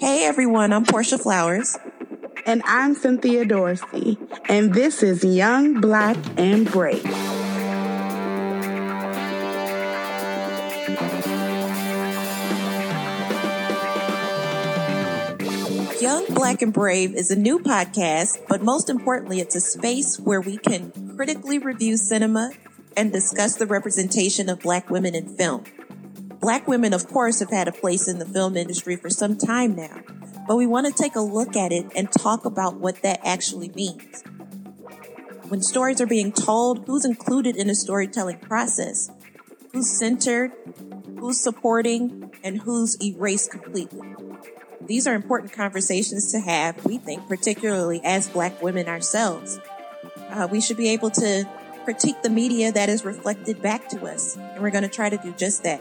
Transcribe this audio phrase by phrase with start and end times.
[0.00, 1.78] Hey everyone, I'm Portia Flowers.
[2.46, 4.18] And I'm Cynthia Dorsey.
[4.48, 7.04] And this is Young, Black, and Brave.
[16.00, 20.40] Young, Black, and Brave is a new podcast, but most importantly, it's a space where
[20.40, 22.50] we can critically review cinema
[22.96, 25.64] and discuss the representation of Black women in film.
[26.44, 29.74] Black women, of course, have had a place in the film industry for some time
[29.74, 30.02] now,
[30.46, 33.70] but we want to take a look at it and talk about what that actually
[33.70, 34.22] means.
[35.48, 39.10] When stories are being told, who's included in the storytelling process?
[39.72, 40.52] Who's centered?
[41.18, 42.30] Who's supporting?
[42.44, 44.14] And who's erased completely?
[44.82, 49.58] These are important conversations to have, we think, particularly as Black women ourselves.
[50.28, 51.48] Uh, we should be able to
[51.84, 55.16] critique the media that is reflected back to us, and we're going to try to
[55.16, 55.80] do just that.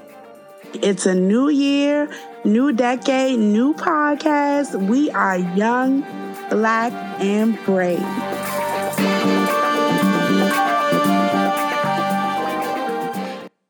[0.71, 2.09] It's a new year,
[2.43, 4.87] new decade, new podcast.
[4.87, 6.01] We are young,
[6.49, 7.99] black, and brave.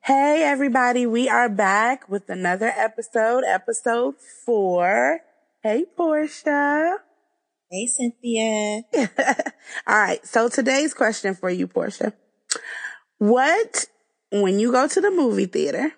[0.04, 4.16] Hey, everybody, we are back with another episode, episode
[4.46, 5.22] four.
[5.64, 6.98] Hey, Portia.
[7.72, 8.84] Hey, Cynthia.
[9.88, 10.26] All right.
[10.26, 12.14] So today's question for you, Portia.
[13.18, 13.86] What,
[14.32, 15.94] when you go to the movie theater,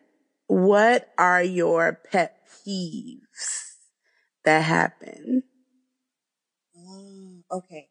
[0.47, 3.75] what are your pet peeves
[4.43, 5.43] that happen?
[6.77, 7.89] Oh, okay.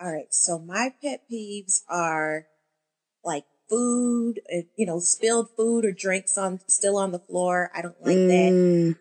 [0.00, 0.32] All right.
[0.32, 2.46] So my pet peeves are
[3.24, 7.70] like food, uh, you know, spilled food or drinks on still on the floor.
[7.74, 8.28] I don't like mm.
[8.28, 8.96] that.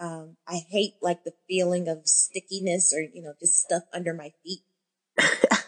[0.00, 4.32] Um, I hate like the feeling of stickiness or, you know, just stuff under my
[4.44, 4.62] feet.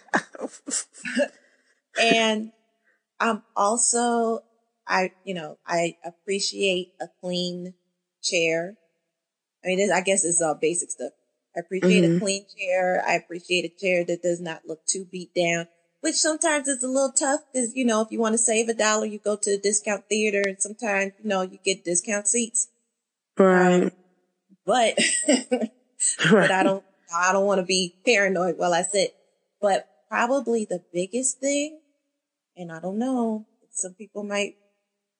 [2.01, 2.53] and
[3.19, 4.41] I'm also
[4.91, 7.75] I, you know, I appreciate a clean
[8.23, 8.77] chair.
[9.65, 11.13] I mean, this, I guess it's all basic stuff.
[11.57, 12.17] I appreciate mm-hmm.
[12.17, 13.03] a clean chair.
[13.07, 15.69] I appreciate a chair that does not look too beat down,
[16.01, 18.75] which sometimes is a little tough because, you know, if you want to save a
[18.75, 22.69] dollar, you go to a discount theater and sometimes, you know, you get discount seats.
[23.39, 23.84] Right.
[23.84, 23.91] Um,
[24.67, 24.99] but,
[26.31, 26.84] but I don't,
[27.15, 29.15] I don't want to be paranoid while I sit.
[29.61, 31.79] But probably the biggest thing,
[32.56, 34.55] and I don't know, some people might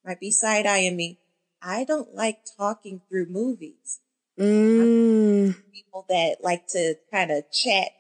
[0.05, 1.19] might be side eyeing me.
[1.63, 4.01] I don't like talking through movies.
[4.39, 5.55] Mm.
[5.73, 7.91] People that like to kind of chat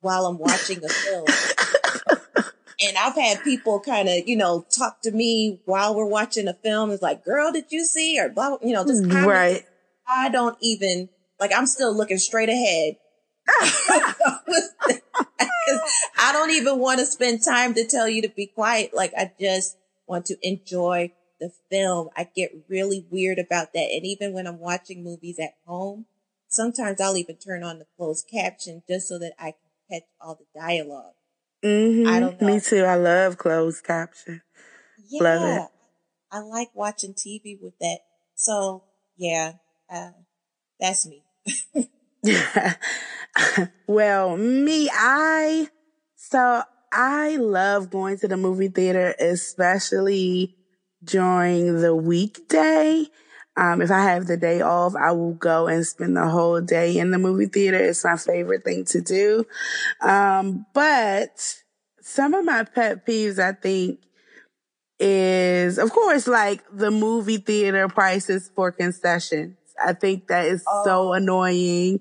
[0.00, 1.26] while I'm watching a film.
[2.82, 6.54] and I've had people kind of, you know, talk to me while we're watching a
[6.54, 6.90] film.
[6.90, 8.20] It's like, girl, did you see?
[8.20, 9.04] Or blah, you know, just.
[9.06, 9.64] Right.
[10.06, 11.08] I don't even,
[11.38, 12.96] like, I'm still looking straight ahead.
[16.18, 18.92] I don't even want to spend time to tell you to be quiet.
[18.92, 19.76] Like, I just
[20.06, 23.88] want to enjoy the film, I get really weird about that.
[23.92, 26.06] And even when I'm watching movies at home,
[26.48, 30.36] sometimes I'll even turn on the closed caption just so that I can catch all
[30.36, 31.14] the dialog
[31.62, 32.08] mm-hmm.
[32.08, 32.46] I don't know.
[32.46, 32.84] Me too.
[32.84, 34.42] I love closed caption.
[35.08, 35.22] Yeah.
[35.22, 35.68] Love it.
[36.32, 37.98] I like watching TV with that.
[38.34, 38.84] So
[39.16, 39.54] yeah,
[39.92, 40.10] uh,
[40.78, 41.24] that's me.
[43.86, 45.68] well, me, I,
[46.16, 46.62] so
[46.92, 50.56] I love going to the movie theater, especially
[51.02, 53.06] during the weekday.
[53.56, 56.96] Um, if I have the day off, I will go and spend the whole day
[56.96, 57.78] in the movie theater.
[57.78, 59.44] It's my favorite thing to do.
[60.00, 61.56] Um, but
[62.00, 64.00] some of my pet peeves, I think,
[64.98, 69.56] is of course like the movie theater prices for concessions.
[69.82, 70.84] I think that is oh.
[70.84, 72.00] so annoying.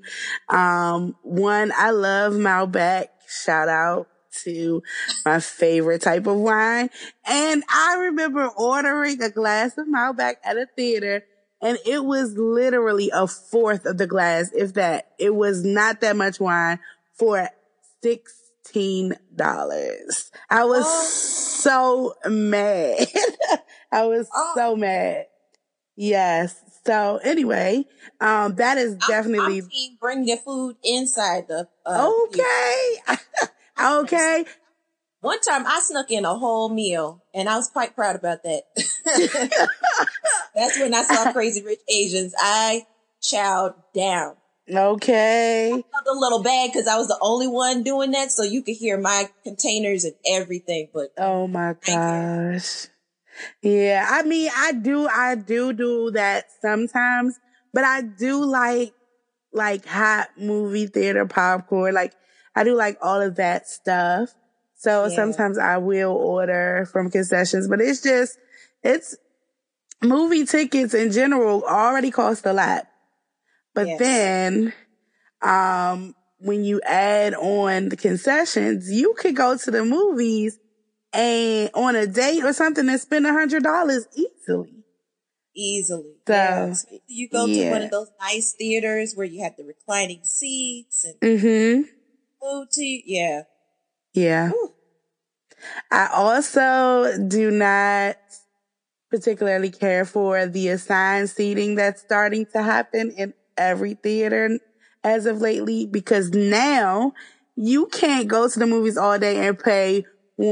[0.50, 3.08] Um, one, I love Malbec.
[3.28, 4.09] Shout out
[4.44, 4.84] to
[5.26, 6.90] my favorite type of wine.
[7.26, 11.24] And I remember ordering a glass of Malbec at a theater
[11.62, 15.12] and it was literally a fourth of the glass, if that.
[15.20, 16.80] It was not that much wine
[17.14, 17.50] for
[18.04, 19.18] $16.
[20.50, 21.04] I was oh.
[21.04, 23.08] so mad.
[23.92, 24.54] I was oh.
[24.56, 25.26] so mad.
[25.96, 26.56] Yes.
[26.86, 27.86] So anyway,
[28.22, 29.60] um, that is definitely.
[29.60, 31.68] I'm, I'm bring your food inside the.
[31.86, 32.96] Uh, okay.
[33.82, 34.46] Okay.
[35.22, 38.64] One time I snuck in a whole meal and I was quite proud about that.
[40.56, 42.34] That's when I saw Crazy Rich Asians.
[42.38, 42.86] I
[43.22, 44.36] chowed down.
[44.74, 45.70] Okay.
[45.70, 48.62] I felt a little bad because I was the only one doing that, so you
[48.62, 50.90] could hear my containers and everything.
[50.94, 52.88] But oh my gosh,
[53.64, 54.08] yeah.
[54.08, 57.40] I mean, I do, I do do that sometimes,
[57.74, 58.94] but I do like
[59.52, 61.96] like hot movie theater popcorn.
[61.96, 62.14] Like
[62.56, 64.34] I do like all of that stuff.
[64.76, 65.16] So yeah.
[65.16, 68.38] sometimes I will order from concessions, but it's just,
[68.84, 69.18] it's
[70.02, 72.88] movie tickets in general already cost a lot.
[73.74, 74.00] But yes.
[74.00, 74.74] then,
[75.42, 80.58] um, when you add on the concessions, you could go to the movies
[81.12, 84.84] and on a date or something and spend a hundred dollars easily.
[85.56, 86.14] Easily.
[86.26, 86.74] So, yeah.
[87.08, 87.66] you go yeah.
[87.66, 91.90] to one of those nice theaters where you have the reclining seats and mm-hmm.
[92.42, 93.02] Food to you.
[93.06, 93.42] Yeah.
[94.14, 94.52] Yeah.
[94.52, 94.74] Ooh.
[95.92, 98.18] I also do not
[99.10, 104.60] particularly care for the assigned seating that's starting to happen in every theater
[105.04, 107.14] as of lately because now
[107.56, 110.06] you can't go to the movies all day and pay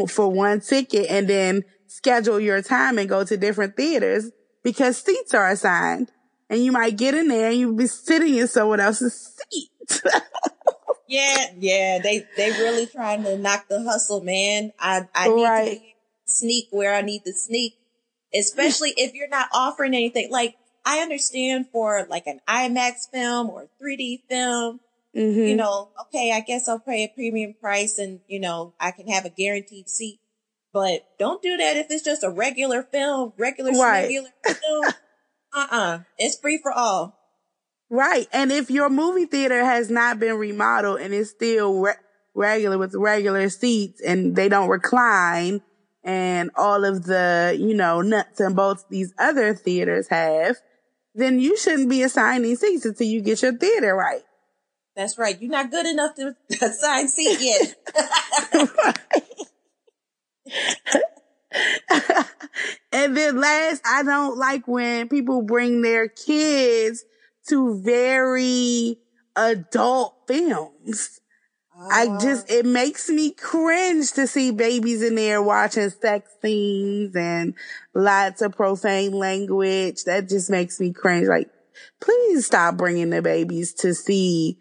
[0.10, 4.32] for one ticket and then schedule your time and go to different theaters
[4.64, 6.12] because seats are assigned
[6.50, 10.02] and you might get in there and you'll be sitting in someone else's seat.
[11.08, 14.72] yeah, yeah, they they really trying to knock the hustle, man.
[14.80, 15.80] I I need right.
[15.80, 15.86] to
[16.26, 17.74] sneak where I need to sneak,
[18.38, 20.30] especially if you're not offering anything.
[20.32, 20.56] Like
[20.86, 24.80] I understand for like an IMAX film or 3D film,
[25.16, 25.40] mm-hmm.
[25.40, 29.08] you know, okay, I guess I'll pay a premium price and you know I can
[29.08, 30.20] have a guaranteed seat.
[30.74, 34.04] But don't do that if it's just a regular film, regular right.
[34.04, 34.86] regular film.
[35.54, 36.00] uh-uh.
[36.18, 37.17] It's free for all.
[37.90, 38.28] Right.
[38.34, 41.94] And if your movie theater has not been remodeled and it's still re-
[42.36, 45.62] regular with regular seats and they don't recline
[46.04, 50.58] and all of the, you know, nuts and bolts these other theaters have,
[51.16, 54.22] then you shouldn't be assigning seats until you get your theater right.
[54.96, 55.40] That's right.
[55.40, 57.76] You're not good enough to assign seat yet.
[62.92, 67.04] and then last, I don't like when people bring their kids
[67.50, 68.98] to very
[69.36, 71.20] adult films.
[71.80, 77.16] I oh, just, it makes me cringe to see babies in there watching sex scenes
[77.16, 77.54] and
[77.94, 80.04] lots of profane language.
[80.06, 81.28] That just makes me cringe.
[81.28, 81.50] Like,
[82.02, 84.58] please stop bringing the babies to see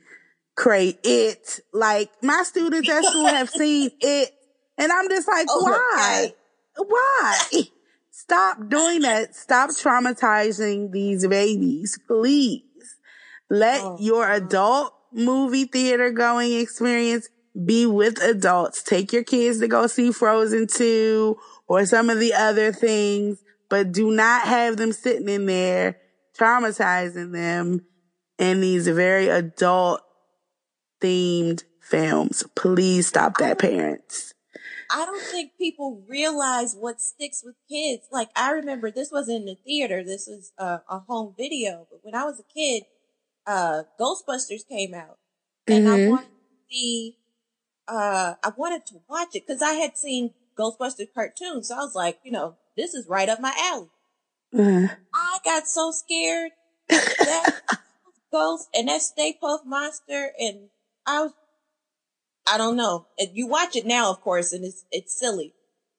[0.57, 1.61] create it.
[1.73, 4.31] Like my students at school have seen it
[4.79, 6.35] and I'm just like, oh, why?
[6.77, 7.63] Why?
[8.11, 9.35] Stop doing that.
[9.35, 12.63] Stop traumatizing these babies, please.
[13.49, 17.29] Let oh, your adult movie theater going experience
[17.65, 18.83] be with adults.
[18.83, 21.37] Take your kids to go see Frozen 2
[21.69, 25.99] or some of the other things, but do not have them sitting in there
[26.39, 27.87] traumatizing them
[28.39, 30.03] in these very adult
[31.01, 32.45] themed films.
[32.55, 34.35] Please stop that, parents.
[34.91, 38.07] I don't think people realize what sticks with kids.
[38.13, 40.05] Like I remember this wasn't in the theater.
[40.05, 41.87] This was uh, a home video.
[41.91, 42.85] But when I was a kid,
[43.47, 45.19] uh, Ghostbusters came out
[45.67, 46.07] and mm-hmm.
[46.07, 47.17] I wanted to see,
[47.89, 51.69] uh, I wanted to watch it because I had seen Ghostbusters cartoons.
[51.69, 53.91] So I was like, you know, this is right up my alley.
[54.55, 54.87] Mm-hmm.
[55.15, 56.53] I got so scared
[56.89, 57.61] that
[58.33, 60.69] ghost and that Stay Puft monster and
[61.07, 61.33] I was
[62.49, 63.07] I don't know.
[63.33, 65.55] You watch it now, of course, and it's it's silly,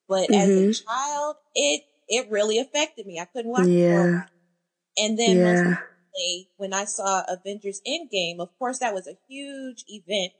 [0.08, 0.34] but mm-hmm.
[0.34, 0.88] as a mm-hmm.
[0.88, 3.20] child, it it really affected me.
[3.20, 4.22] I couldn't watch yeah.
[4.22, 5.04] it.
[5.04, 5.76] And then yeah.
[6.18, 10.32] Recently, when I saw Avengers Endgame, of course, that was a huge event.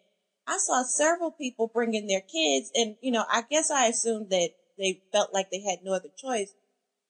[0.47, 4.51] I saw several people bringing their kids, and you know, I guess I assumed that
[4.79, 6.55] they felt like they had no other choice.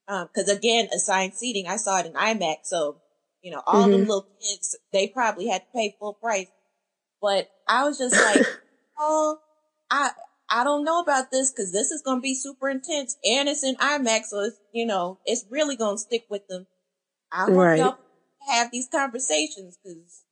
[0.06, 2.96] Because um, again, assigned seating, I saw it in IMAX, so
[3.42, 3.92] you know, all mm-hmm.
[3.92, 6.48] them little kids, they probably had to pay full price.
[7.20, 8.46] But I was just like.
[8.98, 9.38] oh,
[9.90, 10.10] I
[10.50, 13.62] I don't know about this because this is going to be super intense and it's
[13.62, 16.66] in IMAX, so it's you know it's really going to stick with them.
[17.30, 17.78] I hope right.
[17.78, 17.98] y'all
[18.46, 20.24] have these conversations because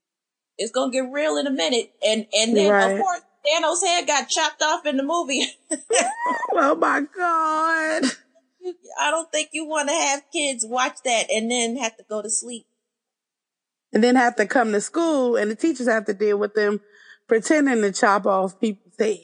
[0.59, 2.93] it's going to get real in a minute, and and then right.
[2.93, 5.47] of course Thanos' head got chopped off in the movie.
[6.53, 8.05] oh my god!
[8.99, 12.23] I don't think you want to have kids watch that and then have to go
[12.23, 12.67] to sleep.
[13.93, 16.81] And then have to come to school and the teachers have to deal with them
[17.29, 19.21] pretending to chop off people's heads.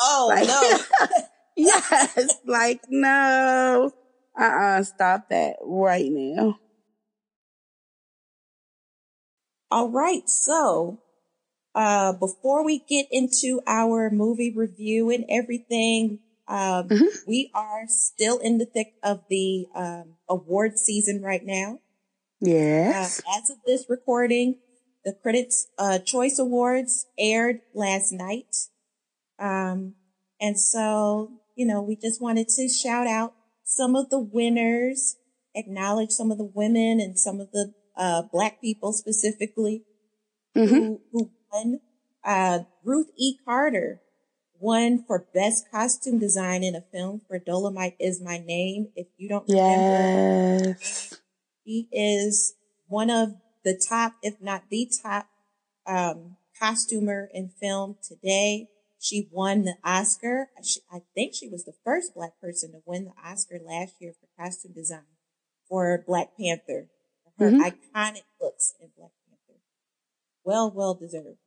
[0.00, 1.08] Oh like, no.
[1.56, 2.38] yes.
[2.44, 3.92] Like, no.
[4.38, 4.82] Uh-uh.
[4.82, 6.58] Stop that right now.
[9.70, 10.28] All right.
[10.28, 11.00] So,
[11.74, 17.04] uh, before we get into our movie review and everything, um, mm-hmm.
[17.26, 21.80] we are still in the thick of the, um, award season right now.
[22.40, 23.20] Yes.
[23.20, 24.58] Uh, as of this recording,
[25.04, 28.56] the Critics' uh, Choice Awards aired last night.
[29.38, 29.94] Um,
[30.40, 35.16] and so, you know, we just wanted to shout out some of the winners,
[35.54, 39.84] acknowledge some of the women and some of the uh, black people specifically
[40.56, 40.74] mm-hmm.
[40.74, 41.80] who, who won.
[42.24, 43.36] Uh, Ruth E.
[43.44, 44.00] Carter
[44.58, 48.88] won for best costume design in a film for Dolemite is my name.
[48.96, 51.20] If you don't remember, yes.
[51.64, 52.54] she is
[52.88, 53.34] one of
[53.64, 55.28] the top, if not the top,
[55.86, 58.68] um, costumer in film today.
[58.98, 60.48] She won the Oscar.
[60.64, 64.14] She, I think she was the first black person to win the Oscar last year
[64.18, 65.04] for costume design
[65.68, 66.88] for Black Panther.
[67.38, 67.62] Her mm-hmm.
[67.62, 69.60] iconic looks in Black Panther.
[70.44, 71.38] Well, well deserved.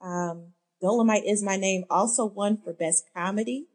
[0.00, 3.66] Um, Dolemite is my name also won for best comedy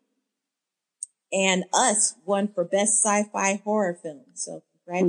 [1.32, 4.24] and us won for best sci-fi horror film.
[4.34, 4.64] So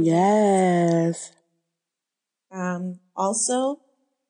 [0.04, 1.33] Yes.
[2.50, 3.80] Um, also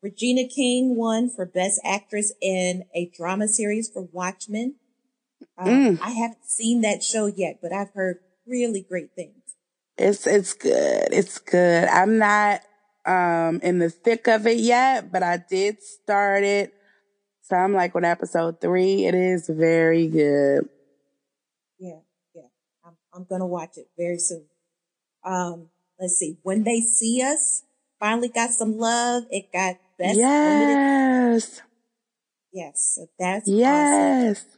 [0.02, 4.76] Regina King won for best actress in a drama series for Watchmen.
[5.56, 6.00] Um, mm.
[6.02, 9.37] I haven't seen that show yet, but I've heard really great things.
[9.98, 11.08] It's, it's good.
[11.12, 11.88] It's good.
[11.88, 12.62] I'm not,
[13.04, 16.72] um, in the thick of it yet, but I did start it.
[17.42, 19.06] So I'm like on episode three.
[19.06, 20.68] It is very good.
[21.78, 22.00] Yeah.
[22.34, 22.42] Yeah.
[22.84, 24.44] I'm, I'm going to watch it very soon.
[25.24, 26.38] Um, let's see.
[26.42, 27.62] When they see us,
[27.98, 29.24] finally got some love.
[29.30, 30.18] It got best.
[30.18, 31.42] Yes.
[31.42, 31.62] Limited.
[32.52, 32.92] Yes.
[32.94, 34.40] So that's yes.
[34.40, 34.57] Awesome.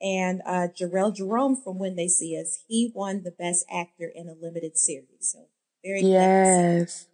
[0.00, 4.28] And uh, Jharrel Jerome from When They See Us, he won the best actor in
[4.28, 5.06] a limited series.
[5.20, 5.46] So
[5.84, 7.06] very yes.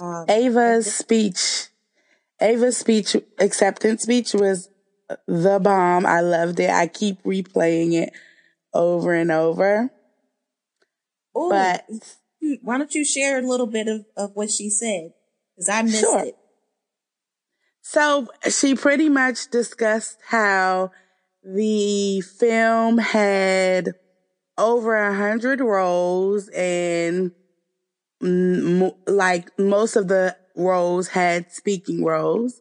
[0.00, 1.66] Um, Ava's this- speech,
[2.40, 4.68] Ava's speech, acceptance speech was
[5.26, 6.06] the bomb.
[6.06, 6.70] I loved it.
[6.70, 8.12] I keep replaying it
[8.74, 9.90] over and over.
[11.36, 11.84] Ooh, but
[12.62, 15.12] why don't you share a little bit of, of what she said?
[15.56, 16.24] Because I missed sure.
[16.24, 16.36] it.
[17.80, 20.90] So she pretty much discussed how
[21.54, 23.92] the film had
[24.58, 27.32] over a hundred roles and
[28.22, 32.60] m- like most of the roles had speaking roles,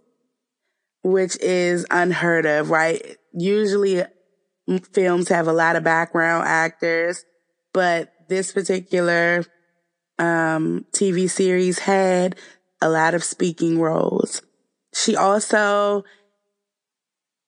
[1.03, 3.17] which is unheard of, right?
[3.33, 4.03] Usually
[4.93, 7.25] films have a lot of background actors,
[7.73, 9.43] but this particular
[10.19, 12.37] um, TV series had
[12.81, 14.41] a lot of speaking roles.
[14.93, 16.03] She also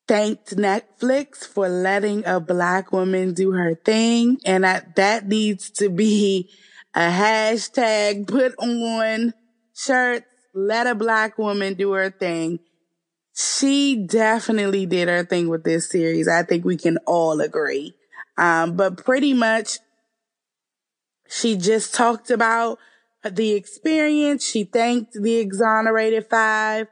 [0.10, 4.40] thanked Netflix for letting a black woman do her thing.
[4.44, 6.50] And that, that needs to be
[6.96, 9.36] a hashtag put on
[9.76, 10.26] shirts.
[10.56, 12.58] Let a black woman do her thing.
[13.36, 16.28] She definitely did her thing with this series.
[16.28, 17.94] I think we can all agree.
[18.36, 19.78] Um, but pretty much
[21.30, 22.80] she just talked about
[23.24, 24.44] the experience.
[24.44, 26.88] She thanked the exonerated five.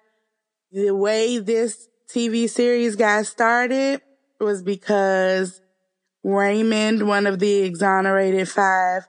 [0.71, 4.01] The way this TV series got started
[4.39, 5.61] was because
[6.23, 9.07] Raymond, one of the exonerated five,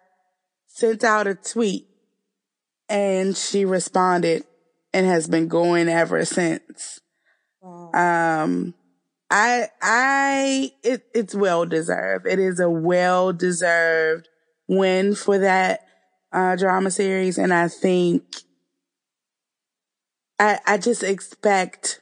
[0.67, 1.87] sent out a tweet
[2.89, 4.45] and she responded
[4.93, 7.01] and has been going ever since.
[7.61, 7.93] Wow.
[7.93, 8.75] Um,
[9.31, 12.27] I, I, it, it's well deserved.
[12.27, 14.29] It is a well deserved
[14.67, 15.81] win for that
[16.33, 17.39] uh, drama series.
[17.39, 18.25] And I think
[20.39, 22.01] I, I just expect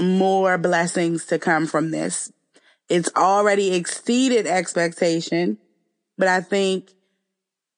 [0.00, 2.32] more blessings to come from this.
[2.88, 5.58] It's already exceeded expectation,
[6.16, 6.92] but I think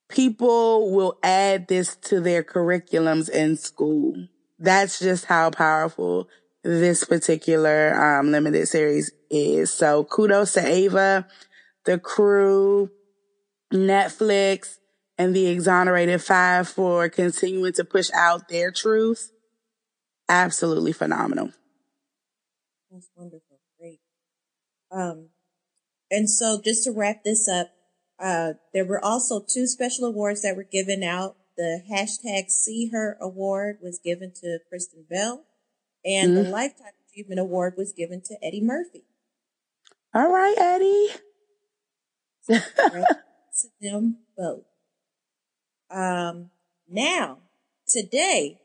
[0.09, 4.15] people will add this to their curriculums in school.
[4.59, 6.29] That's just how powerful
[6.62, 9.73] this particular um, limited series is.
[9.73, 11.27] So kudos to Ava,
[11.87, 12.91] the crew,
[13.73, 14.79] Netflix
[15.17, 19.33] and the exonerated five for continuing to push out their truth.
[20.29, 21.53] Absolutely phenomenal.
[22.90, 23.61] That's wonderful.
[23.78, 24.00] Great.
[24.90, 25.28] Um,
[26.11, 27.70] and so just to wrap this up,
[28.18, 31.37] uh, there were also two special awards that were given out.
[31.56, 35.44] The hashtag See Her Award was given to Kristen Bell
[36.04, 36.44] and mm-hmm.
[36.44, 39.04] the Lifetime Achievement Award was given to Eddie Murphy.
[40.14, 41.09] All right, Eddie.
[42.49, 44.64] to them both.
[45.90, 46.50] Um,
[46.88, 47.38] now,
[47.87, 48.59] today,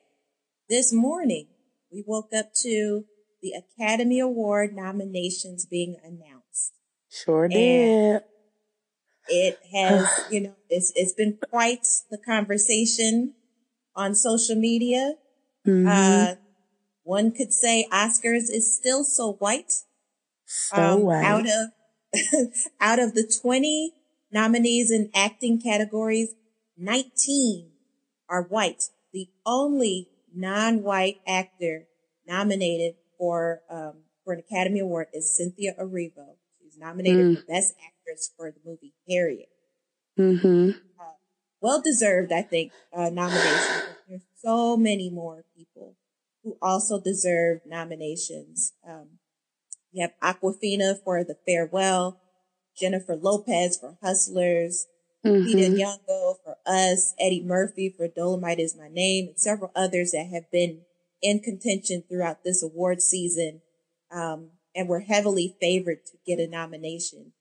[0.70, 1.48] this morning,
[1.92, 3.06] we woke up to
[3.46, 6.74] the Academy Award nominations being announced.
[7.12, 8.24] Sure did.
[9.28, 13.36] it has, you know, it's, it's been quite the conversation
[13.96, 15.14] on social media.
[15.66, 15.88] Mm-hmm.
[15.88, 16.36] Uh,
[17.04, 19.74] one could say Oscars is still so white.
[20.46, 21.24] So um, white.
[21.24, 22.50] Out of,
[22.82, 23.94] out of the 20
[24.32, 26.34] Nominees in acting categories,
[26.78, 27.70] 19
[28.28, 28.86] are white.
[29.14, 31.86] The only non-white actor
[32.28, 33.94] nominated for um,
[34.24, 36.36] for an Academy Award is Cynthia Erivo.
[36.62, 37.40] She's nominated mm.
[37.40, 39.50] for Best Actress for the movie Harriet.
[40.20, 40.72] Mm-hmm.
[41.00, 41.14] Uh,
[41.62, 43.82] well deserved, I think, uh, nomination.
[44.08, 45.96] There's so many more people
[46.44, 48.74] who also deserve nominations.
[48.88, 49.20] Um,
[49.92, 52.20] you have Awkwafina for The Farewell.
[52.78, 54.88] Jennifer Lopez for Hustlers,
[55.26, 55.48] mm-hmm.
[55.48, 60.28] Lupita Nyong'o for Us, Eddie Murphy for Dolemite is My Name, and several others that
[60.32, 60.82] have been
[61.26, 63.62] in contention throughout this award season,
[64.12, 67.32] um, and were heavily favored to get a nomination.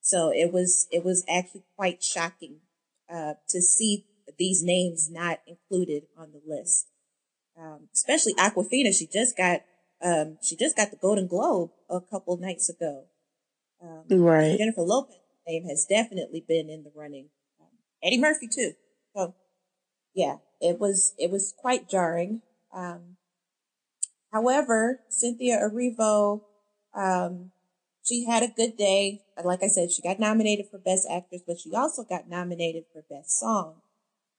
[0.00, 2.60] So it was it was actually quite shocking
[3.12, 4.06] uh, to see
[4.38, 6.88] these names not included on the list.
[7.60, 8.92] Um, especially Awkwafina.
[8.92, 9.60] she just got
[10.02, 13.04] um, she just got the Golden Globe a couple nights ago.
[13.82, 14.56] Um, right.
[14.58, 17.28] Jennifer Lopez name has definitely been in the running.
[17.60, 17.68] Um,
[18.02, 18.72] Eddie Murphy too.
[19.14, 19.34] So
[20.14, 22.40] yeah, it was it was quite jarring.
[22.74, 23.16] Um,
[24.34, 26.42] however, Cynthia Erivo,
[26.92, 27.52] um,
[28.04, 29.22] she had a good day.
[29.42, 33.02] Like I said, she got nominated for Best Actress, but she also got nominated for
[33.08, 33.76] Best Song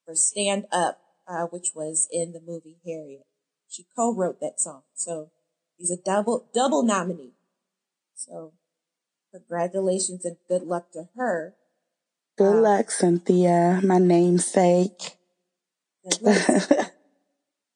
[0.06, 3.26] for Stand Up, uh, which was in the movie Harriet.
[3.68, 4.84] She co-wrote that song.
[4.94, 5.32] So
[5.78, 7.34] he's a double, double nominee.
[8.14, 8.54] So
[9.32, 11.56] congratulations and good luck to her.
[12.38, 15.18] Good um, luck, Cynthia, my namesake.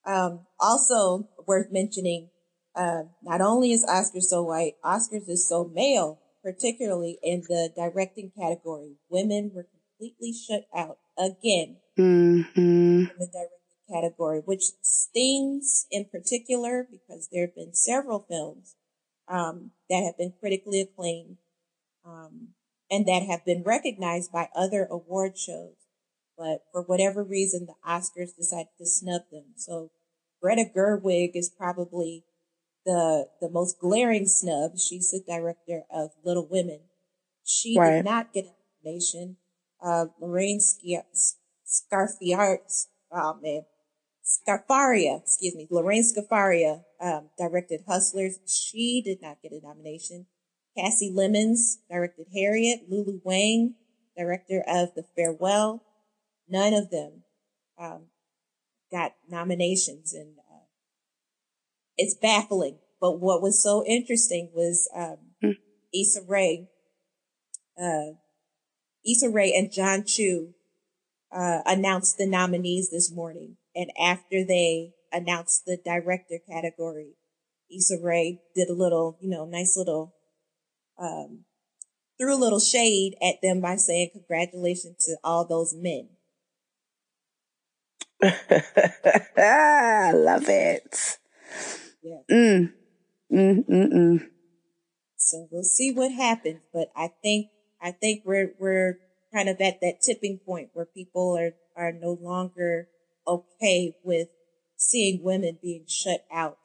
[0.09, 2.29] um, also worth mentioning,
[2.75, 8.31] uh, not only is Oscar so white, Oscars is so male, particularly in the directing
[8.37, 8.95] category.
[9.09, 9.67] Women were
[9.99, 12.57] completely shut out again mm-hmm.
[12.57, 18.75] in the directing category, which stings in particular because there have been several films
[19.27, 21.37] um, that have been critically acclaimed
[22.03, 22.49] um,
[22.89, 25.75] and that have been recognized by other award shows.
[26.35, 29.43] But for whatever reason, the Oscars decided to snub them.
[29.57, 29.91] So
[30.41, 32.23] Greta Gerwig is probably
[32.85, 34.77] the the most glaring snub.
[34.77, 36.81] She's the director of Little Women.
[37.43, 37.97] She right.
[37.97, 38.53] did not get a
[38.83, 39.37] nomination.
[39.81, 41.37] Uh, Lorraine Scarfiart,
[43.11, 43.61] oh man,
[44.23, 48.39] Scafaria, excuse me, Lorraine Scafaria, um, directed Hustlers.
[48.45, 50.27] She did not get a nomination.
[50.77, 52.81] Kasi Lemmons directed Harriet.
[52.89, 53.75] Lulu Wang,
[54.15, 55.83] director of The Farewell.
[56.47, 57.23] None of them
[57.79, 58.03] um,
[58.91, 60.65] got nominations, and uh,
[61.97, 62.77] it's baffling.
[63.01, 65.55] But what was so interesting was um, mm.
[65.93, 66.67] Issa Rae,
[67.81, 68.13] uh,
[69.05, 70.53] Issa Rae, and John Cho
[71.31, 77.15] uh, announced the nominees this morning, and after they announced the director category,
[77.73, 80.13] Issa Rae did a little, you know, nice little
[80.99, 81.45] um,
[82.19, 86.09] threw a little shade at them by saying congratulations to all those men.
[88.21, 91.17] I love it.
[92.03, 92.21] Yeah.
[92.29, 92.73] Mm.
[93.31, 94.29] Mm, mm, mm.
[95.17, 97.47] So we'll see what happens, but I think
[97.81, 98.99] I think we're we're
[99.33, 102.87] kind of at that tipping point where people are are no longer
[103.27, 104.29] okay with
[104.75, 106.57] seeing women being shut out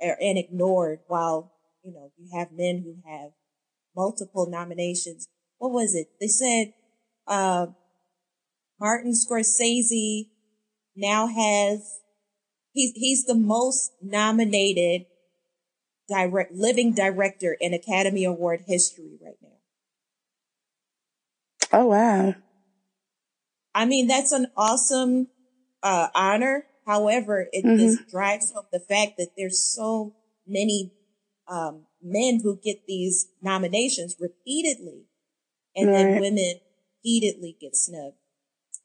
[0.00, 3.32] or, and ignored while you know you have men who have
[3.96, 5.28] multiple nominations.
[5.58, 6.08] What was it?
[6.20, 6.74] They said,
[7.26, 7.68] uh,
[8.78, 10.28] Martin Scorsese
[10.96, 12.00] now has,
[12.72, 15.06] he's, he's the most nominated
[16.08, 19.48] direct, living director in Academy Award history right now.
[21.72, 22.34] Oh, wow.
[23.74, 25.28] I mean, that's an awesome,
[25.82, 26.64] uh, honor.
[26.86, 27.78] However, it mm-hmm.
[27.78, 30.14] just drives home the fact that there's so
[30.46, 30.92] many,
[31.48, 35.02] um, men who get these nominations repeatedly
[35.74, 35.96] and right.
[35.96, 36.54] then women
[37.04, 38.16] repeatedly get snubbed.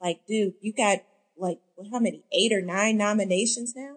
[0.02, 1.00] Like, dude, you got
[1.42, 1.60] like,
[1.92, 2.24] how many?
[2.32, 3.96] Eight or nine nominations now?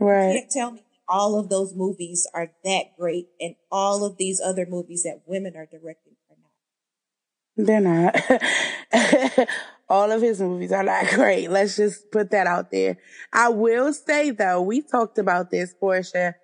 [0.00, 0.32] Right.
[0.32, 4.40] You can't tell me all of those movies are that great and all of these
[4.40, 7.66] other movies that women are directing are not.
[7.66, 9.48] They're not.
[9.88, 11.50] all of his movies are not great.
[11.50, 12.98] Let's just put that out there.
[13.32, 16.34] I will say though, we talked about this, Portia,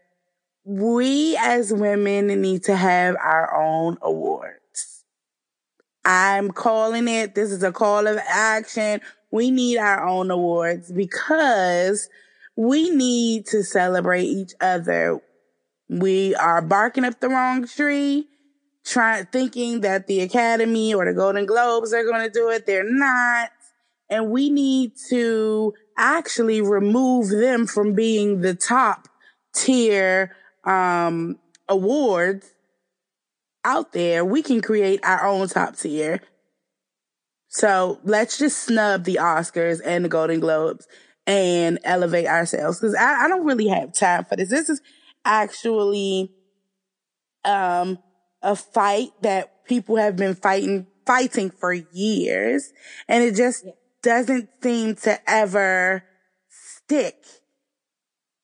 [0.65, 4.61] we as women need to have our own awards.
[6.07, 9.01] I'm calling it, this is a call of action.
[9.35, 12.09] We need our own awards because
[12.55, 15.21] we need to celebrate each other.
[15.89, 18.29] We are barking up the wrong tree,
[18.85, 22.65] trying, thinking that the Academy or the Golden Globes are going to do it.
[22.65, 23.51] They're not.
[24.09, 29.09] And we need to actually remove them from being the top
[29.53, 32.53] tier um, awards
[33.65, 36.21] out there, we can create our own top tier.
[37.55, 40.89] So let's just snub the Oscars and the Golden Globes
[41.25, 44.51] and elevate ourselves because I, I, don't really have time for this.
[44.51, 44.81] This is
[45.25, 46.33] actually
[47.45, 48.01] um,
[48.43, 52.73] a fight that people have been fighting fighting for years,
[53.07, 53.65] and it just
[54.03, 56.03] doesn't seem to ever
[56.49, 57.25] stick.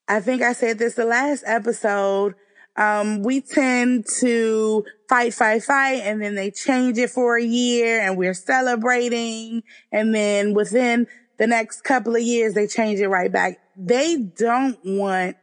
[0.07, 2.37] I think I said this the last episode.
[2.81, 8.01] Um, we tend to fight, fight, fight, and then they change it for a year
[8.01, 9.63] and we're celebrating.
[9.93, 13.59] And then within the next couple of years, they change it right back.
[13.77, 15.37] They don't want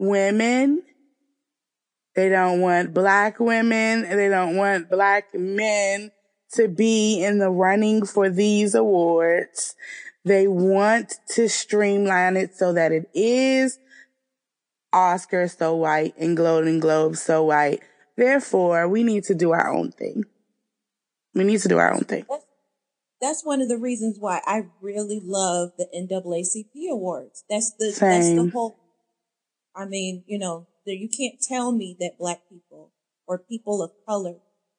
[0.00, 0.82] women.
[2.16, 4.02] They don't want black women.
[4.02, 6.10] They don't want black men
[6.54, 9.76] to be in the running for these awards.
[10.24, 13.78] They want to streamline it so that it is
[14.92, 17.80] Oscar so white and Golden Globe so white.
[18.16, 20.24] Therefore, we need to do our own thing.
[21.34, 22.24] We need to do our own thing.
[22.28, 22.44] That's,
[23.20, 27.44] that's one of the reasons why I really love the NAACP awards.
[27.48, 28.10] That's the Same.
[28.10, 28.78] that's the whole.
[29.74, 32.92] I mean, you know, there you can't tell me that black people
[33.26, 34.36] or people of color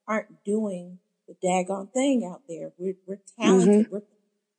[0.07, 2.71] aren't doing the daggone thing out there.
[2.77, 3.85] We're we're talented.
[3.85, 3.93] Mm-hmm.
[3.93, 4.01] We're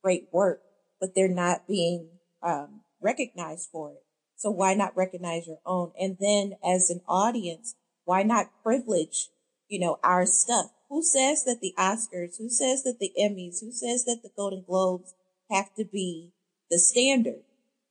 [0.01, 0.61] great work,
[0.99, 2.09] but they're not being
[2.41, 4.03] um, recognized for it.
[4.41, 5.91] So why not recognize your own?
[5.99, 7.75] And then as an audience,
[8.05, 9.29] why not privilege,
[9.67, 10.71] you know, our stuff?
[10.89, 14.63] Who says that the Oscars, who says that the Emmys, who says that the Golden
[14.67, 15.13] Globes
[15.51, 16.33] have to be
[16.71, 17.43] the standard?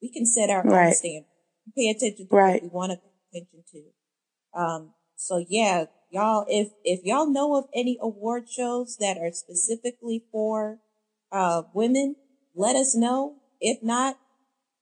[0.03, 0.89] We can set our right.
[0.89, 1.29] own standard.
[1.77, 2.55] Pay attention to right.
[2.55, 2.99] what we want to
[3.33, 4.61] pay attention to.
[4.61, 10.25] Um, so yeah, y'all, if, if y'all know of any award shows that are specifically
[10.33, 10.81] for,
[11.31, 12.17] uh, women,
[12.57, 13.37] let us know.
[13.61, 14.19] If not,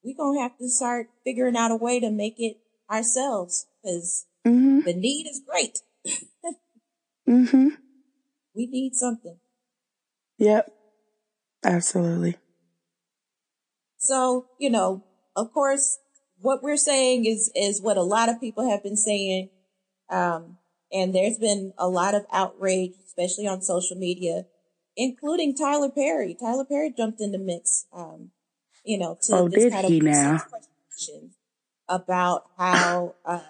[0.03, 2.57] we're going to have to start figuring out a way to make it
[2.91, 4.81] ourselves because mm-hmm.
[4.81, 5.79] the need is great.
[7.29, 7.69] mm-hmm.
[8.55, 9.39] We need something.
[10.39, 10.73] Yep.
[11.65, 12.37] Absolutely.
[13.99, 15.99] So, you know, of course,
[16.41, 19.51] what we're saying is, is what a lot of people have been saying.
[20.11, 20.59] Um,
[20.93, 24.45] and there's been a lot of outrage, especially on social media,
[24.97, 26.37] including Tyler Perry.
[26.39, 27.87] Tyler Perry jumped in the mix.
[27.93, 28.31] Um,
[28.89, 30.41] you know, to oh, this kind of now?
[31.91, 33.41] about how uh,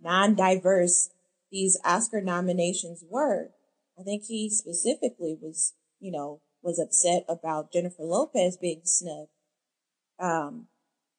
[0.00, 1.10] non-diverse
[1.50, 3.50] these Oscar nominations were.
[3.98, 9.30] I think he specifically was, you know, was upset about Jennifer Lopez being snubbed,
[10.20, 10.68] um,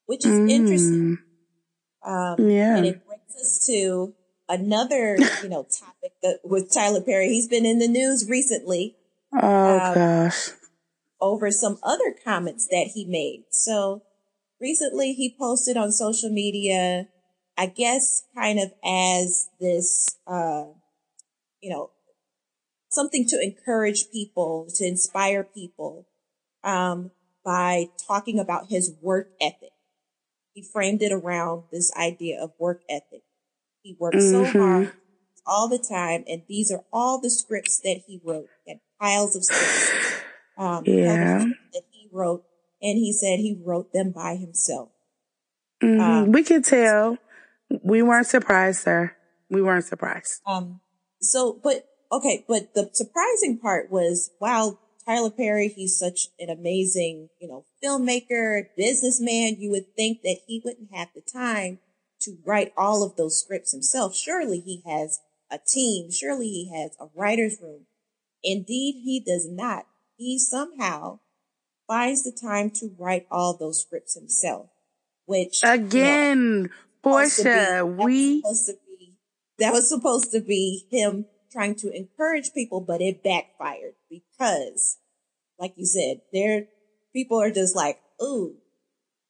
[0.06, 0.50] which is mm.
[0.50, 1.18] interesting.
[2.02, 2.78] Um, yeah.
[2.78, 4.14] And it brings us to
[4.48, 7.28] another, you know, topic that, with Tyler Perry.
[7.28, 8.96] He's been in the news recently.
[9.34, 10.52] Oh um, gosh
[11.22, 13.44] over some other comments that he made.
[13.50, 14.02] So
[14.60, 17.08] recently he posted on social media,
[17.56, 20.64] I guess kind of as this, uh,
[21.60, 21.90] you know,
[22.90, 26.06] something to encourage people, to inspire people,
[26.64, 27.12] um,
[27.44, 29.70] by talking about his work ethic.
[30.54, 33.22] He framed it around this idea of work ethic.
[33.82, 34.52] He worked mm-hmm.
[34.52, 34.92] so hard
[35.46, 38.48] all the time, and these are all the scripts that he wrote.
[38.66, 40.22] Had piles of scripts
[40.62, 41.44] um, yeah.
[41.72, 42.44] that he wrote,
[42.80, 44.90] and he said he wrote them by himself.
[45.82, 46.00] Mm-hmm.
[46.00, 47.18] Um, we could tell.
[47.82, 49.16] We weren't surprised, sir.
[49.50, 50.40] We weren't surprised.
[50.46, 50.80] Um,
[51.20, 57.30] so, but okay, but the surprising part was, wow, Tyler Perry, he's such an amazing,
[57.40, 59.56] you know, filmmaker, businessman.
[59.58, 61.80] You would think that he wouldn't have the time
[62.20, 64.14] to write all of those scripts himself.
[64.14, 65.18] Surely he has
[65.50, 66.10] a team.
[66.12, 67.86] Surely he has a writer's room.
[68.44, 69.86] Indeed, he does not
[70.22, 71.18] he somehow
[71.86, 74.68] finds the time to write all those scripts himself,
[75.26, 76.68] which again, you know,
[77.02, 79.14] Portia, we be,
[79.58, 84.98] that was supposed to be him trying to encourage people, but it backfired because,
[85.58, 86.66] like you said, there
[87.12, 88.56] people are just like, "Ooh,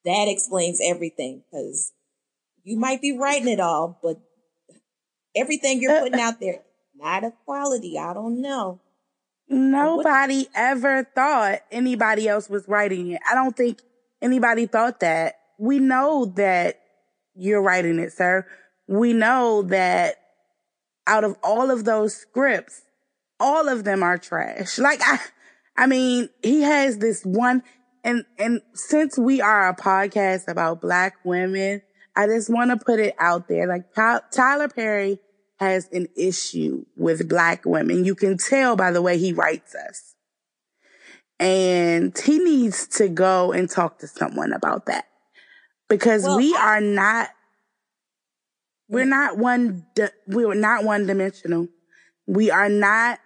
[0.05, 1.92] that explains everything." Because
[2.62, 4.20] you might be writing it all, but
[5.35, 6.61] everything you're uh, putting out there
[6.94, 7.98] not of quality.
[7.98, 8.81] I don't know.
[9.52, 13.20] Nobody ever thought anybody else was writing it.
[13.30, 13.82] I don't think
[14.22, 15.34] anybody thought that.
[15.58, 16.80] We know that
[17.34, 18.46] you're writing it, sir.
[18.88, 20.16] We know that
[21.06, 22.82] out of all of those scripts,
[23.38, 24.78] all of them are trash.
[24.78, 25.18] Like I,
[25.76, 27.62] I mean, he has this one,
[28.02, 31.82] and, and since we are a podcast about black women,
[32.16, 33.66] I just want to put it out there.
[33.66, 35.18] Like Tyler Perry
[35.62, 38.05] has an issue with black women.
[38.05, 40.14] You can tell by the way he writes us.
[41.38, 45.07] And he needs to go and talk to someone about that
[45.88, 47.31] because well, we are not,
[48.88, 49.87] we're not one,
[50.27, 51.68] we're not one dimensional.
[52.27, 53.18] We are not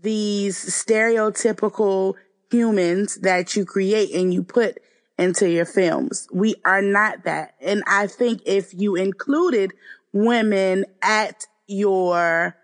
[0.00, 2.14] these stereotypical
[2.50, 4.78] humans that you create and you put
[5.18, 6.28] into your films.
[6.32, 7.54] We are not that.
[7.60, 9.72] And I think if you included
[10.16, 12.56] women at your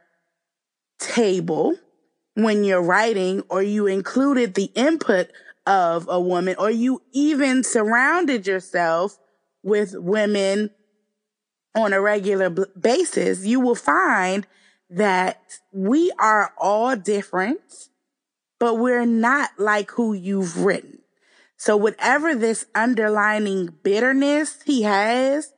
[0.99, 1.77] table
[2.35, 5.29] when you're writing or you included the input
[5.67, 9.19] of a woman or you even surrounded yourself
[9.62, 10.71] with women
[11.75, 14.47] on a regular b- basis, you will find
[14.91, 17.61] that we are all different,
[18.59, 20.99] but we're not like who you've written.
[21.57, 25.53] So whatever this underlining bitterness he has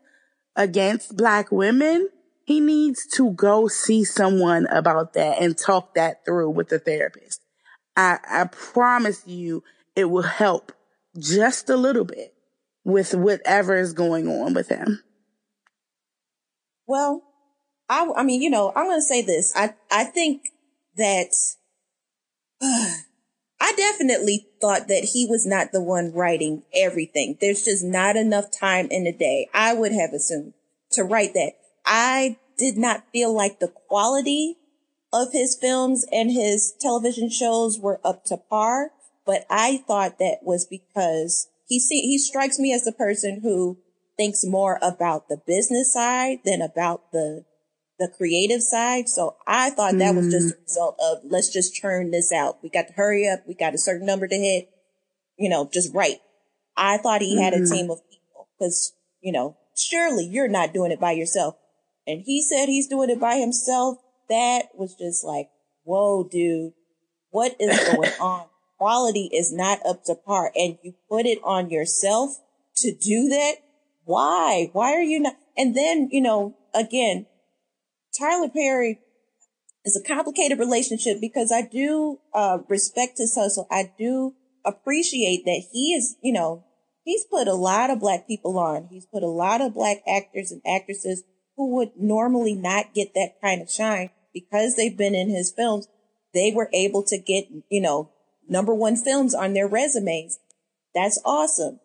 [0.56, 2.08] against black women,
[2.44, 7.40] he needs to go see someone about that and talk that through with the therapist.
[7.96, 9.62] I, I promise you
[9.96, 10.72] it will help
[11.18, 12.34] just a little bit
[12.84, 15.02] with whatever is going on with him.
[16.86, 17.22] Well,
[17.88, 19.52] I, I mean, you know, I'm going to say this.
[19.56, 20.42] I, I think
[20.96, 21.30] that
[22.60, 22.94] uh,
[23.60, 27.36] I definitely thought that he was not the one writing everything.
[27.38, 29.46] There's just not enough time in the day.
[29.52, 30.54] I would have assumed
[30.92, 31.52] to write that.
[31.84, 34.56] I did not feel like the quality
[35.12, 38.92] of his films and his television shows were up to par,
[39.26, 43.76] but I thought that was because he see, he strikes me as the person who
[44.16, 47.44] thinks more about the business side than about the
[47.98, 49.08] the creative side.
[49.08, 50.16] So I thought that mm.
[50.16, 50.62] was just a mm.
[50.62, 52.58] result of let's just churn this out.
[52.62, 53.40] We got to hurry up.
[53.46, 54.68] We got a certain number to hit,
[55.38, 56.18] you know, just right.
[56.76, 57.72] I thought he had mm-hmm.
[57.72, 61.56] a team of people because, you know, surely you're not doing it by yourself.
[62.06, 63.98] And he said he's doing it by himself.
[64.28, 65.50] That was just like,
[65.84, 66.72] whoa, dude,
[67.30, 68.46] what is going on?
[68.78, 72.38] Quality is not up to par and you put it on yourself
[72.76, 73.54] to do that.
[74.04, 74.68] Why?
[74.72, 75.36] Why are you not?
[75.56, 77.26] And then, you know, again,
[78.18, 79.00] Tyler Perry
[79.84, 83.66] is a complicated relationship because I do uh, respect his hustle.
[83.70, 86.64] I do appreciate that he is, you know,
[87.04, 88.88] he's put a lot of black people on.
[88.90, 91.22] He's put a lot of black actors and actresses
[91.56, 95.86] who would normally not get that kind of shine because they've been in his films.
[96.32, 98.10] They were able to get, you know,
[98.48, 100.38] number one films on their resumes.
[100.94, 101.80] That's awesome.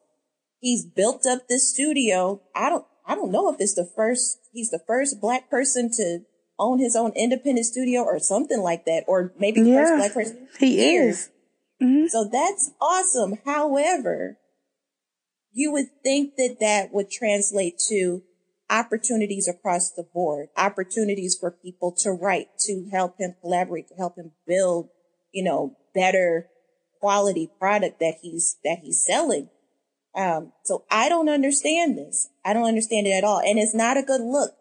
[0.59, 2.41] He's built up this studio.
[2.55, 6.19] I don't, I don't know if it's the first, he's the first black person to
[6.59, 10.13] own his own independent studio or something like that, or maybe the yeah, first black
[10.13, 10.47] person.
[10.59, 11.31] He is.
[11.81, 12.05] Mm-hmm.
[12.07, 13.39] So that's awesome.
[13.45, 14.37] However,
[15.51, 18.21] you would think that that would translate to
[18.69, 24.17] opportunities across the board, opportunities for people to write, to help him collaborate, to help
[24.17, 24.89] him build,
[25.31, 26.47] you know, better
[26.99, 29.49] quality product that he's, that he's selling.
[30.15, 32.29] Um, so I don't understand this.
[32.43, 33.39] I don't understand it at all.
[33.39, 34.51] And it's not a good look,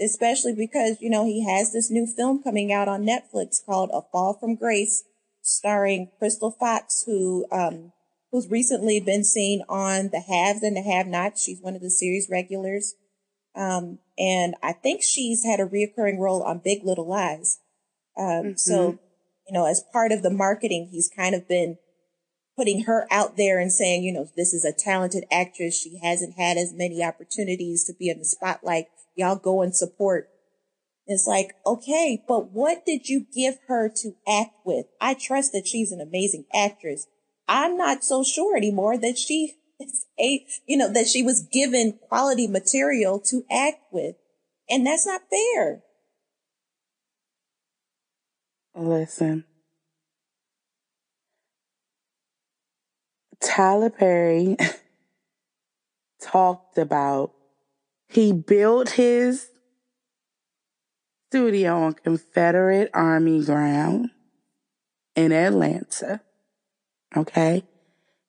[0.00, 4.02] especially because, you know, he has this new film coming out on Netflix called A
[4.12, 5.04] Fall from Grace,
[5.42, 7.92] starring Crystal Fox, who, um,
[8.32, 11.42] who's recently been seen on The Haves and the Have Nots.
[11.42, 12.94] She's one of the series regulars.
[13.54, 17.60] Um, and I think she's had a reoccurring role on Big Little Lies.
[18.16, 18.52] Um, mm-hmm.
[18.56, 18.98] so,
[19.46, 21.78] you know, as part of the marketing, he's kind of been
[22.56, 25.78] putting her out there and saying, you know, this is a talented actress.
[25.78, 28.86] She hasn't had as many opportunities to be in the spotlight.
[29.16, 30.28] Y'all go and support.
[31.06, 34.86] It's like, okay, but what did you give her to act with?
[35.00, 37.06] I trust that she's an amazing actress.
[37.46, 41.98] I'm not so sure anymore that she is a, you know, that she was given
[42.08, 44.16] quality material to act with.
[44.70, 45.82] And that's not fair.
[48.74, 49.44] Listen,
[53.44, 54.56] Tyler Perry
[56.20, 57.32] talked about
[58.08, 59.48] he built his
[61.30, 64.10] studio on Confederate Army ground
[65.16, 66.20] in Atlanta.
[67.16, 67.64] Okay.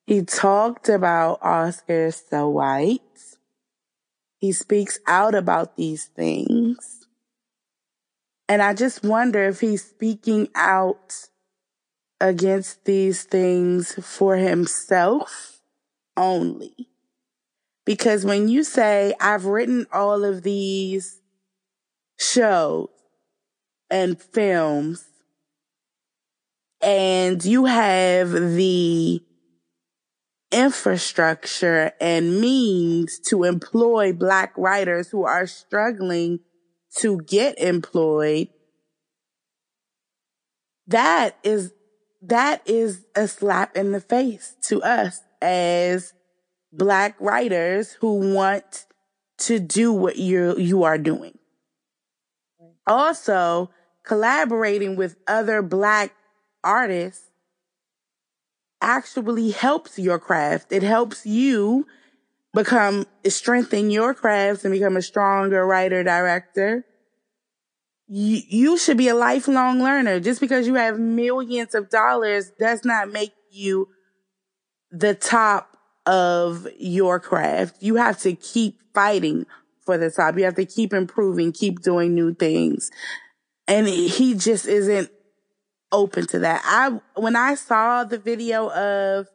[0.06, 3.00] He talked about Oscar so white.
[4.38, 7.06] He speaks out about these things.
[8.48, 11.28] And I just wonder if he's speaking out
[12.20, 15.60] against these things for himself
[16.16, 16.88] only.
[17.84, 21.20] Because when you say, I've written all of these
[22.18, 22.88] shows
[23.90, 25.04] and films,
[26.82, 29.22] and you have the
[30.50, 36.40] infrastructure and means to employ black writers who are struggling
[36.98, 38.48] to get employed,
[40.86, 41.72] that is
[42.28, 46.12] that is a slap in the face to us as
[46.72, 48.86] black writers who want
[49.38, 51.38] to do what you you are doing.
[52.86, 53.70] Also,
[54.04, 56.14] collaborating with other black
[56.62, 57.30] artists
[58.80, 60.72] actually helps your craft.
[60.72, 61.86] It helps you
[62.54, 66.84] become strengthen your craft and become a stronger writer director
[68.08, 70.20] you, you should be a lifelong learner.
[70.20, 73.88] Just because you have millions of dollars does not make you
[74.90, 77.76] the top of your craft.
[77.80, 79.46] You have to keep fighting
[79.84, 80.36] for the top.
[80.38, 82.90] You have to keep improving, keep doing new things.
[83.66, 85.10] And he just isn't
[85.90, 86.62] open to that.
[86.64, 89.28] I, when I saw the video of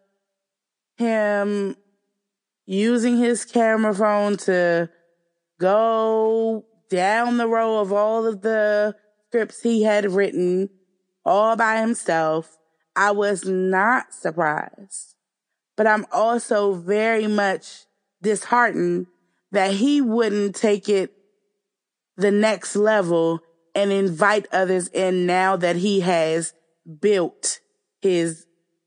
[0.98, 1.76] him
[2.66, 4.90] using his camera phone to
[5.60, 8.96] go down the row of all of the
[9.30, 10.70] scripts he had written
[11.26, 12.58] all by himself,
[12.96, 15.16] I was not surprised.
[15.78, 17.86] But I'm also very much
[18.22, 19.08] disheartened
[19.52, 21.14] that he wouldn't take it
[22.18, 23.40] the next level
[23.74, 26.54] and invite others in now that he has
[27.00, 27.62] built
[28.02, 28.46] his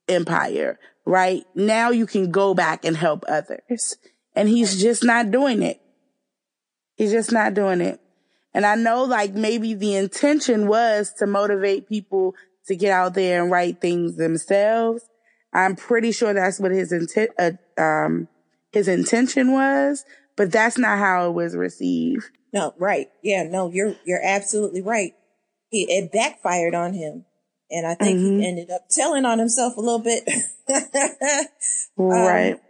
[0.08, 1.44] empire, right?
[1.54, 3.96] Now you can go back and help others.
[4.36, 5.80] And he's just not doing it.
[6.96, 8.00] He's just not doing it.
[8.52, 12.34] And I know like maybe the intention was to motivate people
[12.66, 15.02] to get out there and write things themselves.
[15.52, 18.28] I'm pretty sure that's what his intent, uh, um,
[18.72, 20.04] his intention was,
[20.36, 22.24] but that's not how it was received.
[22.52, 23.08] No, right.
[23.22, 25.12] Yeah, no, you're, you're absolutely right.
[25.70, 27.24] He, it backfired on him.
[27.70, 28.40] And I think mm-hmm.
[28.40, 30.28] he ended up telling on himself a little bit.
[31.96, 32.60] Um, right.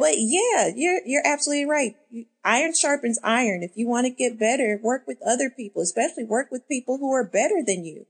[0.00, 1.94] But yeah, you're, you're absolutely right.
[2.42, 3.62] Iron sharpens iron.
[3.62, 7.12] If you want to get better, work with other people, especially work with people who
[7.12, 8.06] are better than you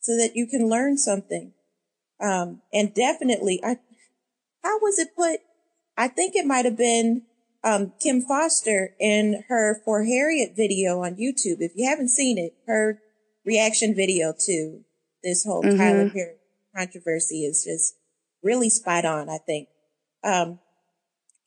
[0.00, 1.52] so that you can learn something.
[2.20, 3.76] Um, and definitely, I,
[4.64, 5.38] how was it put?
[5.96, 7.22] I think it might have been,
[7.62, 11.60] um, Kim Foster in her For Harriet video on YouTube.
[11.60, 12.98] If you haven't seen it, her
[13.46, 14.80] reaction video to
[15.22, 15.78] this whole mm-hmm.
[15.78, 16.34] Tyler Perry
[16.76, 17.94] controversy is just
[18.42, 19.68] really spot on, I think.
[20.24, 20.58] Um,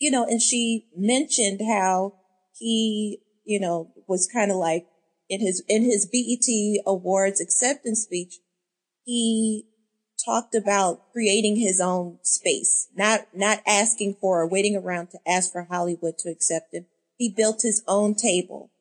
[0.01, 2.15] you know, and she mentioned how
[2.57, 4.87] he, you know, was kind of like
[5.29, 8.39] in his, in his BET awards acceptance speech,
[9.05, 9.67] he
[10.25, 15.51] talked about creating his own space, not, not asking for or waiting around to ask
[15.51, 16.87] for Hollywood to accept him.
[17.17, 18.71] He built his own table.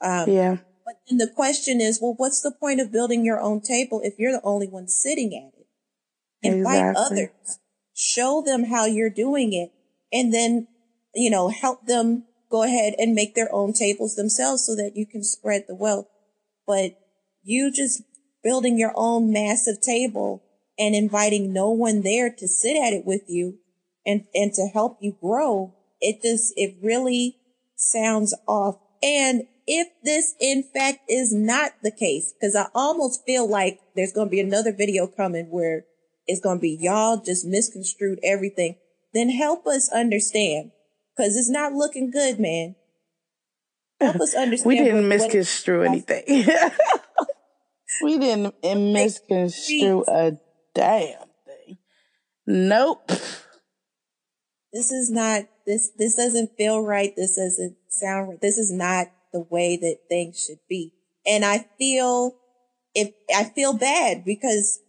[0.00, 0.56] Um, yeah.
[0.84, 4.14] But then the question is, well, what's the point of building your own table if
[4.18, 5.66] you're the only one sitting at it?
[6.42, 7.04] Invite exactly.
[7.04, 7.58] others.
[7.94, 9.70] Show them how you're doing it
[10.12, 10.68] and then,
[11.14, 15.06] you know, help them go ahead and make their own tables themselves so that you
[15.06, 16.06] can spread the wealth.
[16.66, 16.98] But
[17.42, 18.02] you just
[18.42, 20.42] building your own massive table
[20.78, 23.58] and inviting no one there to sit at it with you
[24.06, 25.74] and, and to help you grow.
[26.00, 27.36] It just, it really
[27.76, 28.76] sounds off.
[29.02, 34.12] And if this in fact is not the case, because I almost feel like there's
[34.12, 35.84] going to be another video coming where
[36.26, 38.76] it's going to be y'all just misconstrued everything
[39.12, 40.72] then help us understand
[41.16, 42.76] because it's not looking good, man.
[44.00, 44.66] Help us understand.
[44.68, 46.48] we didn't what, misconstrue what anything.
[48.02, 48.54] we didn't
[48.92, 50.38] misconstrue a
[50.74, 51.78] damn thing.
[52.46, 53.10] Nope.
[54.72, 55.90] This is not this.
[55.96, 57.14] This doesn't feel right.
[57.16, 58.40] This doesn't sound right.
[58.40, 60.92] This is not the way that things should be.
[61.26, 62.36] And I feel
[62.94, 64.80] if I feel bad because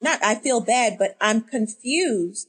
[0.00, 2.48] not I feel bad, but I'm confused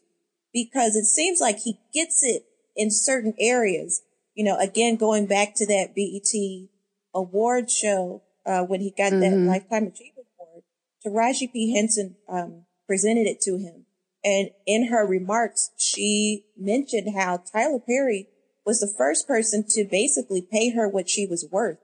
[0.56, 2.44] because it seems like he gets it
[2.78, 4.02] in certain areas.
[4.36, 6.70] You know, again, going back to that BET
[7.14, 9.20] award show, uh, when he got mm-hmm.
[9.20, 10.64] that Lifetime Achievement Award,
[11.06, 11.76] Taraji P.
[11.76, 13.86] Henson, um, presented it to him.
[14.24, 18.30] And in her remarks, she mentioned how Tyler Perry
[18.66, 21.80] was the first person to basically pay her what she was worth.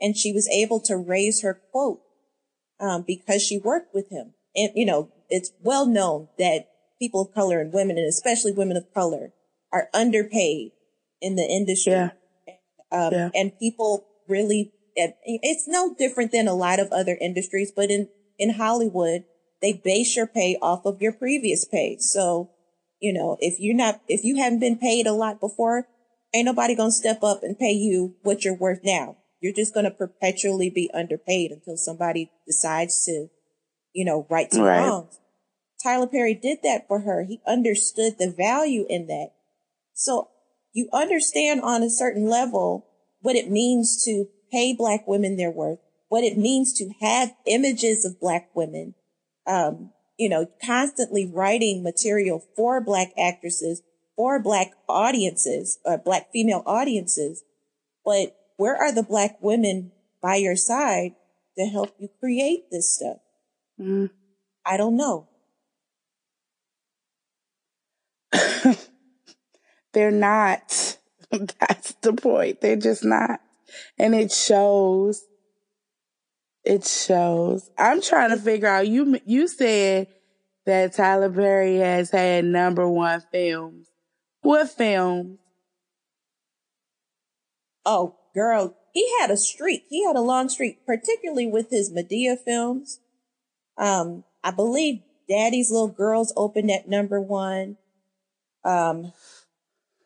[0.00, 2.02] And she was able to raise her quote,
[2.78, 4.34] um, because she worked with him.
[4.54, 8.76] And, you know, it's well known that people of color and women, and especially women
[8.76, 9.32] of color,
[9.72, 10.72] are underpaid
[11.20, 11.92] in the industry.
[11.92, 12.10] Yeah.
[12.92, 13.30] Um, yeah.
[13.34, 18.54] And people really, it's no different than a lot of other industries, but in, in
[18.54, 19.24] Hollywood,
[19.62, 21.96] they base your pay off of your previous pay.
[21.98, 22.50] So,
[23.00, 25.86] you know, if you're not, if you haven't been paid a lot before,
[26.34, 29.16] ain't nobody going to step up and pay you what you're worth now.
[29.40, 33.28] You're just going to perpetually be underpaid until somebody decides to,
[33.92, 34.86] you know, right some right.
[34.86, 35.18] wrongs.
[35.86, 37.22] Tyler Perry did that for her.
[37.22, 39.28] He understood the value in that.
[39.94, 40.30] So
[40.72, 42.88] you understand on a certain level
[43.20, 48.04] what it means to pay black women their worth, what it means to have images
[48.04, 48.94] of black women,
[49.46, 53.82] um, you know, constantly writing material for black actresses,
[54.16, 57.44] for black audiences, uh, black female audiences.
[58.04, 61.12] But where are the black women by your side
[61.56, 63.18] to help you create this stuff?
[63.80, 64.10] Mm.
[64.64, 65.28] I don't know.
[69.92, 70.98] They're not.
[71.30, 72.60] That's the point.
[72.60, 73.40] They're just not.
[73.98, 75.24] And it shows.
[76.64, 77.70] It shows.
[77.78, 80.08] I'm trying to figure out, you, you said
[80.66, 83.88] that Tyler Perry has had number one films.
[84.42, 85.38] What films?
[87.84, 89.84] Oh, girl, he had a streak.
[89.88, 93.00] He had a long streak, particularly with his Madea films.
[93.78, 97.76] Um, I believe Daddy's Little Girls opened at number one.
[98.66, 99.12] Um,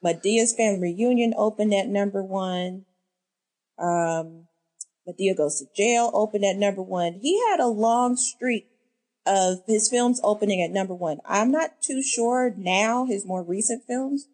[0.04, 2.84] Madea's Family Reunion opened at number one.
[3.78, 4.46] Um,
[5.08, 7.18] Madea Goes to Jail opened at number one.
[7.22, 8.66] He had a long streak
[9.26, 11.18] of his films opening at number one.
[11.24, 14.28] I'm not too sure now his more recent films,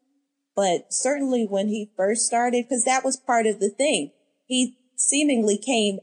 [0.54, 4.10] but certainly when he first started, because that was part of the thing.
[4.46, 5.98] He seemingly came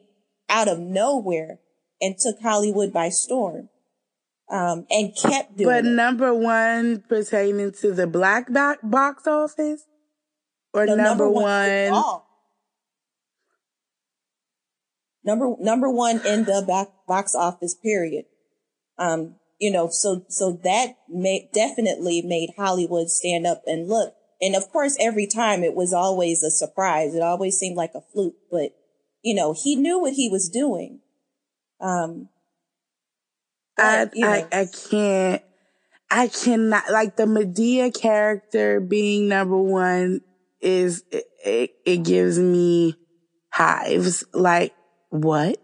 [0.50, 1.60] out of nowhere
[2.02, 3.70] and took Hollywood by storm.
[4.54, 5.90] Um, and kept doing But it.
[5.90, 8.50] number one pertaining to the black
[8.84, 9.84] box office?
[10.74, 11.92] Or no, number, number, one?
[11.92, 12.22] one
[15.24, 18.26] number number one in the back box office period.
[18.98, 24.14] Um, you know, so so that may, definitely made Hollywood stand up and look.
[24.42, 27.16] And of course, every time it was always a surprise.
[27.16, 28.72] It always seemed like a fluke, but
[29.24, 31.00] you know, he knew what he was doing.
[31.80, 32.30] Um,
[33.78, 34.30] I, you know.
[34.30, 35.42] I I can't.
[36.10, 40.22] I cannot like the Madea character being number one
[40.62, 42.96] is it, it, it gives me
[43.50, 44.24] hives.
[44.34, 44.74] Like
[45.10, 45.58] what?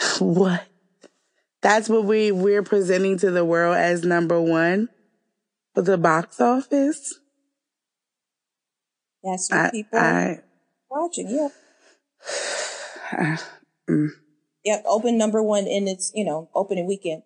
[0.18, 0.66] what?
[1.62, 4.88] That's what we, we're presenting to the world as number one
[5.74, 7.20] for the box office.
[9.22, 10.40] That's what I, people I,
[10.90, 11.28] watching.
[11.28, 11.48] Yeah.
[13.12, 13.36] Uh,
[13.90, 14.08] mm.
[14.64, 14.84] Yep.
[14.86, 17.22] Open number one in its, you know, opening weekend.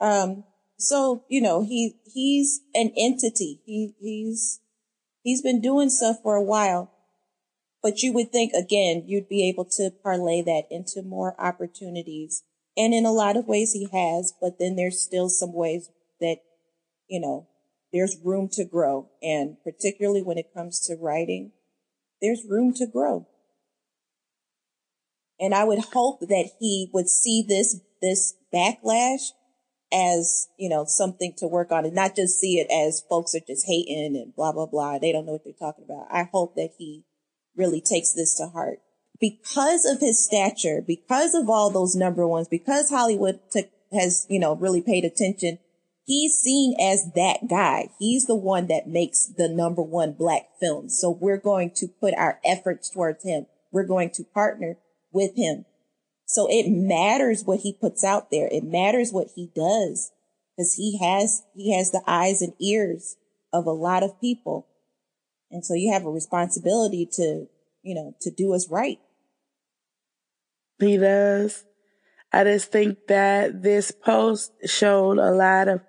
[0.00, 0.44] Um,
[0.78, 3.60] so, you know, he, he's an entity.
[3.66, 4.60] He, he's,
[5.22, 6.90] he's been doing stuff for a while.
[7.82, 12.44] But you would think again, you'd be able to parlay that into more opportunities.
[12.76, 15.90] And in a lot of ways he has, but then there's still some ways
[16.20, 16.38] that,
[17.08, 17.48] you know,
[17.92, 19.08] there's room to grow.
[19.22, 21.52] And particularly when it comes to writing,
[22.20, 23.26] there's room to grow.
[25.40, 29.30] And I would hope that he would see this, this backlash
[29.92, 33.40] as, you know, something to work on and not just see it as folks are
[33.46, 34.98] just hating and blah, blah, blah.
[34.98, 36.06] They don't know what they're talking about.
[36.12, 37.04] I hope that he
[37.56, 38.78] really takes this to heart.
[39.18, 44.38] Because of his stature, because of all those number ones, because Hollywood took, has, you
[44.38, 45.58] know, really paid attention,
[46.06, 47.88] he's seen as that guy.
[47.98, 50.88] He's the one that makes the number one black film.
[50.88, 53.46] So we're going to put our efforts towards him.
[53.72, 54.76] We're going to partner
[55.12, 55.64] with him.
[56.26, 58.48] So it matters what he puts out there.
[58.52, 60.12] It matters what he does
[60.56, 63.16] because he has, he has the eyes and ears
[63.52, 64.68] of a lot of people.
[65.50, 67.48] And so you have a responsibility to,
[67.82, 69.00] you know, to do us right.
[70.78, 71.64] He does.
[72.32, 75.80] I just think that this post showed a lot of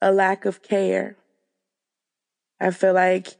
[0.00, 1.16] a lack of care.
[2.60, 3.36] I feel like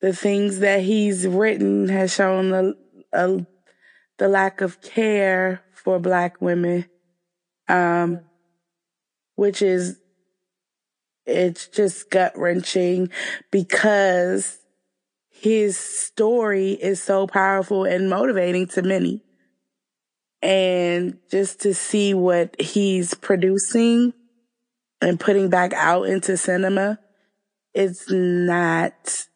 [0.00, 2.72] the things that he's written has shown a,
[3.12, 3.46] a,
[4.18, 6.84] the lack of care for black women,
[7.68, 8.20] um,
[9.36, 9.98] which is
[11.24, 13.10] it's just gut wrenching
[13.50, 14.58] because
[15.28, 19.22] his story is so powerful and motivating to many.
[20.40, 24.14] And just to see what he's producing
[25.00, 26.98] and putting back out into cinema,
[27.74, 29.27] it's not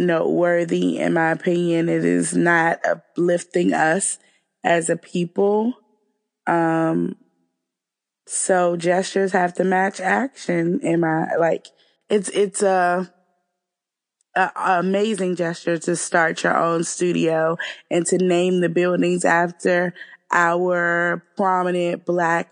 [0.00, 1.88] noteworthy in my opinion.
[1.88, 4.18] It is not uplifting us
[4.64, 5.74] as a people.
[6.46, 7.16] Um,
[8.26, 11.66] so gestures have to match action in my, like,
[12.08, 13.12] it's, it's, a,
[14.34, 17.56] an amazing gesture to start your own studio
[17.90, 19.94] and to name the buildings after
[20.30, 22.50] our prominent black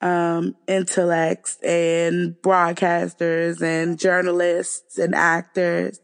[0.00, 6.00] um, intellects and broadcasters and journalists and actors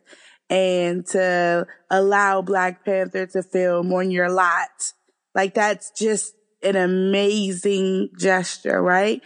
[0.51, 4.93] and to allow Black Panther to film on your lot.
[5.35, 9.23] Like that's just an amazing gesture, right?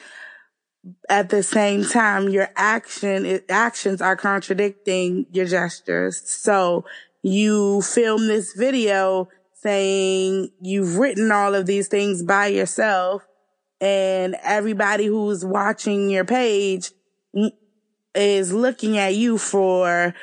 [1.08, 6.22] at the same time, your action, actions are contradicting your gestures.
[6.28, 6.84] So
[7.22, 13.22] you film this video saying you've written all of these things by yourself
[13.80, 16.90] and everybody who's watching your page
[17.34, 17.50] mm,
[18.14, 20.14] is looking at you for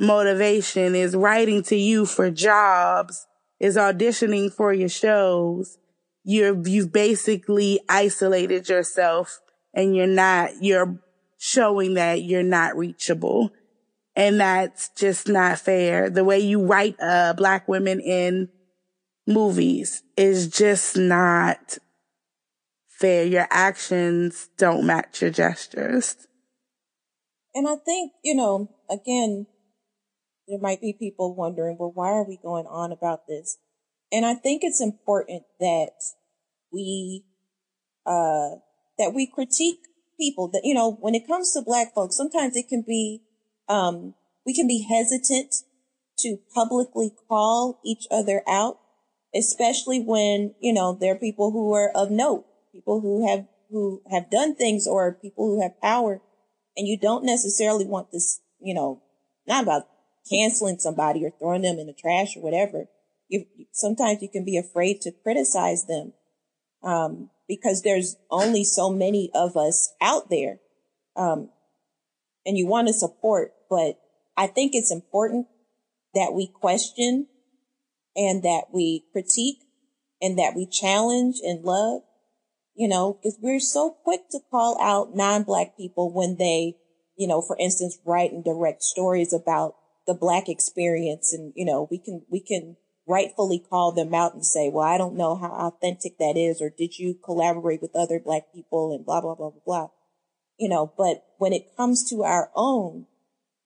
[0.00, 3.26] motivation, is writing to you for jobs,
[3.60, 5.78] is auditioning for your shows.
[6.24, 9.40] You're, you've basically isolated yourself
[9.74, 10.98] and you're not, you're
[11.38, 13.50] showing that you're not reachable.
[14.16, 16.10] And that's just not fair.
[16.10, 18.48] The way you write, uh, black women in
[19.26, 21.78] movies is just not
[22.88, 23.24] fair.
[23.24, 26.16] Your actions don't match your gestures.
[27.54, 29.46] And I think, you know, again,
[30.50, 33.58] there might be people wondering, well, why are we going on about this?
[34.10, 35.92] And I think it's important that
[36.72, 37.24] we,
[38.04, 38.58] uh,
[38.98, 39.78] that we critique
[40.18, 43.22] people that, you know, when it comes to black folks, sometimes it can be,
[43.68, 45.54] um, we can be hesitant
[46.18, 48.80] to publicly call each other out,
[49.34, 54.02] especially when, you know, there are people who are of note, people who have, who
[54.10, 56.20] have done things or people who have power
[56.76, 59.00] and you don't necessarily want this, you know,
[59.46, 59.86] not about
[60.28, 62.86] canceling somebody or throwing them in the trash or whatever.
[63.72, 66.12] Sometimes you can be afraid to criticize them,
[66.82, 70.58] um, because there's only so many of us out there.
[71.16, 71.50] Um,
[72.46, 73.98] and you want to support, but
[74.36, 75.46] I think it's important
[76.14, 77.26] that we question
[78.16, 79.58] and that we critique
[80.20, 82.02] and that we challenge and love,
[82.74, 86.76] you know, because we're so quick to call out non-black people when they,
[87.16, 89.74] you know, for instance, write and direct stories about
[90.10, 91.32] the black experience.
[91.32, 94.98] And, you know, we can, we can rightfully call them out and say, well, I
[94.98, 99.06] don't know how authentic that is, or did you collaborate with other black people and
[99.06, 99.88] blah, blah, blah, blah, blah.
[100.58, 103.06] You know, but when it comes to our own,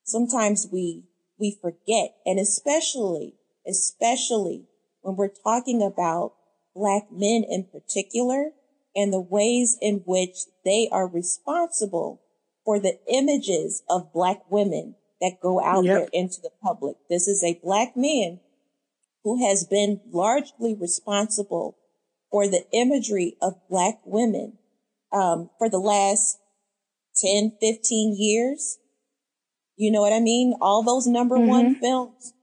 [0.04, 1.04] sometimes we,
[1.40, 2.14] we forget.
[2.26, 3.36] And especially,
[3.66, 4.66] especially
[5.00, 6.34] when we're talking about
[6.74, 8.50] black men in particular
[8.94, 12.20] and the ways in which they are responsible
[12.66, 15.96] for the images of black women that go out yep.
[15.96, 16.96] there into the public.
[17.08, 18.40] This is a black man
[19.22, 21.78] who has been largely responsible
[22.30, 24.58] for the imagery of black women
[25.12, 26.38] um, for the last
[27.16, 28.78] 10, 15 years.
[29.76, 30.54] You know what I mean?
[30.60, 31.48] All those number mm-hmm.
[31.48, 32.34] one films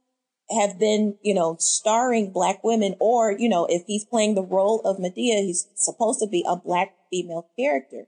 [0.50, 4.82] have been, you know, starring black women or, you know, if he's playing the role
[4.82, 8.08] of Madea, he's supposed to be a black female character.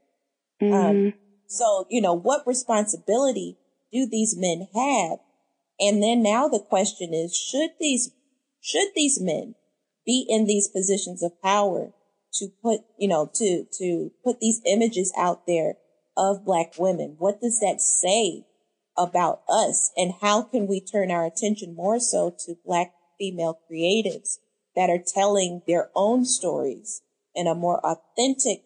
[0.62, 1.08] Um, mm-hmm.
[1.08, 1.14] Um,
[1.48, 3.58] so, you know, what responsibility
[3.94, 5.20] do these men have?
[5.80, 8.12] And then now the question is, should these,
[8.62, 9.56] should these men
[10.06, 11.94] be in these positions of power
[12.34, 15.76] to put, you know, to, to put these images out there
[16.18, 17.16] of black women?
[17.20, 18.46] What does that say
[18.98, 24.38] about us and how can we turn our attention more so to black female creatives
[24.76, 27.02] that are telling their own stories
[27.36, 28.64] in a more authentic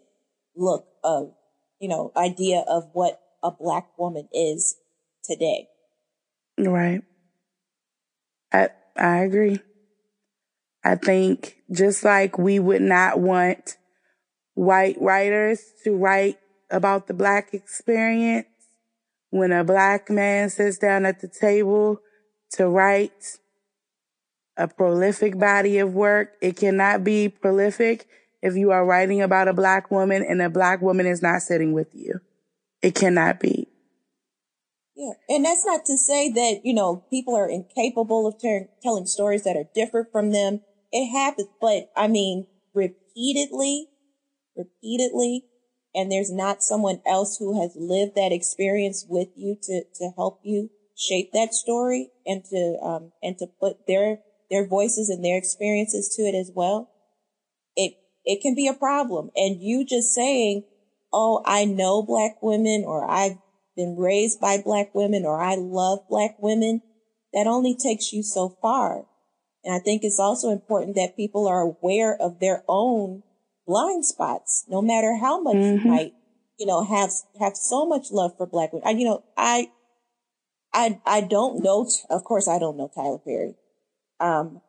[0.55, 1.33] look of,
[1.79, 4.75] you know, idea of what a black woman is
[5.29, 5.67] today.
[6.57, 7.01] Right.
[8.51, 9.59] I I agree.
[10.83, 13.77] I think just like we would not want
[14.53, 16.37] white writers to write
[16.69, 18.47] about the black experience,
[19.29, 21.99] when a black man sits down at the table
[22.51, 23.37] to write
[24.55, 28.07] a prolific body of work, it cannot be prolific
[28.41, 31.73] if you are writing about a black woman and a black woman is not sitting
[31.73, 32.19] with you.
[32.81, 33.67] It cannot be.
[34.97, 35.13] Yeah.
[35.29, 39.43] And that's not to say that, you know, people are incapable of ter- telling stories
[39.43, 40.61] that are different from them.
[40.91, 43.89] It happens, but I mean, repeatedly,
[44.55, 45.45] repeatedly,
[45.93, 50.39] and there's not someone else who has lived that experience with you to, to help
[50.43, 55.37] you shape that story and to, um, and to put their, their voices and their
[55.37, 56.89] experiences to it as well.
[57.75, 57.93] It,
[58.25, 59.29] it can be a problem.
[59.35, 60.63] And you just saying,
[61.13, 63.37] Oh, I know black women or I've
[63.77, 66.81] been raised by black women or I love black women,
[67.31, 69.05] that only takes you so far.
[69.63, 73.23] And I think it's also important that people are aware of their own
[73.65, 75.85] blind spots, no matter how much mm-hmm.
[75.85, 76.13] you might,
[76.59, 78.87] you know, have, have so much love for black women.
[78.87, 79.69] I, you know, I,
[80.73, 83.55] I, I don't know, of course I don't know Tyler Perry.
[84.19, 84.61] Um,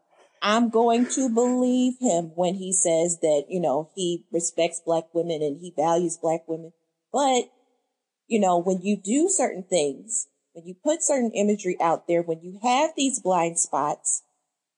[0.43, 5.43] I'm going to believe him when he says that, you know, he respects black women
[5.43, 6.73] and he values black women.
[7.13, 7.45] But
[8.29, 12.41] you know, when you do certain things, when you put certain imagery out there, when
[12.43, 14.22] you have these blind spots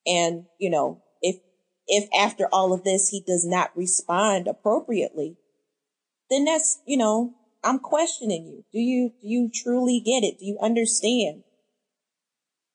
[0.07, 1.37] and, you know, if,
[1.87, 5.37] if after all of this, he does not respond appropriately,
[6.31, 7.35] then that's, you know,
[7.65, 8.65] I'm questioning you.
[8.73, 10.39] Do you, do you truly get it?
[10.39, 11.43] Do you understand?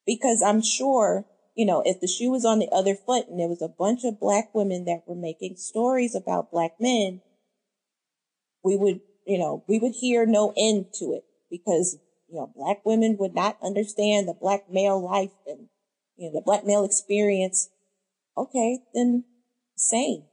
[0.06, 3.48] Because I'm sure, you know, if the shoe was on the other foot and there
[3.48, 7.22] was a bunch of black women that were making stories about black men,
[8.64, 11.98] we would you know, we would hear no end to it because,
[12.28, 15.68] you know, black women would not understand the black male life and,
[16.18, 17.70] you know, the black male experience.
[18.38, 19.24] Okay, then
[19.76, 20.24] same.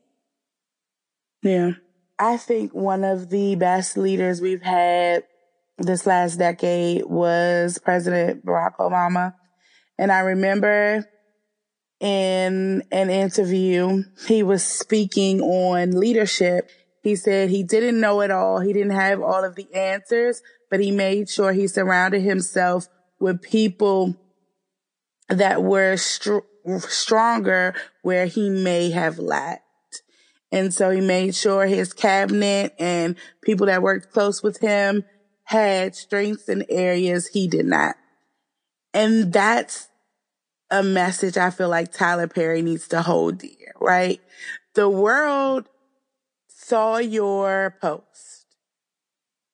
[1.43, 1.73] Yeah.
[2.19, 5.25] I think one of the best leaders we've had
[5.79, 9.35] this last decade was President Barack Obama.
[9.99, 11.09] And I remember
[12.01, 16.71] in an interview, he was speaking on leadership
[17.03, 18.61] he said he didn't know it all.
[18.61, 22.89] He didn't have all of the answers, but he made sure he surrounded himself
[23.19, 24.17] with people
[25.29, 26.39] that were str-
[26.79, 29.63] stronger where he may have lacked.
[30.53, 35.05] And so he made sure his cabinet and people that worked close with him
[35.45, 37.97] had strengths in areas he did not.
[38.95, 39.89] And that's
[40.71, 44.21] a message I feel like Tyler Perry needs to hold dear, right?
[44.75, 45.69] The world
[46.73, 48.47] saw your post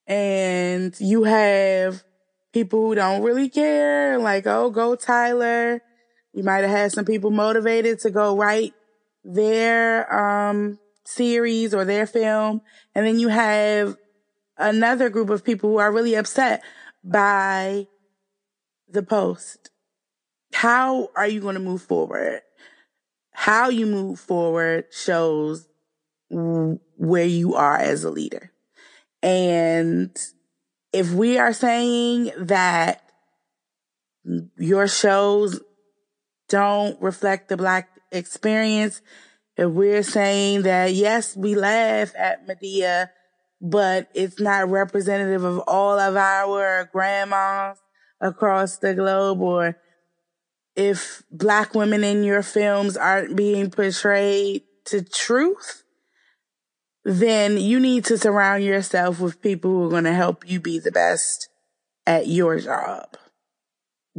[0.06, 2.04] and you have
[2.52, 5.82] people who don't really care, like, oh, go Tyler.
[6.32, 8.72] You might have had some people motivated to go write
[9.24, 12.60] their um, series or their film.
[12.94, 13.96] And then you have
[14.56, 16.62] another group of people who are really upset
[17.02, 17.88] by
[18.88, 19.70] the post.
[20.52, 22.42] How are you going to move forward?
[23.32, 25.66] How you move forward shows
[26.98, 28.52] where you are as a leader.
[29.22, 30.16] And
[30.92, 33.02] if we are saying that
[34.56, 35.60] your shows
[36.48, 39.00] don't reflect the black experience,
[39.56, 43.10] if we're saying that yes, we laugh at Madea,
[43.60, 47.78] but it's not representative of all of our grandmas
[48.20, 49.76] across the globe, or
[50.76, 55.82] if black women in your films aren't being portrayed to truth,
[57.08, 60.78] then you need to surround yourself with people who are going to help you be
[60.78, 61.48] the best
[62.06, 63.16] at your job.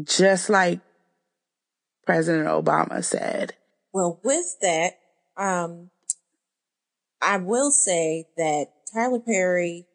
[0.04, 0.80] Just like
[2.08, 3.54] President Obama said.
[3.94, 4.94] Well, with that,
[5.38, 5.92] um,
[7.22, 9.86] I will say that Tyler Perry,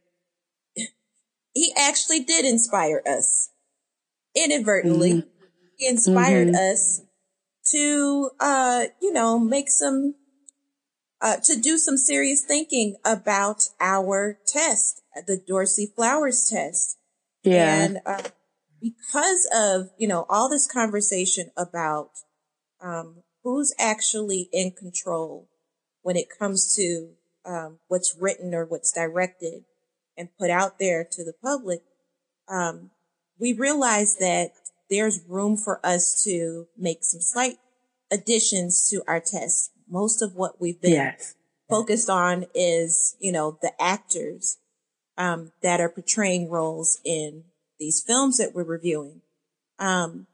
[1.53, 3.51] he actually did inspire us
[4.37, 5.13] inadvertently.
[5.15, 5.29] Mm-hmm.
[5.79, 6.73] He inspired mm-hmm.
[6.73, 7.03] us
[7.73, 10.15] to, uh, you know, make some
[11.21, 16.99] uh, to do some serious thinking about our test, the Dorsey Flowers test.
[17.43, 17.83] Yeah.
[17.83, 18.23] And uh,
[18.81, 22.11] because of, you know, all this conversation about
[22.83, 25.49] um, who's actually in control
[26.03, 27.11] when it comes to
[27.47, 29.65] um, what's written or what's directed
[30.17, 31.81] and put out there to the public,
[32.49, 32.91] um,
[33.39, 34.51] we realize that
[34.91, 37.57] there's room for us to make some slight
[38.11, 41.37] additions to our test most of what we've been yes.
[41.71, 44.59] focused on is, you know, the actors
[45.17, 47.45] um, that are portraying roles in
[47.79, 49.21] these films that we're reviewing.
[49.79, 50.27] Um,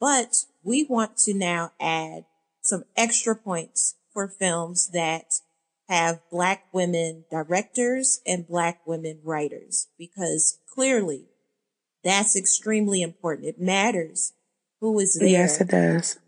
[0.00, 2.24] but we want to now add
[2.62, 5.26] some extra points for films that
[5.90, 11.26] have black women directors and black women writers because clearly
[12.02, 13.46] that's extremely important.
[13.46, 14.32] It matters
[14.80, 15.28] who is there.
[15.28, 16.18] Yes, it does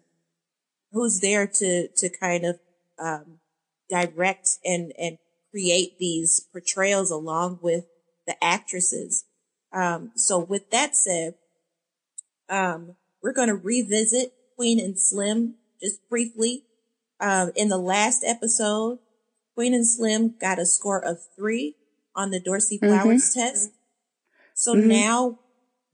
[0.92, 2.58] who's there to to kind of
[2.98, 3.38] um,
[3.88, 5.18] direct and and
[5.50, 7.84] create these portrayals along with
[8.26, 9.24] the actresses.
[9.72, 11.34] Um, so with that said,
[12.48, 16.64] um, we're going to revisit Queen and Slim just briefly.
[17.20, 18.98] Um, in the last episode,
[19.54, 21.74] Queen and Slim got a score of three
[22.14, 22.94] on the Dorsey mm-hmm.
[22.94, 23.40] Flowers mm-hmm.
[23.40, 23.70] test.
[24.54, 24.88] So mm-hmm.
[24.88, 25.38] now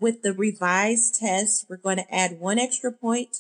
[0.01, 3.39] with the revised test, we're going to add one extra point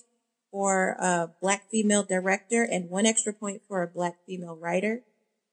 [0.55, 5.03] for a black female director and one extra point for a black female writer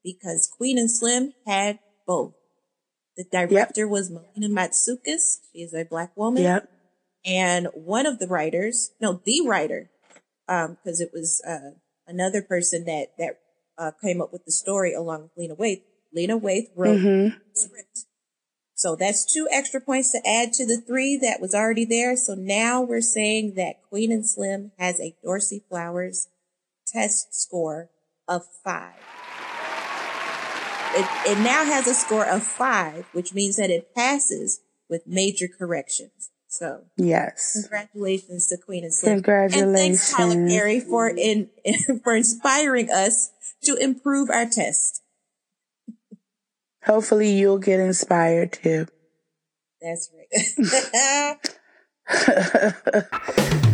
[0.04, 2.36] because Queen and Slim had both.
[3.18, 3.90] The director yep.
[3.90, 5.40] was Melina Matsoukas.
[5.52, 6.44] She is a black woman.
[6.44, 6.70] Yep.
[7.26, 9.90] And one of the writers, no, the writer,
[10.48, 11.72] um, cause it was, uh,
[12.06, 13.40] another person that, that,
[13.80, 15.82] uh, came up with the story along with Lena Waithe.
[16.14, 17.38] Lena Waithe wrote mm-hmm.
[17.38, 17.91] the script.
[18.82, 22.16] So that's two extra points to add to the three that was already there.
[22.16, 26.30] So now we're saying that Queen and Slim has a Dorsey Flowers
[26.88, 27.92] test score
[28.28, 28.96] of five.
[30.96, 35.48] It, it now has a score of five, which means that it passes with major
[35.48, 36.32] corrections.
[36.48, 39.18] So yes, congratulations to Queen and Slim.
[39.18, 41.52] Congratulations, and thanks Tyler Perry for in,
[42.04, 43.30] for inspiring us
[43.62, 45.01] to improve our test.
[46.86, 48.88] Hopefully you'll get inspired too.
[49.82, 51.38] That's right.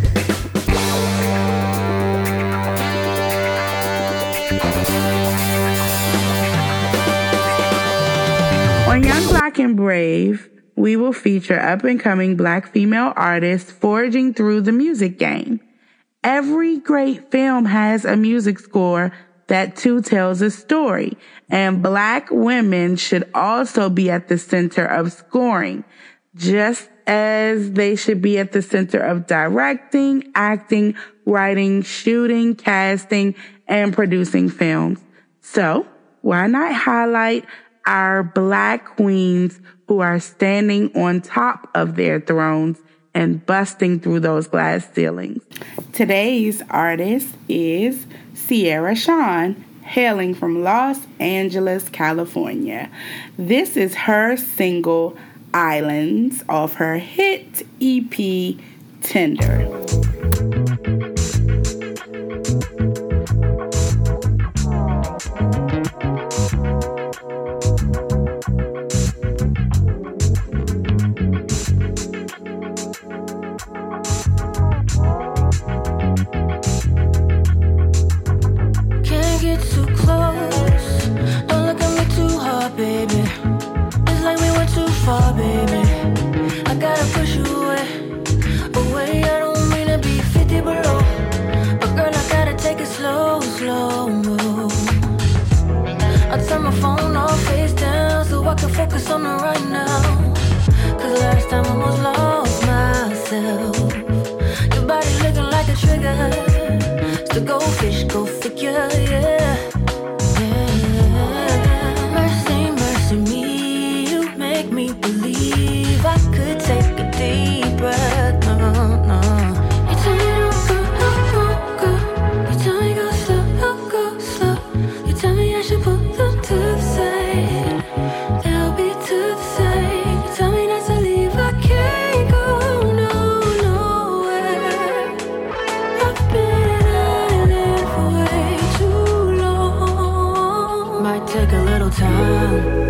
[8.87, 14.33] On Young Black and Brave, we will feature up and coming black female artists forging
[14.33, 15.59] through the music game.
[16.23, 19.11] Every great film has a music score
[19.47, 21.17] that too tells a story.
[21.49, 25.83] And black women should also be at the center of scoring,
[26.35, 30.95] just as they should be at the center of directing, acting,
[31.25, 33.35] writing, shooting, casting,
[33.67, 34.99] and producing films.
[35.41, 35.87] So
[36.21, 37.45] why not highlight
[37.85, 42.79] our black queens who are standing on top of their thrones
[43.13, 45.41] and busting through those glass ceilings.
[45.91, 48.05] Today's artist is
[48.47, 52.89] Siaira Shawn, hailing from Los Angeles, California.
[53.37, 55.17] This is her single
[55.53, 58.55] Islands off her hit EP
[59.01, 60.16] Tender.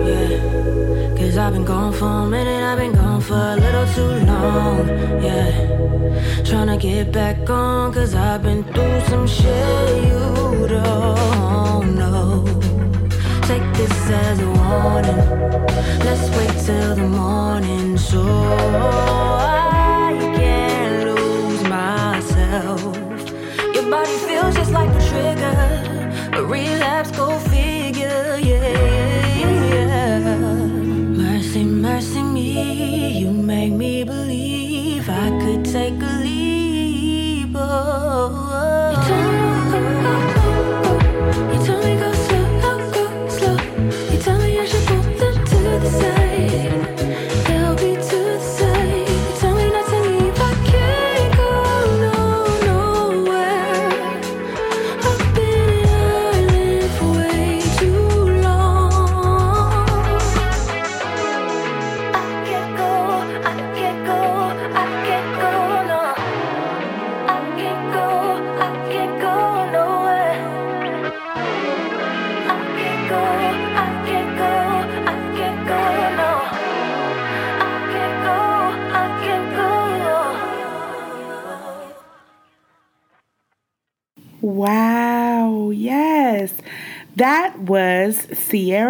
[0.10, 1.18] yeah.
[1.18, 4.88] Cause I've been gone for a minute, I've been gone for a little too long,
[5.24, 6.44] yeah.
[6.44, 12.46] Trying to get back on, cause I've been through some shit you don't know.
[13.50, 15.22] Take this as a warning,
[16.06, 22.82] let's wait till the morning, so I can lose myself.
[23.76, 25.58] Your body feels just like a trigger,
[26.34, 27.77] a relapse, go feel.
[28.40, 28.78] Wow,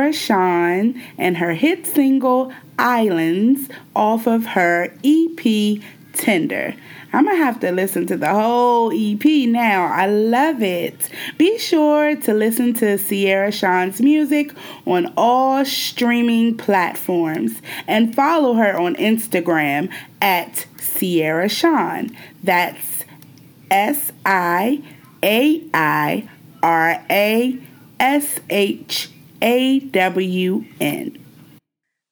[0.08, 5.82] Siaira Shawn and her hit single Islands off of her EP
[6.14, 6.74] Tender.
[7.14, 9.86] I'm gonna have to listen to the whole EP now.
[9.86, 11.10] I love it.
[11.38, 14.52] Be sure to listen to Siaira Shawn's music
[14.86, 19.92] on all streaming platforms and follow her on Instagram
[20.22, 22.16] at Sierra Shawn.
[22.44, 23.06] That's
[23.72, 24.82] S I
[25.24, 26.30] a I
[26.62, 27.60] R A
[28.00, 29.10] S H
[29.42, 31.18] A W N.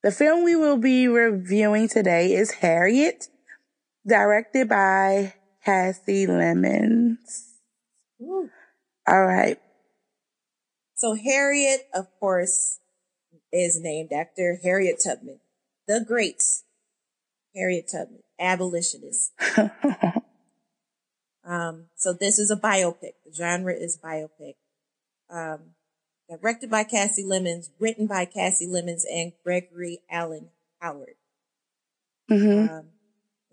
[0.03, 3.29] The film we will be reviewing today is Harriet,
[4.07, 5.33] directed by
[5.65, 7.53] Kasi Lemmons.
[8.21, 8.49] Ooh.
[9.07, 9.59] All right.
[10.95, 12.79] So Harriet, of course,
[13.51, 15.39] is named after Harriet Tubman,
[15.87, 16.43] the great
[17.55, 19.31] Harriet Tubman, abolitionist.
[21.45, 23.13] Um, so this is a biopic.
[23.23, 24.55] The genre is biopic.
[25.29, 25.74] Um,
[26.29, 30.49] directed by Kasi Lemmons, written by Kasi Lemmons and Gregory Allen
[30.81, 31.15] Howard.
[32.29, 32.73] Mm-hmm.
[32.73, 32.85] Um,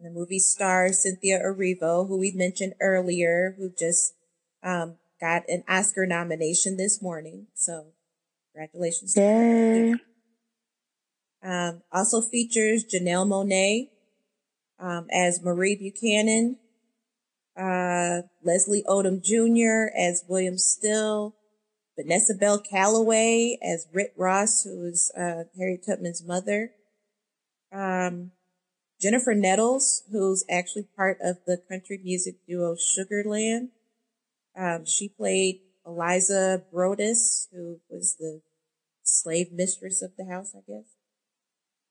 [0.02, 4.14] the movie stars Cynthia Erivo, who we mentioned earlier, who just
[4.62, 7.46] um, got an Oscar nomination this morning.
[7.54, 7.86] So
[8.52, 9.16] congratulations.
[9.16, 9.94] Yay.
[11.44, 13.88] Um, also features Janelle Monáe
[14.78, 16.56] um, as Marie Buchanan,
[17.56, 19.94] uh, Leslie Odom Jr.
[19.96, 21.34] as William Still,
[21.96, 26.72] Vanessa Bell Calloway as Rit Ross, who is uh, Harriet Tubman's mother,
[27.72, 28.32] um,
[29.00, 33.68] Jennifer Nettles, who's actually part of the country music duo Sugarland.
[34.56, 38.40] Um, she played Eliza Brodess, who was the
[39.02, 40.84] slave mistress of the house, I guess.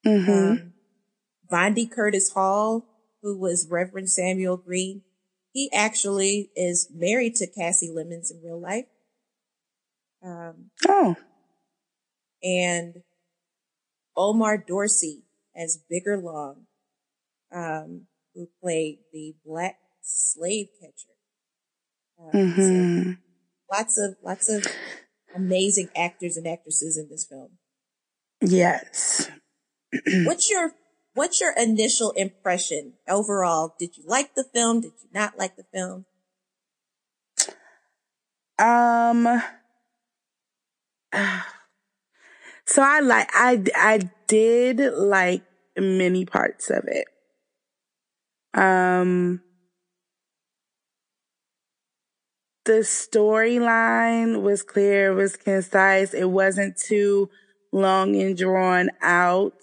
[0.05, 0.31] Mm-hmm.
[0.31, 0.73] Um,
[1.51, 2.85] Vondie Curtis Hall,
[3.21, 5.01] who was Reverend Samuel Green,
[5.51, 8.85] he actually is married to Kasi Lemmons in real life.
[10.23, 11.15] Um, oh.
[12.43, 13.01] And
[14.15, 15.23] Omar Dorsey
[15.55, 16.65] as Bigger Long,
[17.51, 21.11] um, who played the black slave catcher.
[22.19, 23.11] Um, mm-hmm.
[23.11, 23.17] so
[23.71, 24.67] lots of lots of
[25.35, 27.49] amazing actors and actresses in this film.
[28.41, 29.29] Yes.
[30.25, 30.73] what's your
[31.13, 33.75] what's your initial impression overall?
[33.79, 34.81] Did you like the film?
[34.81, 36.05] Did you not like the film?
[38.59, 39.41] Um
[42.65, 45.43] so I like I I did like
[45.77, 47.07] many parts of it.
[48.53, 49.41] Um
[52.65, 56.13] the storyline was clear, was concise.
[56.13, 57.29] It wasn't too
[57.71, 59.57] long and drawn out.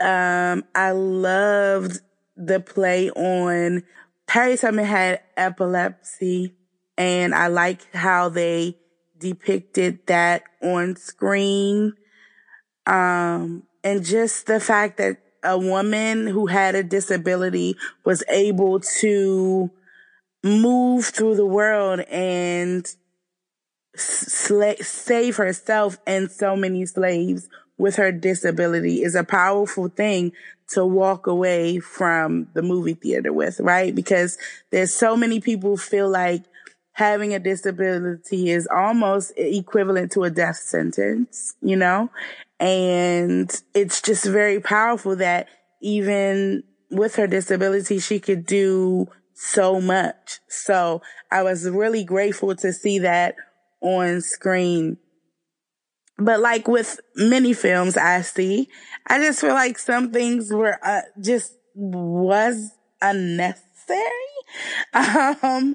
[0.00, 2.00] Um, I loved
[2.36, 3.84] the play on
[4.28, 6.54] Harriet Tubman had epilepsy
[6.98, 8.76] and I like how they
[9.18, 11.94] depicted that on screen.
[12.86, 19.70] Um, and just the fact that a woman who had a disability was able to
[20.42, 22.86] move through the world and
[23.96, 30.32] sla- save herself and so many slaves with her disability is a powerful thing
[30.68, 33.94] to walk away from the movie theater with, right?
[33.94, 34.38] Because
[34.70, 36.44] there's so many people feel like
[36.94, 42.08] having a disability is almost equivalent to a death sentence, you know?
[42.60, 45.48] And it's just very powerful that
[45.82, 50.38] even with her disability, she could do so much.
[50.48, 53.34] So I was really grateful to see that
[53.80, 54.96] on screen.
[56.16, 58.68] But like with many films I see,
[59.08, 62.70] I just feel like some things were uh, just was
[63.02, 63.60] unnecessary.
[64.94, 65.74] Um,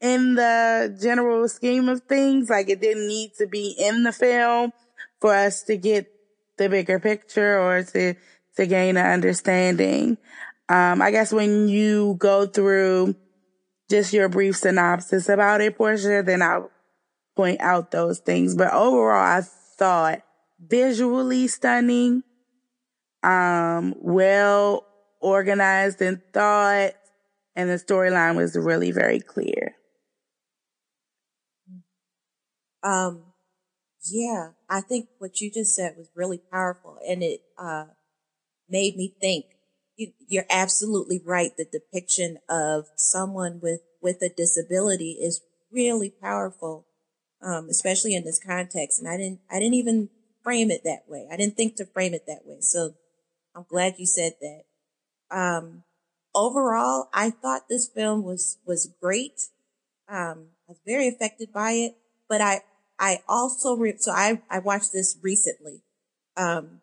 [0.00, 4.72] in the general scheme of things, like it didn't need to be in the film
[5.20, 6.10] for us to get
[6.56, 8.14] the bigger picture or to,
[8.56, 10.16] to gain an understanding.
[10.68, 13.16] Um, I guess when you go through
[13.90, 16.70] just your brief synopsis about it, Portia, then I'll
[17.36, 18.54] point out those things.
[18.54, 19.42] But overall, I
[19.76, 20.22] thought
[20.60, 22.22] visually stunning,
[23.22, 24.86] um, well
[25.20, 26.92] organized and thought,
[27.56, 29.69] and the storyline was really very clear.
[32.82, 33.22] Um,
[34.10, 37.86] yeah, I think what you just said was really powerful and it, uh,
[38.68, 39.46] made me think
[40.28, 41.50] you're absolutely right.
[41.56, 46.86] The depiction of someone with, with a disability is really powerful,
[47.42, 48.98] um, especially in this context.
[48.98, 50.08] And I didn't, I didn't even
[50.42, 51.28] frame it that way.
[51.30, 52.58] I didn't think to frame it that way.
[52.60, 52.94] So
[53.54, 54.62] I'm glad you said that.
[55.30, 55.84] Um,
[56.34, 59.48] overall, I thought this film was, was great.
[60.08, 61.96] Um, I was very affected by it,
[62.30, 62.62] but I,
[62.98, 65.82] I also, re- so I, I watched this recently.
[66.36, 66.80] Um,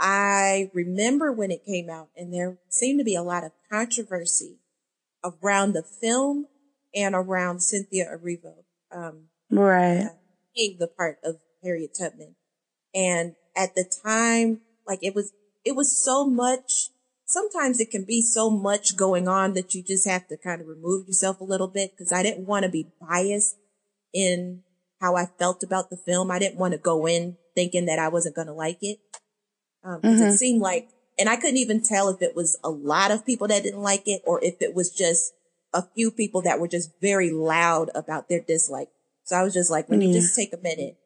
[0.00, 4.56] I remember when it came out and there seemed to be a lot of controversy
[5.22, 6.46] around the film
[6.94, 8.64] and around Cynthia Erivo.
[8.90, 10.06] Um, right.
[10.06, 10.08] Uh,
[10.56, 12.34] being the part of Harriet Tubman.
[12.94, 16.88] And at the time, like it was, it was so much,
[17.26, 20.66] sometimes it can be so much going on that you just have to kind of
[20.66, 23.56] remove yourself a little bit because I didn't want to be biased
[24.12, 24.62] in
[25.00, 26.30] how I felt about the film.
[26.30, 28.98] I didn't want to go in thinking that I wasn't going to like it.
[29.82, 30.22] Um, mm-hmm.
[30.22, 33.48] it seemed like, and I couldn't even tell if it was a lot of people
[33.48, 35.32] that didn't like it or if it was just
[35.72, 38.88] a few people that were just very loud about their dislike.
[39.24, 40.96] So I was just like, let me just take a minute,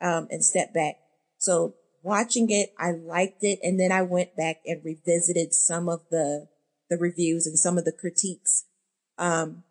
[0.00, 0.96] um, and step back.
[1.38, 3.60] So watching it, I liked it.
[3.62, 6.48] And then I went back and revisited some of the,
[6.90, 8.64] the reviews and some of the critiques.
[9.16, 9.64] Um,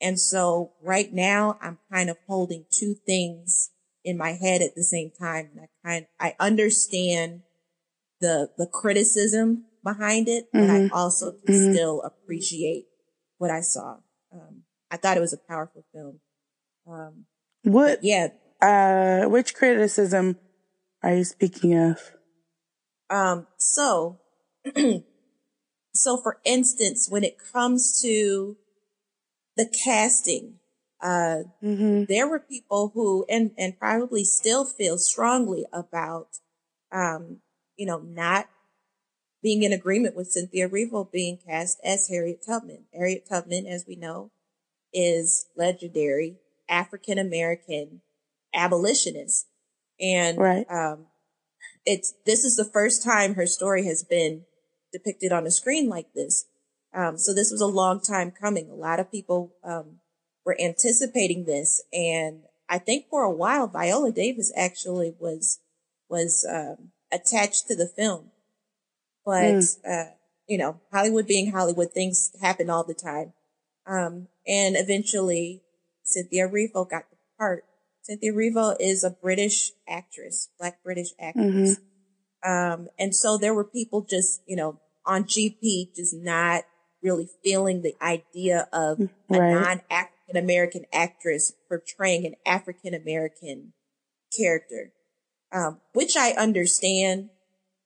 [0.00, 3.70] and so right now I'm kind of holding two things
[4.04, 5.50] in my head at the same time.
[5.52, 7.42] And I kind, I understand
[8.20, 10.66] the the criticism behind it, mm-hmm.
[10.66, 10.94] but I mm-hmm.
[10.94, 11.72] also mm-hmm.
[11.72, 12.86] still appreciate
[13.38, 13.98] what I saw.
[14.32, 16.20] Um, I thought it was a powerful film.
[16.88, 17.24] Um,
[17.62, 18.02] what?
[18.02, 18.28] Yeah.
[18.62, 20.38] Uh, which criticism
[21.02, 22.00] are you speaking of?
[23.10, 24.20] Um, so,
[25.94, 28.56] so for instance, when it comes to
[29.56, 30.58] the casting,
[31.02, 32.04] uh, mm-hmm.
[32.08, 36.28] there were people who, and, and probably still feel strongly about,
[36.92, 37.38] um,
[37.76, 38.48] you know, not
[39.42, 42.84] being in agreement with Cynthia Erivo being cast as Harriet Tubman.
[42.92, 44.30] Harriet Tubman, as we know,
[44.92, 46.36] is legendary
[46.68, 48.00] African American
[48.54, 49.46] abolitionist.
[50.00, 50.66] And, right.
[50.70, 51.06] um,
[51.84, 54.42] it's, this is the first time her story has been
[54.92, 56.46] depicted on a screen like this.
[56.96, 58.70] Um, so this was a long time coming.
[58.70, 60.00] A lot of people um,
[60.44, 65.60] were anticipating this, and I think for a while Viola Davis actually was
[66.08, 68.30] was um, attached to the film,
[69.24, 69.76] but mm.
[69.86, 70.12] uh,
[70.48, 73.32] you know, Hollywood being Hollywood, things happen all the time.
[73.86, 75.62] Um, and eventually
[76.02, 77.64] Cynthia Erivo got the part.
[78.02, 81.78] Cynthia Erivo is a British actress, black British actress.
[81.78, 82.50] Mm-hmm.
[82.50, 86.64] Um, and so there were people just, you know, on GP just not
[87.02, 89.40] really feeling the idea of right.
[89.40, 93.72] a non-African American actress portraying an African American
[94.36, 94.92] character,
[95.52, 97.30] um, which I understand.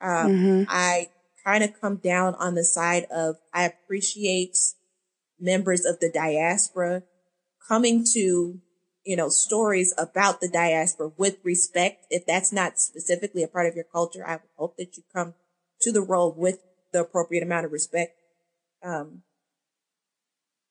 [0.00, 0.62] Um, mm-hmm.
[0.68, 1.08] I
[1.44, 4.56] kind of come down on the side of I appreciate
[5.38, 7.02] members of the diaspora
[7.66, 8.61] coming to,
[9.04, 12.06] you know, stories about the diaspora with respect.
[12.11, 15.34] If that's not specifically a part of your culture, I hope that you come
[15.82, 16.58] to the role with
[16.92, 18.16] the appropriate amount of respect.
[18.82, 19.22] Um,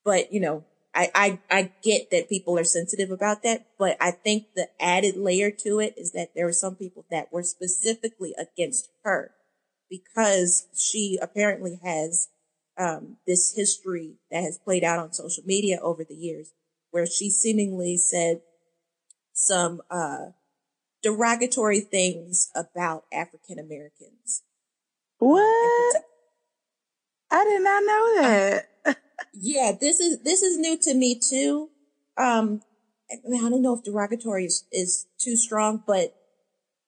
[0.03, 4.12] but you know, I, I, I get that people are sensitive about that, but I
[4.12, 8.34] think the added layer to it is that there are some people that were specifically
[8.38, 9.32] against her
[9.89, 12.30] because she apparently has
[12.78, 16.53] um, this history that has played out on social media over the years,
[16.91, 18.41] where she seemingly said
[19.34, 20.28] some uh,
[21.03, 24.43] derogatory things about African Americans.
[25.18, 26.03] What?
[27.32, 28.98] Um, I did not know that.
[29.34, 31.70] yeah, this is this is new to me too.
[32.18, 32.62] Um,
[33.12, 36.16] I, mean, I don't know if derogatory is, is too strong, but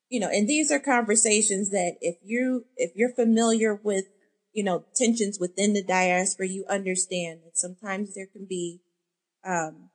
[0.10, 4.06] you know, and these are conversations that if you, if you're familiar with,
[4.52, 8.82] you know, tensions within the diaspora, you understand that sometimes there can be,
[9.46, 9.89] um,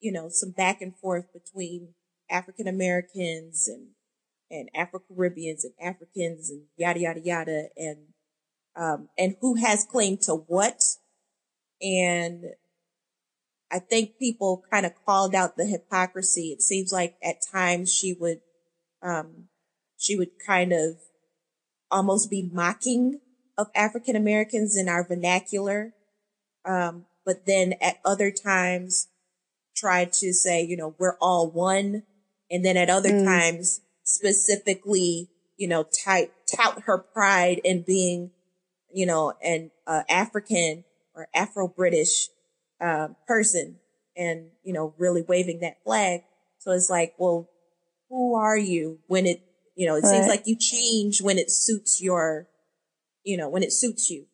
[0.00, 1.94] you know, some back and forth between
[2.30, 3.88] African Americans and,
[4.48, 7.68] and Afro Caribbeans and Africans and yada, yada, yada.
[7.76, 7.98] And,
[8.78, 10.82] um, and who has claim to what.
[11.82, 12.44] And
[13.70, 16.52] I think people kind of called out the hypocrisy.
[16.52, 18.40] It seems like at times she would
[19.02, 19.48] um,
[19.96, 20.96] she would kind of
[21.90, 23.20] almost be mocking
[23.56, 25.92] of African Americans in our vernacular.
[26.64, 29.08] Um, but then at other times
[29.76, 32.04] try to say, you know, we're all one.
[32.50, 33.24] And then at other mm.
[33.24, 38.30] times specifically, you know, tout, tout her pride in being,
[38.92, 40.84] you know, an uh, African
[41.14, 42.28] or Afro-British
[42.80, 43.76] uh, person
[44.16, 46.22] and, you know, really waving that flag.
[46.58, 47.48] So it's like, well,
[48.08, 49.42] who are you when it,
[49.76, 50.10] you know, it right.
[50.10, 52.48] seems like you change when it suits your,
[53.24, 54.26] you know, when it suits you.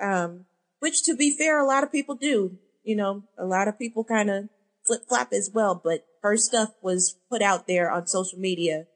[0.00, 0.46] Um,
[0.80, 4.04] which to be fair, a lot of people do, you know, a lot of people
[4.04, 4.48] kind of
[4.86, 8.86] flip flop as well, but her stuff was put out there on social media,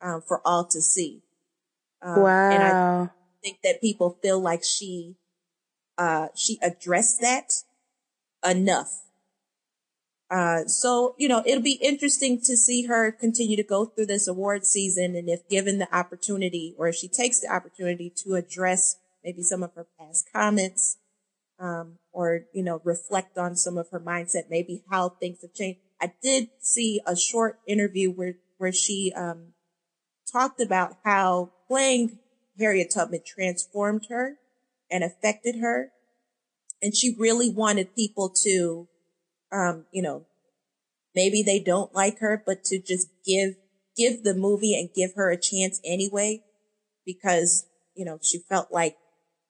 [0.00, 1.22] um, for all to see.
[2.02, 2.50] Um, wow.
[2.50, 3.10] And I
[3.48, 5.16] think that people feel like she,
[5.96, 7.52] uh, she addressed that
[8.48, 9.08] enough
[10.30, 14.28] uh, so, you know, it'll be interesting to see her continue to go through this
[14.28, 15.16] award season.
[15.16, 19.62] And if given the opportunity or if she takes the opportunity to address maybe some
[19.62, 20.98] of her past comments,
[21.58, 25.80] um, or, you know, reflect on some of her mindset, maybe how things have changed.
[26.00, 29.54] I did see a short interview where, where she, um,
[30.30, 32.18] talked about how playing
[32.58, 34.36] Harriet Tubman transformed her
[34.90, 35.92] and affected her.
[36.80, 38.88] And she really wanted people to
[39.52, 40.26] um, you know,
[41.14, 43.54] maybe they don't like her, but to just give,
[43.96, 46.42] give the movie and give her a chance anyway,
[47.04, 48.96] because, you know, she felt like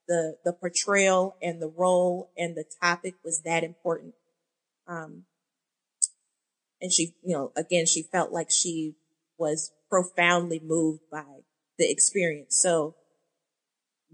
[0.06, 4.14] the, the portrayal and the role and the topic was that important.
[4.86, 5.24] Um,
[6.80, 8.94] and she, you know, again, she felt like she
[9.36, 11.24] was profoundly moved by
[11.78, 12.56] the experience.
[12.56, 12.96] So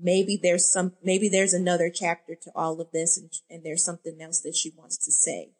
[0.01, 4.19] maybe there's some, maybe there's another chapter to all of this and, and there's something
[4.21, 5.53] else that she wants to say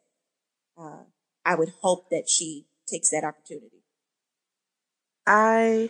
[0.77, 1.03] uh,
[1.45, 3.83] I would hope that she takes that opportunity.
[5.27, 5.89] I,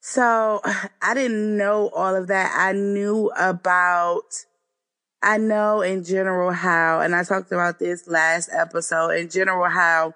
[0.00, 0.60] so
[1.02, 2.54] I didn't know all of that.
[2.56, 4.44] I knew about,
[5.22, 10.14] I know in general how, and I talked about this last episode, in general how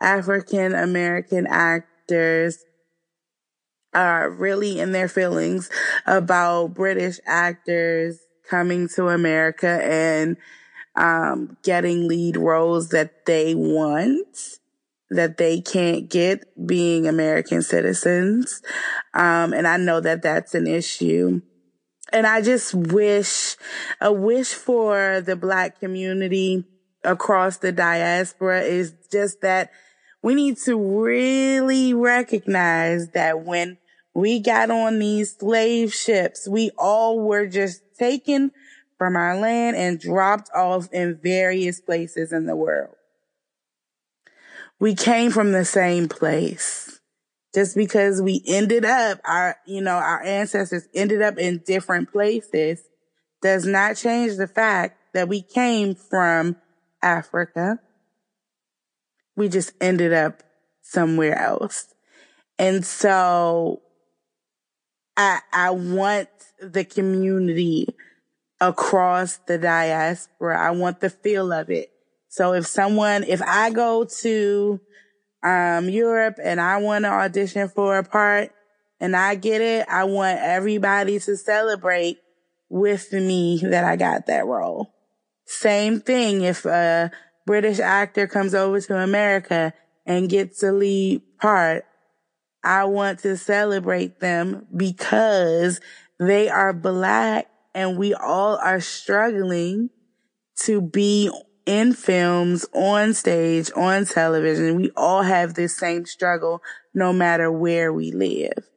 [0.00, 2.58] African American actors
[3.96, 5.70] are really in their feelings
[6.06, 10.36] about British actors coming to America and
[10.94, 14.58] um, getting lead roles that they want
[15.10, 18.62] that they can't get being American citizens.
[19.14, 21.42] Um, and I know that that's an issue.
[22.12, 23.56] And I just wish,
[24.00, 26.64] a wish for the black community
[27.04, 29.70] across the diaspora is just that
[30.22, 33.78] we need to really recognize that when
[34.16, 38.50] we got on these slave ships, we all were just taken
[38.96, 42.94] from our land and dropped off in various places in the world.
[44.80, 46.98] We came from the same place.
[47.54, 52.82] Just because we ended up, our, you know, our ancestors ended up in different places
[53.42, 56.56] does not change the fact that we came from
[57.02, 57.80] Africa.
[59.36, 60.42] We just ended up
[60.80, 61.92] somewhere else.
[62.58, 63.82] And so
[65.16, 66.28] I, I want
[66.60, 67.88] the community
[68.60, 70.58] across the diaspora.
[70.58, 71.90] I want the feel of it.
[72.28, 74.80] So if someone, if I go to,
[75.42, 78.52] um, Europe and I want to audition for a part
[79.00, 82.18] and I get it, I want everybody to celebrate
[82.68, 84.92] with me that I got that role.
[85.44, 87.12] Same thing if a
[87.46, 89.72] British actor comes over to America
[90.04, 91.84] and gets a lead part.
[92.66, 95.80] I want to celebrate them because
[96.18, 99.90] they are black and we all are struggling
[100.64, 101.30] to be
[101.64, 104.76] in films, on stage, on television.
[104.76, 106.60] We all have this same struggle
[106.92, 108.68] no matter where we live.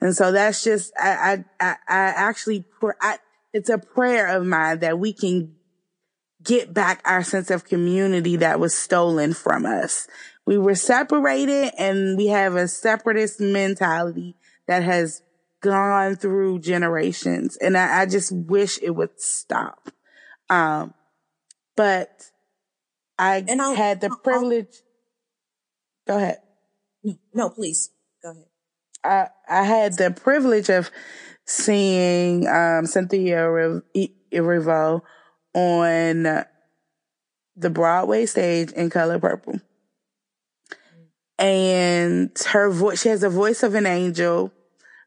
[0.00, 2.64] And so that's just, I, I, I, I actually,
[3.00, 3.18] I,
[3.52, 5.56] it's a prayer of mine that we can
[6.42, 10.06] get back our sense of community that was stolen from us.
[10.46, 14.36] We were separated and we have a separatist mentality
[14.66, 15.22] that has
[15.60, 17.56] gone through generations.
[17.56, 19.90] And I, I just wish it would stop.
[20.50, 20.94] Um,
[21.76, 22.30] but
[23.18, 24.82] I and I'll, had the I'll, privilege.
[26.08, 26.38] I'll, go ahead.
[27.04, 27.90] No, no, please
[28.22, 28.46] go ahead.
[29.04, 30.90] I, I had the privilege of
[31.44, 33.82] seeing um, Cynthia
[34.32, 35.02] Erivo
[35.54, 36.22] on
[37.56, 39.60] the Broadway stage in Color Purple.
[41.38, 44.52] And her voice, she has a voice of an angel.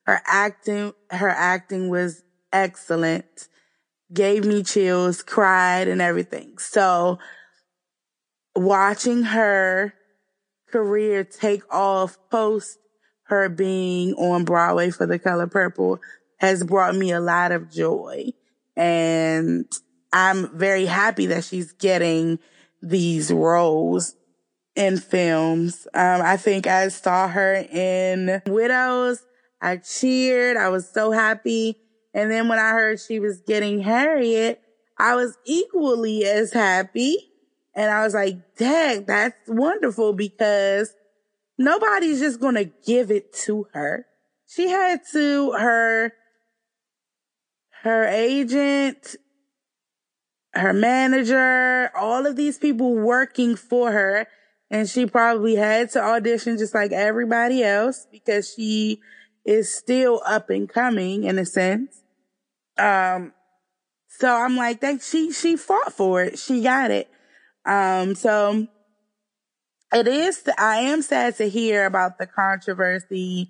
[0.06, 3.48] Her acting, her acting was excellent.
[4.14, 6.58] Gave me chills, cried and everything.
[6.58, 7.20] So
[8.56, 9.94] watching her
[10.72, 12.78] career take off post
[13.24, 16.00] her being on Broadway for the color purple
[16.38, 18.32] has brought me a lot of joy.
[18.76, 19.66] And
[20.12, 22.40] I'm very happy that she's getting
[22.82, 24.16] these roles
[24.76, 25.88] in films.
[25.94, 29.24] Um, I think I saw her in Widows.
[29.62, 30.58] I cheered.
[30.58, 31.78] I was so happy.
[32.14, 34.62] And then when I heard she was getting Harriet,
[34.98, 37.18] I was equally as happy.
[37.74, 40.94] And I was like, dang, that's wonderful because
[41.58, 44.06] nobody's just going to give it to her.
[44.48, 46.14] She had to, her
[47.86, 49.16] her agent,
[50.54, 54.28] her manager, all of these people working for her.
[54.72, 59.00] And she probably had to audition just like everybody else because she
[59.46, 62.02] is still up and coming in a sense.
[62.78, 63.34] Um,
[64.08, 66.40] so I'm like that she, she fought for it.
[66.40, 67.10] She got it.
[67.66, 68.68] Um, so
[69.94, 73.50] it is, I am sad to hear about the controversy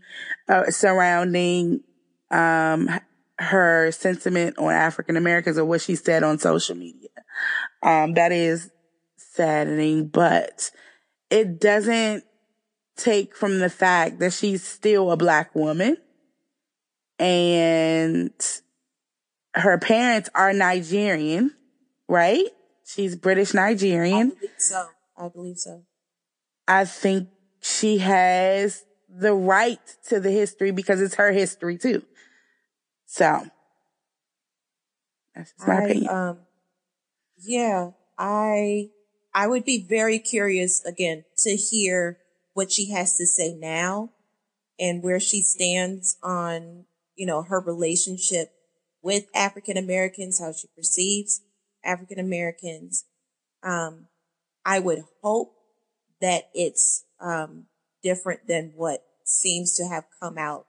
[0.49, 1.81] uh, surrounding,
[2.29, 2.89] um,
[3.37, 7.09] her sentiment on African Americans or what she said on social media.
[7.83, 8.71] Um, that is
[9.17, 10.71] saddening, but
[11.35, 12.23] it doesn't
[12.95, 15.97] take from the fact that she's still a black woman
[17.19, 18.31] and
[19.53, 21.51] her parents are Nigerian,
[22.07, 22.45] right?
[22.85, 24.31] She's British Nigerian.
[24.31, 24.87] I believe so.
[25.17, 25.83] I believe so.
[26.69, 27.27] I think
[27.61, 32.03] she has the right to the history because it's her history too.
[33.07, 33.45] So
[35.35, 36.09] that's my I, opinion.
[36.09, 36.39] Um,
[37.45, 38.89] yeah, I
[39.35, 42.17] I would be very curious again to hear
[42.53, 44.11] what she has to say now
[44.79, 46.85] and where she stands on,
[47.15, 48.51] you know, her relationship
[49.03, 51.41] with African Americans, how she perceives
[51.83, 53.05] African Americans.
[53.61, 54.07] Um,
[54.65, 55.53] I would hope
[56.21, 57.65] that it's um,
[58.01, 60.65] different than what seems to have come out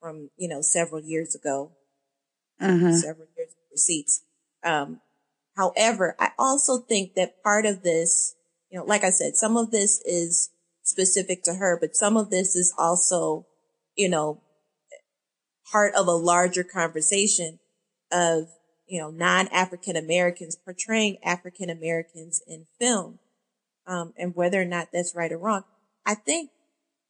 [0.00, 1.72] from, you know, several years ago
[2.60, 2.92] mm-hmm.
[2.92, 4.22] several years of receipts.
[4.64, 5.00] Um,
[5.56, 8.34] however, I also think that part of this,
[8.70, 10.50] you know, like I said, some of this is
[10.82, 13.46] specific to her, but some of this is also,
[13.96, 14.42] you know,
[15.70, 17.58] part of a larger conversation
[18.12, 18.48] of,
[18.86, 23.18] you know, non-African Americans portraying African Americans in film,
[23.86, 25.64] um, and whether or not that's right or wrong.
[26.04, 26.50] I think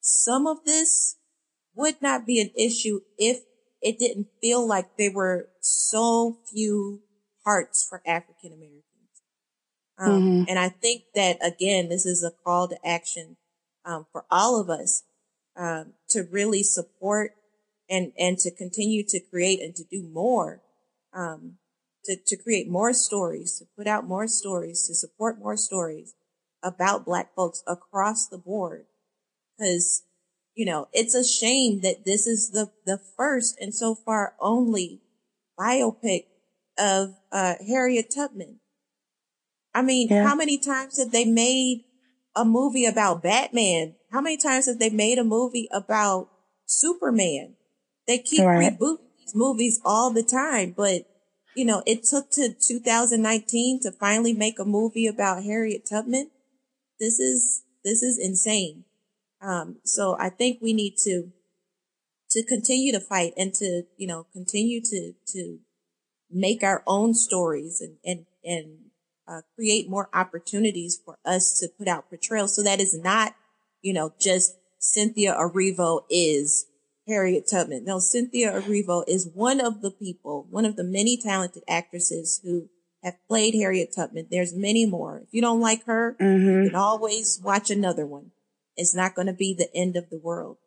[0.01, 1.17] some of this
[1.75, 3.41] would not be an issue if
[3.83, 7.03] it didn't feel like there were so few
[7.47, 8.83] parts for African Americans.
[9.99, 10.45] Um, mm-hmm.
[10.49, 13.37] and I think that again, this is a call to action,
[13.85, 15.05] um, for all of us,
[15.57, 17.33] um, to really support
[17.89, 20.61] and, and to continue to create and to do more,
[21.15, 21.55] um,
[22.05, 26.15] to, to create more stories, to put out more stories, to support more stories
[26.63, 28.87] about black folks across the board.
[29.59, 30.03] Cause,
[30.55, 35.01] you know, it's a shame that this is the, the first and so far only
[35.59, 36.25] biopic
[36.79, 38.61] of, uh, Harriet Tubman.
[39.75, 40.27] I mean, yeah.
[40.27, 41.85] how many times have they made
[42.35, 43.95] a movie about Batman?
[44.11, 46.29] How many times have they made a movie about
[46.67, 47.57] Superman?
[48.07, 48.73] They keep right.
[48.73, 51.07] rebooting these movies all the time, but
[51.57, 56.31] you know, it took to 2019 to finally make a movie about Harriet Tubman.
[57.01, 58.85] This is, this is insane.
[59.41, 61.33] Um, so I think we need to,
[62.31, 65.59] to continue to fight and to, you know, continue to, to
[66.37, 68.79] make our own stories and, and, and,
[69.29, 72.55] uh, create more opportunities for us to put out portrayals.
[72.55, 73.35] So that is not,
[73.83, 76.67] you know, just Cynthia Erivo is
[77.09, 77.85] Harriet Tubman.
[77.85, 82.69] No, Cynthia Erivo is one of the people, one of the many talented actresses who
[83.03, 84.29] have played Harriet Tubman.
[84.31, 85.19] There's many more.
[85.19, 86.65] If you don't like her, mm-hmm.
[86.65, 88.33] you can always watch another one.
[88.77, 90.59] It's not going to be the end of the world.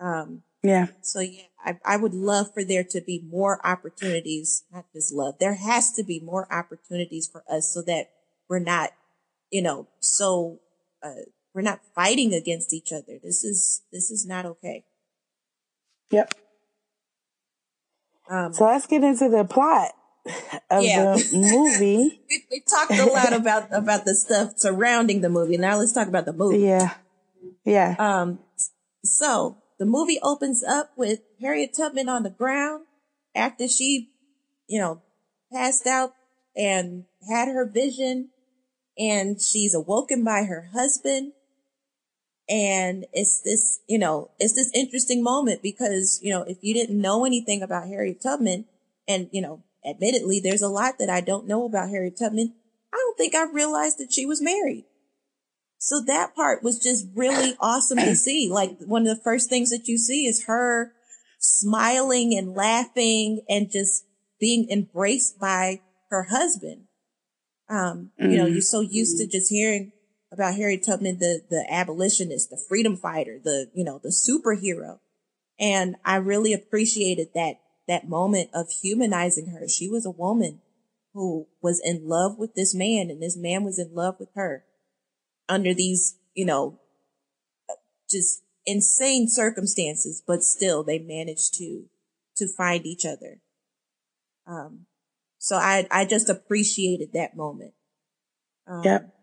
[0.00, 0.86] Um, yeah.
[1.00, 5.36] So yeah, I, I would love for there to be more opportunities, not just love.
[5.38, 8.10] There has to be more opportunities for us so that
[8.48, 8.90] we're not,
[9.50, 10.60] you know, so,
[11.02, 11.22] uh,
[11.54, 13.18] we're not fighting against each other.
[13.22, 14.84] This is, this is not okay.
[16.10, 16.34] Yep.
[18.30, 19.90] Um, so let's get into the plot
[20.70, 21.14] of yeah.
[21.16, 22.20] the movie.
[22.30, 25.56] we, we, talked a lot about about the stuff surrounding the movie.
[25.56, 26.60] Now let's talk about the movie.
[26.60, 26.94] Yeah.
[27.64, 27.96] Yeah.
[27.98, 28.38] Um.
[29.04, 32.84] So the movie opens up with Harriet Tubman on the ground
[33.34, 34.12] after she,
[34.68, 35.02] you know,
[35.52, 36.12] passed out
[36.54, 38.28] and had her vision,
[38.96, 41.32] and she's awoken by her husband
[42.48, 47.00] and it's this, you know, it's this interesting moment because, you know, if you didn't
[47.00, 48.66] know anything about Harriet Tubman,
[49.08, 52.54] and, you know, admittedly, there's a lot that I don't know about Harriet Tubman.
[52.92, 54.84] I don't think I realized that she was married.
[55.84, 58.48] So that part was just really awesome to see.
[58.48, 60.92] Like one of the first things that you see is her
[61.40, 64.04] smiling and laughing and just
[64.38, 66.84] being embraced by her husband.
[67.68, 68.30] Um, mm-hmm.
[68.30, 68.52] you know, mm-hmm.
[68.52, 69.90] you're so used to just hearing
[70.30, 75.00] about Harriet Tubman, the, the abolitionist, the freedom fighter, the, you know, the superhero.
[75.58, 77.56] And I really appreciated that,
[77.88, 79.66] that moment of humanizing her.
[79.66, 80.60] She was a woman
[81.12, 84.64] who was in love with this man and this man was in love with her
[85.52, 86.80] under these, you know,
[88.10, 91.84] just insane circumstances, but still they managed to,
[92.36, 93.40] to find each other.
[94.46, 94.86] Um,
[95.38, 97.74] so I, I just appreciated that moment.
[98.66, 99.14] Um, yep.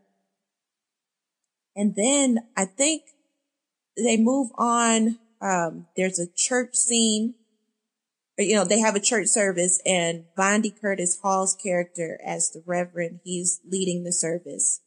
[1.75, 3.03] And then I think
[3.97, 5.17] they move on.
[5.41, 7.35] Um, there's a church scene.
[8.37, 13.21] You know, they have a church service and Vondie Curtis Hall's character as the Reverend,
[13.23, 14.81] he's leading the service.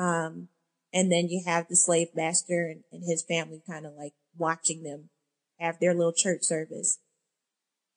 [0.00, 0.48] Um,
[0.94, 4.82] and then you have the slave master and, and his family kind of like watching
[4.82, 5.10] them
[5.58, 6.98] have their little church service.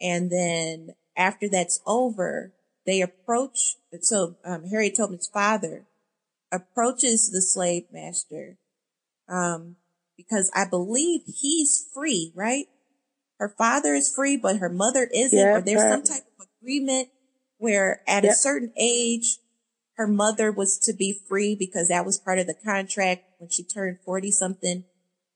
[0.02, 2.52] And then after that's over,
[2.86, 5.86] they approach, so, um, Harriet Tubman's father
[6.52, 8.58] approaches the slave master,
[9.30, 9.78] um,
[10.18, 12.66] because I believe he's free, right?
[13.40, 17.10] Her father is free, but her mother isn't, or there's some type of agreement
[17.58, 18.34] where at yep.
[18.34, 19.38] a certain age,
[19.96, 23.64] her mother was to be free because that was part of the contract when she
[23.64, 24.84] turned 40 something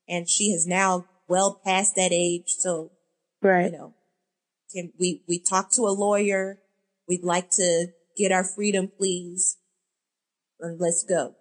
[0.07, 2.55] and she has now well past that age.
[2.57, 2.91] So,
[3.41, 3.71] right.
[3.71, 3.93] you know,
[4.73, 6.59] can we, we talk to a lawyer.
[7.07, 9.57] We'd like to get our freedom, please
[10.59, 11.35] and let's go.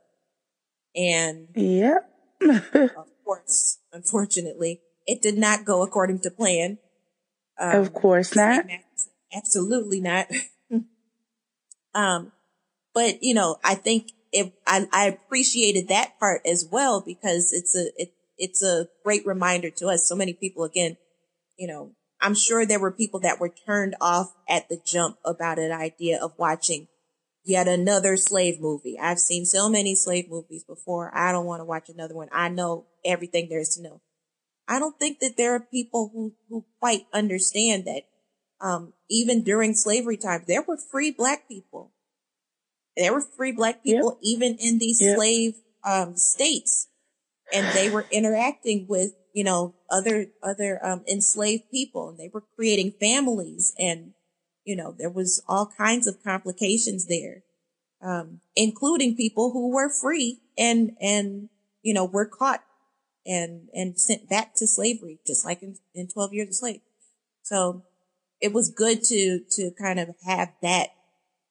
[0.95, 1.99] And yeah,
[2.43, 6.79] of course, unfortunately, it did not go according to plan.
[7.59, 8.67] Um, of course not.
[9.35, 10.29] Absolutely not.
[11.95, 12.33] um,
[12.97, 17.77] but you know, I think if I, I appreciated that part as well because it's
[17.77, 20.09] a, it, it's a great reminder to us.
[20.09, 20.97] So many people, again,
[21.59, 21.93] you know,
[22.23, 26.19] I'm sure there were people that were turned off at the jump about an idea
[26.19, 26.89] of watching
[27.45, 28.99] yet another slave movie.
[28.99, 31.15] I've seen so many slave movies before.
[31.15, 32.29] I don't want to watch another one.
[32.33, 34.01] I know everything there is to know.
[34.67, 38.05] I don't think that there are people who, who quite understand that,
[38.59, 41.93] um, even during slavery times, there were free black people.
[42.97, 44.39] There were free black people yep.
[44.39, 45.17] even in these yep.
[45.17, 45.55] slave,
[45.85, 46.89] um, states.
[47.53, 52.43] And they were interacting with, you know, other, other, um, enslaved people and they were
[52.57, 54.13] creating families and
[54.67, 57.45] you know, there was all kinds of complications there,
[58.03, 61.49] um, including people who were free and, and,
[61.83, 62.63] you know, were caught
[63.25, 66.81] and, and sent back to slavery, just like in, in 12 years of slave.
[67.43, 67.85] So
[68.41, 70.89] it was good to, to kind of have that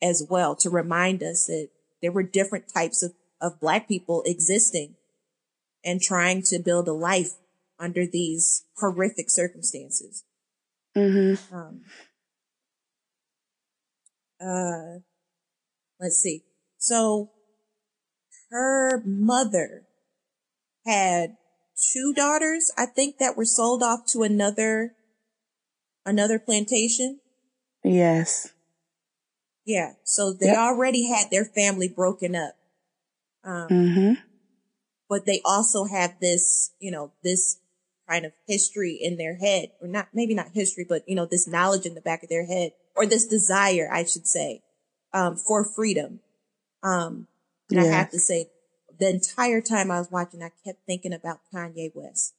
[0.01, 1.69] as well to remind us that
[2.01, 4.95] there were different types of, of black people existing
[5.83, 7.33] and trying to build a life
[7.79, 10.23] under these horrific circumstances.
[10.95, 11.55] Mm-hmm.
[11.55, 11.81] Um,
[14.41, 14.99] uh,
[15.99, 16.43] let's see.
[16.77, 17.31] So
[18.49, 19.83] her mother
[20.85, 21.37] had
[21.93, 24.93] two daughters, I think, that were sold off to another,
[26.05, 27.19] another plantation.
[27.83, 28.51] Yes.
[29.65, 29.93] Yeah.
[30.03, 30.57] So they Yep.
[30.57, 32.55] already had their family broken up.
[33.43, 34.13] Um, Mm-hmm.
[35.09, 37.57] but they also have this, you know, this
[38.07, 41.47] kind of history in their head, or not, maybe not history, but, you know, this
[41.47, 44.63] knowledge in the back of their head, or this desire, I should say,
[45.13, 46.21] um, for freedom.
[46.83, 47.27] Um,
[47.69, 48.49] and I have to say,
[48.97, 52.33] the entire time I was watching, I kept thinking about Kanye West.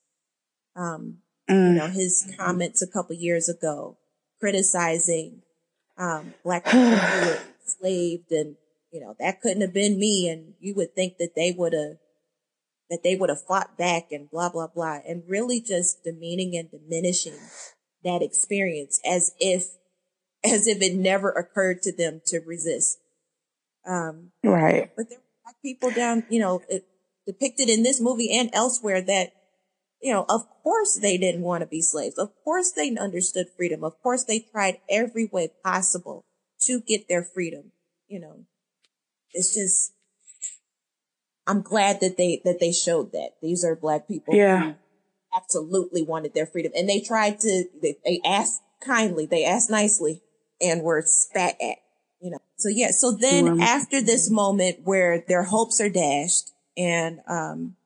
[0.74, 1.76] Um, you Mm.
[1.76, 3.96] know, his comments a couple years ago,
[4.40, 5.42] criticizing,
[5.98, 8.56] um, black people who were enslaved and,
[8.92, 10.28] you know, that couldn't have been me.
[10.28, 11.96] And you would think that they would have,
[12.90, 14.98] that they would have fought back and blah, blah, blah.
[15.06, 17.38] And really just demeaning and diminishing
[18.04, 19.66] that experience as if,
[20.44, 22.98] as if it never occurred to them to resist.
[23.86, 24.90] Um, Right.
[24.96, 26.84] but there were black people down, you know, it,
[27.26, 29.32] depicted in this movie and elsewhere that,
[30.00, 32.18] you know, of course they didn't want to be slaves.
[32.18, 33.84] Of course they understood freedom.
[33.84, 36.24] Of course they tried every way possible
[36.62, 37.72] to get their freedom.
[38.08, 38.44] You know,
[39.32, 39.92] it's just,
[41.46, 44.60] I'm glad that they, that they showed that these are black people Yeah.
[44.60, 44.74] who
[45.36, 50.22] absolutely wanted their freedom and they tried to, they, they asked kindly, they asked nicely
[50.60, 51.78] and were spat at
[52.20, 52.38] you know.
[52.56, 57.76] So yeah, so then after this moment where their hopes are dashed and um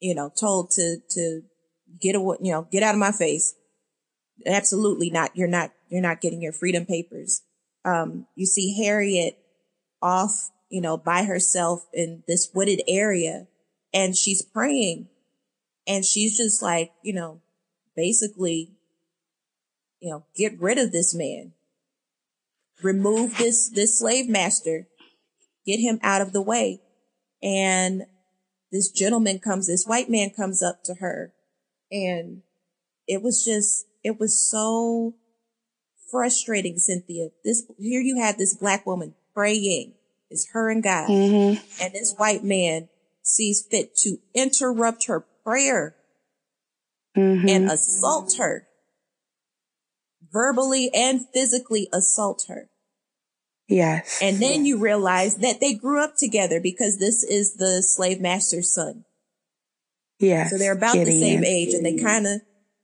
[0.00, 1.42] you know, told to to
[2.00, 3.54] get away, you know, get out of my face.
[4.46, 5.36] Absolutely not.
[5.36, 7.42] You're not you're not getting your freedom papers.
[7.84, 9.38] Um you see Harriet
[10.02, 13.46] off, you know, by herself in this wooded area
[13.92, 15.08] and she's praying
[15.86, 17.40] and she's just like, you know,
[17.96, 18.72] basically
[20.00, 21.52] you know, get rid of this man
[22.82, 24.86] remove this this slave master
[25.66, 26.80] get him out of the way
[27.42, 28.04] and
[28.72, 31.32] this gentleman comes this white man comes up to her.
[31.90, 32.42] And
[33.06, 35.14] it was just it was so
[36.10, 37.28] frustrating cynthia.
[37.44, 39.94] This here you had this black woman praying.
[40.30, 41.08] It's her and god.
[41.08, 41.82] Mm-hmm.
[41.82, 42.88] and this white man
[43.22, 45.96] sees fit to interrupt her prayer
[47.16, 47.48] Mm-hmm.
[47.48, 48.68] and assault her.
[50.32, 52.68] Verbally and physically assault her
[53.70, 54.18] yes.
[54.22, 58.72] And then you realize that they grew up together because this is the slave master's
[58.72, 59.04] son.
[60.18, 60.50] yes.
[60.50, 62.40] So they're about the same age and they kind of,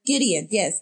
[0.06, 0.80] Gideon, yes,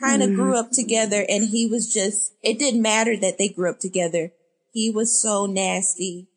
[0.00, 0.40] kind of mm-hmm.
[0.40, 4.32] grew up together and he was just, it didn't matter that they grew up together.
[4.72, 6.28] He was so nasty,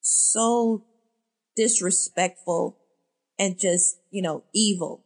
[0.00, 0.84] so
[1.56, 2.78] disrespectful
[3.38, 5.04] and just, you know, evil.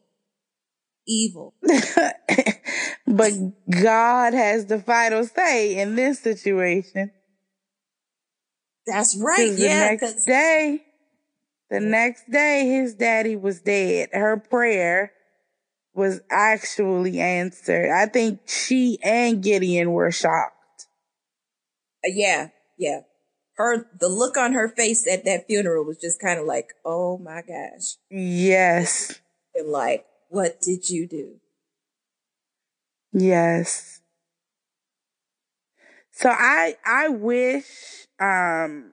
[1.07, 1.55] Evil.
[3.07, 3.33] but
[3.71, 7.11] God has the final say in this situation.
[8.89, 9.49] That's right.
[9.49, 9.81] 'Cause the Yeah.
[9.91, 10.83] next day,
[11.71, 14.11] the next day, his daddy was dead.
[14.13, 15.13] Her prayer
[15.95, 17.91] was actually answered.
[17.91, 20.87] I think she and Gideon were shocked.
[22.05, 23.01] Uh, yeah, yeah.
[23.55, 27.19] Her, the look on her face at that funeral was just kind of like, oh
[27.19, 27.97] my gosh.
[28.11, 29.21] Yes.
[29.55, 31.41] and like, what did you do?
[33.13, 33.98] Yes.
[36.19, 38.93] So I I wish um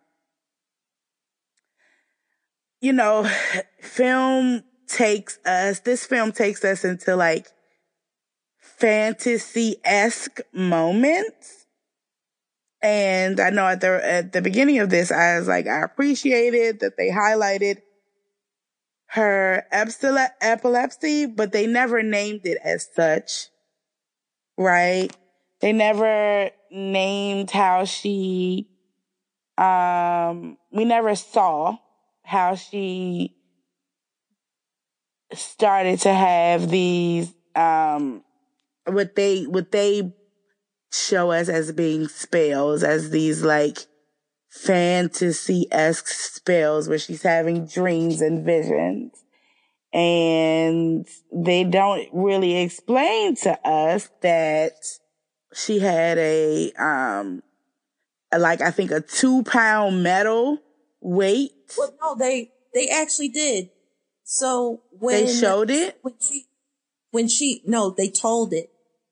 [2.82, 3.28] you know
[3.82, 7.48] film takes us this film takes us into like
[8.60, 11.66] fantasy-esque moments.
[12.84, 16.82] And I know at the at the beginning of this I was like I appreciated
[16.82, 17.82] that they highlighted
[19.08, 23.48] her epilepsy, but they never named it as such
[24.58, 25.10] right?
[25.62, 28.70] They never named how she,
[29.58, 31.78] um, we never saw
[32.24, 33.36] how she
[35.34, 38.24] started to have these, um,
[38.86, 40.14] what they, what they
[40.92, 43.80] show us as being spells, as these like
[44.50, 49.12] fantasy-esque spells where she's having dreams and visions.
[49.94, 54.74] And they don't really explain to us that
[55.56, 57.42] she had a um
[58.32, 60.60] a, like I think a two pound metal
[61.02, 61.52] weight.
[61.78, 63.70] Well, no, they they actually did.
[64.24, 65.98] So when They showed it.
[66.02, 66.46] when she
[67.12, 68.70] when she no, they told it.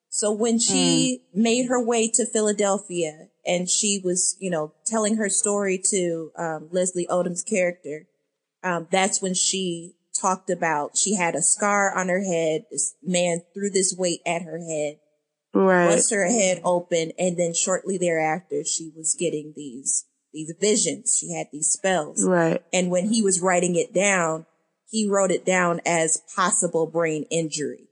[0.10, 5.28] So when she made her way to Philadelphia and she was, you know, telling her
[5.28, 8.06] story to um, Leslie Odom's character,
[8.64, 12.66] um, that's when she talked about she had a scar on her head.
[12.70, 15.00] This man threw this weight at her head,
[15.54, 15.88] right.
[15.88, 21.16] bust her head open, and then shortly thereafter, she was getting these these visions.
[21.20, 22.26] She had these spells.
[22.26, 22.64] Right.
[22.74, 24.46] And when he was writing it down,
[24.90, 27.88] he wrote it down as possible brain injury.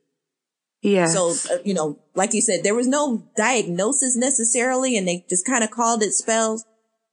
[0.82, 1.08] Yeah.
[1.08, 5.46] So, uh, you know, like you said, there was no diagnosis necessarily and they just
[5.46, 6.66] kind of called it spells.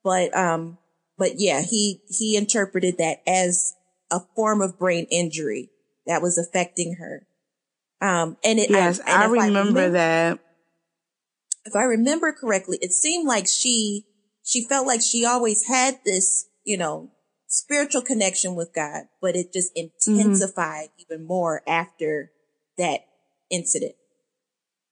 [0.02, 0.78] But, um,
[1.18, 3.74] but yeah, he, he interpreted that as
[4.10, 5.68] a form of brain injury
[6.06, 7.26] that was affecting her.
[8.00, 10.38] Um, and it, yes, I, I, remember I remember that.
[11.64, 14.06] If I remember correctly, it seemed like she,
[14.44, 17.10] she felt like she always had this, you know,
[17.48, 20.12] spiritual connection with God, but it just mm-hmm.
[20.12, 21.14] intensified mm-hmm.
[21.14, 22.30] even more after
[22.76, 23.00] that
[23.50, 23.94] incident.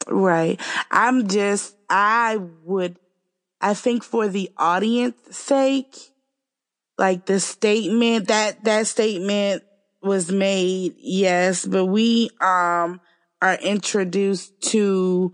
[0.08, 0.60] Right.
[0.90, 2.98] I'm just, I would,
[3.60, 5.96] I think for the audience sake,
[6.98, 9.62] like the statement that, that statement
[10.06, 13.00] was made, yes, but we, um,
[13.42, 15.32] are introduced to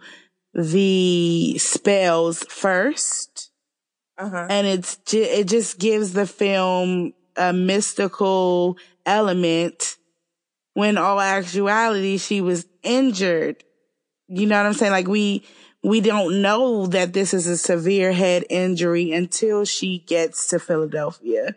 [0.54, 3.50] the spells first.
[4.18, 4.46] Uh-huh.
[4.50, 8.76] And it's, it just gives the film a mystical
[9.06, 9.96] element
[10.74, 13.64] when all actuality she was injured.
[14.28, 14.92] You know what I'm saying?
[14.92, 15.44] Like we,
[15.82, 21.56] we don't know that this is a severe head injury until she gets to Philadelphia.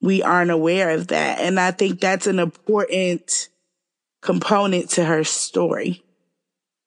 [0.00, 1.40] We aren't aware of that.
[1.40, 3.48] And I think that's an important
[4.22, 6.02] component to her story.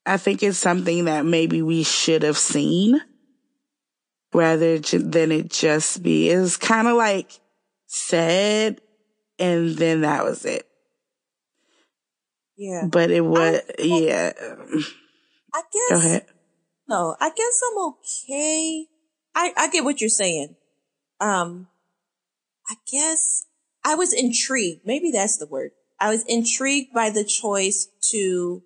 [0.06, 3.02] I think it's something that maybe we should have seen
[4.34, 6.30] rather than it just be.
[6.30, 7.40] It was kind of like
[7.88, 8.82] said
[9.40, 10.68] and then that was it.
[12.58, 12.88] Yeah.
[12.92, 14.34] But it was, I, yeah.
[15.54, 15.90] I guess.
[15.90, 16.26] Go ahead.
[16.90, 18.88] No, I guess I'm okay.
[19.34, 20.56] I, I get what you're saying.
[21.22, 21.69] Um,
[22.70, 23.46] I guess
[23.84, 24.86] I was intrigued.
[24.86, 25.72] Maybe that's the word.
[26.00, 28.64] I was intrigued by the choice to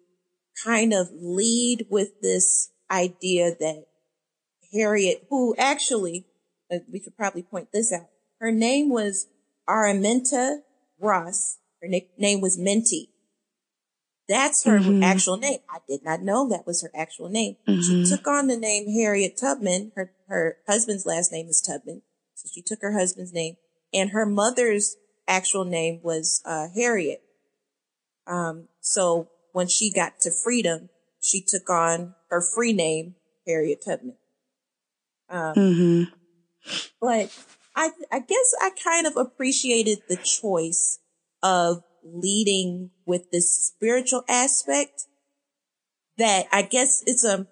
[0.63, 3.85] kind of lead with this idea that
[4.73, 6.27] Harriet, who actually,
[6.71, 8.07] uh, we should probably point this out.
[8.39, 9.27] Her name was
[9.67, 10.59] Araminta
[10.99, 11.57] Ross.
[11.81, 13.09] Her name was Minty.
[14.27, 15.03] That's her mm-hmm.
[15.03, 15.59] actual name.
[15.69, 17.57] I did not know that was her actual name.
[17.67, 17.81] Mm-hmm.
[17.81, 19.91] She took on the name Harriet Tubman.
[19.95, 22.03] Her, her husband's last name is Tubman.
[22.35, 23.57] So she took her husband's name
[23.93, 24.95] and her mother's
[25.27, 27.21] actual name was, uh, Harriet.
[28.27, 30.89] Um, so when she got to freedom,
[31.19, 33.15] she took on her free name,
[33.47, 34.17] Harriet Tubman.
[35.29, 36.03] Um, mm-hmm.
[37.01, 37.35] but
[37.75, 40.99] I, I guess I kind of appreciated the choice
[41.41, 45.03] of leading with this spiritual aspect
[46.17, 47.47] that I guess it's a,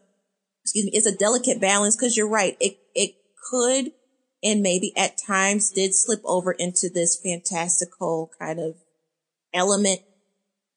[0.64, 2.56] excuse me, it's a delicate balance because you're right.
[2.60, 3.16] It, it
[3.50, 3.92] could
[4.44, 8.76] and maybe at times did slip over into this fantastical kind of
[9.54, 10.02] element.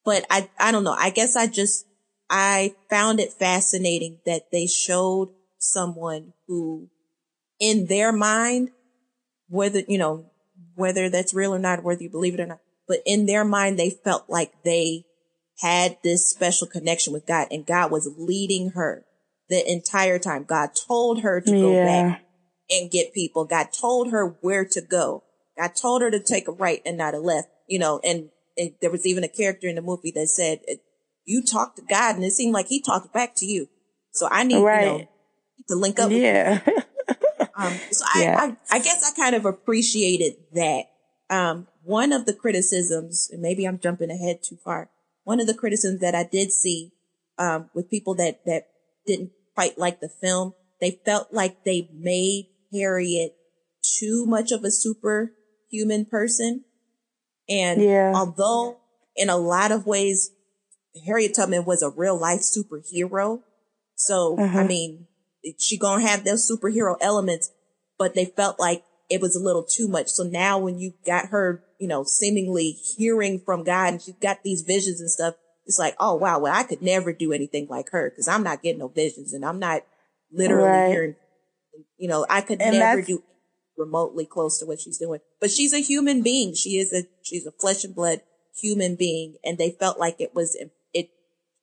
[0.04, 0.96] But I, I don't know.
[0.98, 1.86] I guess I just,
[2.28, 6.90] I found it fascinating that they showed someone who
[7.58, 8.70] in their mind,
[9.48, 10.26] whether, you know,
[10.74, 13.78] whether that's real or not, whether you believe it or not, but in their mind,
[13.78, 15.04] they felt like they
[15.60, 19.04] had this special connection with God and God was leading her
[19.48, 20.44] the entire time.
[20.44, 21.84] God told her to go yeah.
[21.84, 22.23] back
[22.80, 23.44] and get people.
[23.44, 25.24] God told her where to go.
[25.56, 28.72] God told her to take a right and not a left, you know, and, and
[28.80, 30.60] there was even a character in the movie that said,
[31.24, 33.68] you talked to God and it seemed like he talked back to you.
[34.12, 34.84] So I need, right.
[34.84, 35.08] you know,
[35.68, 36.10] to link up.
[36.10, 36.60] Yeah.
[37.56, 38.36] um, so yeah.
[38.38, 40.84] I, I, I guess I kind of appreciated that.
[41.30, 44.90] Um, one of the criticisms, and maybe I'm jumping ahead too far.
[45.24, 46.92] One of the criticisms that I did see,
[47.38, 48.68] um, with people that, that
[49.06, 53.36] didn't quite like the film, they felt like they made Harriet
[53.98, 56.64] too much of a superhuman person.
[57.48, 58.12] And yeah.
[58.14, 58.78] although
[59.16, 60.30] in a lot of ways,
[61.06, 63.40] Harriet Tubman was a real life superhero.
[63.96, 64.60] So, uh-huh.
[64.60, 65.06] I mean,
[65.58, 67.50] she gonna have those superhero elements,
[67.98, 70.08] but they felt like it was a little too much.
[70.08, 74.42] So now when you got her, you know, seemingly hearing from God and she's got
[74.42, 75.34] these visions and stuff,
[75.66, 78.62] it's like, oh wow, well I could never do anything like her because I'm not
[78.62, 79.82] getting no visions and I'm not
[80.32, 80.88] literally right.
[80.88, 81.16] hearing,
[81.96, 83.22] you know, I could and never do
[83.76, 85.20] remotely close to what she's doing.
[85.40, 86.54] But she's a human being.
[86.54, 88.20] She is a, she's a flesh and blood
[88.56, 89.36] human being.
[89.44, 90.70] And they felt like it was, it,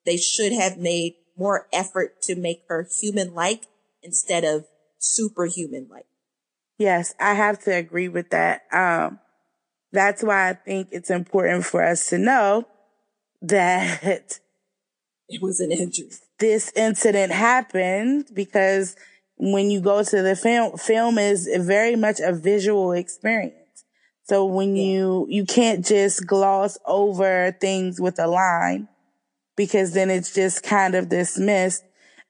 [0.06, 3.66] they should have made more effort to make her human like
[4.04, 4.66] instead of
[4.98, 6.06] superhuman like.
[6.78, 8.64] Yes, I have to agree with that.
[8.72, 9.20] Um,
[9.92, 12.66] that's why I think it's important for us to know
[13.42, 14.40] that
[15.28, 16.10] it was an injury.
[16.40, 18.96] This incident happened because
[19.42, 23.56] when you go to the film, film is very much a visual experience.
[24.26, 28.88] So when you, you can't just gloss over things with a line
[29.58, 31.84] because then it's just kind of dismissed.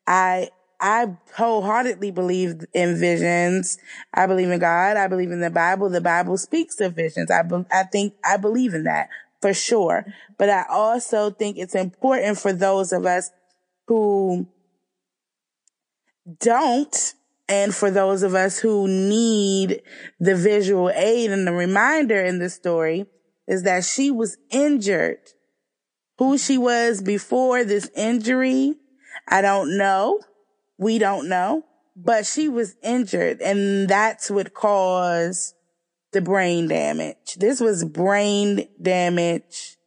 [0.07, 3.77] I, I wholeheartedly believe in visions.
[4.13, 4.95] I believe in God.
[4.95, 5.89] I believe in the Bible.
[5.89, 7.29] The Bible speaks of visions.
[7.29, 9.09] I, be, I think I believe in that
[9.41, 10.05] for sure.
[10.07, 10.33] Mm-hmm.
[10.37, 13.31] But I also think it's important for those of us
[13.87, 14.47] who
[16.39, 17.13] don't
[17.51, 19.81] and for those of us who need
[20.19, 23.07] the visual aid and the reminder in the story
[23.47, 25.19] is that she was injured.
[26.17, 28.75] Who she was before this injury,
[29.27, 30.21] I don't know.
[30.77, 31.63] We don't know,
[31.95, 35.53] but she was injured and that's what caused
[36.13, 37.35] the brain damage.
[37.37, 39.77] This was brain damage.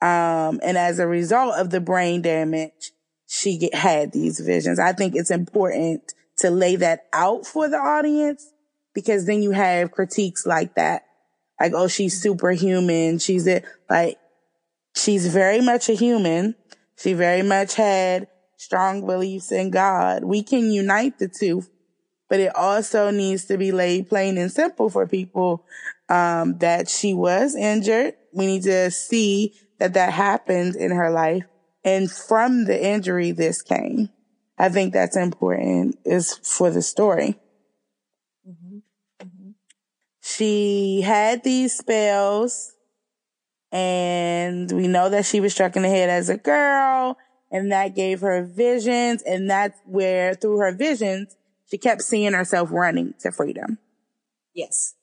[0.00, 2.92] Um, and as a result of the brain damage,
[3.32, 4.80] she get, had these visions.
[4.80, 8.44] I think it's important to lay that out for the audience
[8.92, 11.04] because then you have critiques like that.
[11.60, 13.20] Like, oh, she's superhuman.
[13.20, 13.64] She's it.
[13.88, 14.18] Like,
[14.96, 16.56] she's very much a human.
[16.98, 18.26] She very much had
[18.56, 20.24] strong beliefs in God.
[20.24, 21.62] We can unite the two,
[22.28, 25.64] but it also needs to be laid plain and simple for people,
[26.08, 28.14] um, that she was injured.
[28.32, 31.44] We need to see that that happened in her life
[31.84, 34.10] and from the injury, this came.
[34.58, 37.38] I think that's important is for the story.
[38.46, 38.78] Mm-hmm.
[39.22, 39.50] Mm-hmm.
[40.20, 42.74] She had these spells
[43.72, 47.16] and we know that she was struck in the head as a girl
[47.50, 49.22] and that gave her visions.
[49.22, 51.36] And that's where through her visions,
[51.70, 53.78] she kept seeing herself running to freedom.
[54.54, 54.94] Yes.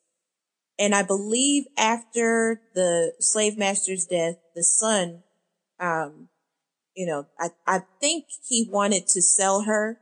[0.78, 5.24] And I believe after the slave master's death, the son,
[5.80, 6.30] um,
[6.98, 10.00] you know, I, I think he wanted to sell her.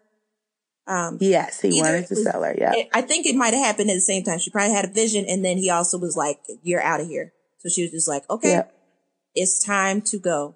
[0.88, 2.56] Um, yes, he wanted to was, sell her.
[2.58, 2.74] Yeah.
[2.94, 4.40] I think it might have happened at the same time.
[4.40, 7.34] She probably had a vision and then he also was like, you're out of here.
[7.60, 8.74] So she was just like, okay, yep.
[9.34, 10.56] it's time to go.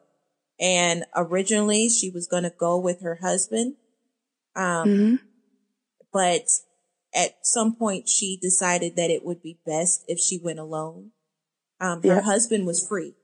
[0.61, 3.76] And originally she was going to go with her husband.
[4.56, 5.16] Um, mm-hmm.
[6.14, 6.48] but
[7.14, 11.11] at some point she decided that it would be best if she went alone.
[11.82, 12.24] Um, her yep.
[12.24, 13.16] husband was free.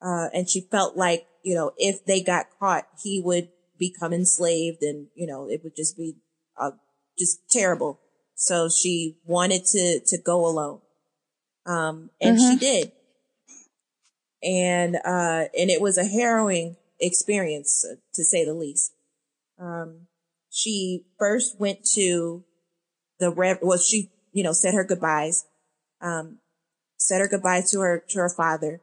[0.00, 3.48] Uh, and she felt like you know, if they got caught, he would
[3.78, 6.16] become enslaved and, you know, it would just be,
[6.60, 6.70] uh,
[7.18, 8.00] just terrible.
[8.34, 10.80] So she wanted to, to go alone.
[11.66, 12.52] Um, and mm-hmm.
[12.52, 12.92] she did.
[14.42, 18.92] And, uh, and it was a harrowing experience uh, to say the least.
[19.60, 20.06] Um,
[20.50, 22.44] she first went to
[23.18, 25.44] the rev, well, she, you know, said her goodbyes,
[26.00, 26.38] um,
[26.96, 28.80] said her goodbye to her, to her father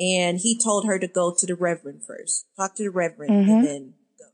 [0.00, 3.50] and he told her to go to the reverend first, talk to the reverend mm-hmm.
[3.50, 4.24] and then go.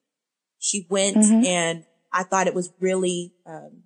[0.58, 1.44] She went mm-hmm.
[1.44, 3.82] and I thought it was really, um,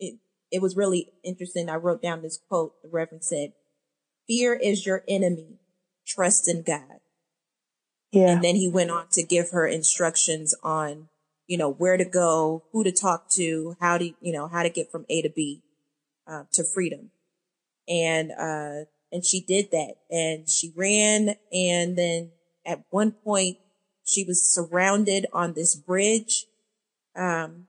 [0.00, 0.18] it,
[0.50, 1.68] it was really interesting.
[1.68, 2.72] I wrote down this quote.
[2.82, 3.52] The reverend said,
[4.26, 5.58] fear is your enemy.
[6.06, 7.00] Trust in God.
[8.10, 8.30] Yeah.
[8.30, 11.08] And then he went on to give her instructions on,
[11.46, 14.70] you know, where to go, who to talk to, how to, you know, how to
[14.70, 15.62] get from A to B,
[16.26, 17.10] uh, to freedom.
[17.86, 21.36] And, uh, and she did that and she ran.
[21.52, 22.30] And then
[22.66, 23.58] at one point
[24.04, 26.46] she was surrounded on this bridge,
[27.16, 27.66] um,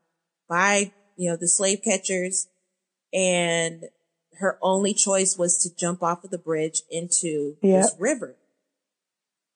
[0.47, 2.47] by, you know, the slave catchers
[3.13, 3.85] and
[4.39, 7.83] her only choice was to jump off of the bridge into yep.
[7.83, 8.35] this river.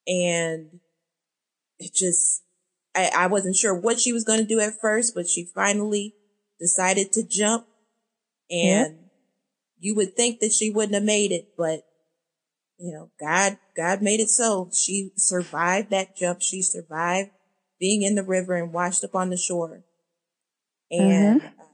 [0.06, 0.80] And
[1.80, 2.44] it just,
[2.94, 6.16] I, I wasn't sure what she was going to do at first, but she finally
[6.60, 7.66] decided to jump
[8.50, 9.03] and yep
[9.84, 11.86] you would think that she wouldn't have made it, but
[12.78, 14.70] you know, God, God made it so.
[14.74, 16.42] She survived that jump.
[16.42, 17.32] She survived
[17.80, 19.84] being in the river and washed up on the shore
[20.90, 21.48] and, mm-hmm.
[21.48, 21.66] uh,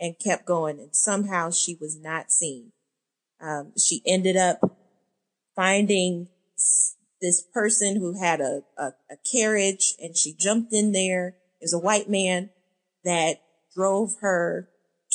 [0.00, 0.78] and kept going.
[0.78, 2.70] And somehow she was not seen.
[3.40, 4.60] Um, she ended up
[5.56, 6.28] finding
[7.20, 11.34] this person who had a, a, a carriage and she jumped in there.
[11.60, 12.50] There's a white man
[13.04, 13.42] that
[13.74, 14.68] drove her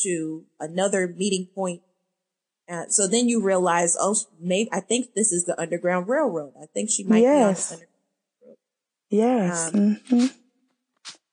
[0.04, 1.82] to another meeting point
[2.70, 6.54] uh, so then you realize, oh, maybe I think this is the Underground Railroad.
[6.62, 7.70] I think she might yes.
[7.70, 7.90] be on the Underground
[8.42, 8.58] Railroad.
[9.10, 9.68] Yes.
[9.68, 10.38] Um, mm-hmm.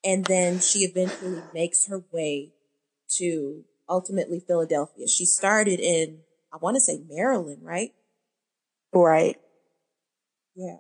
[0.02, 2.52] And then she eventually makes her way
[3.16, 5.07] to ultimately Philadelphia.
[5.07, 6.20] She started in,
[6.52, 7.90] I want to say Maryland, right?
[8.93, 9.36] Right.
[10.57, 10.78] Yeah.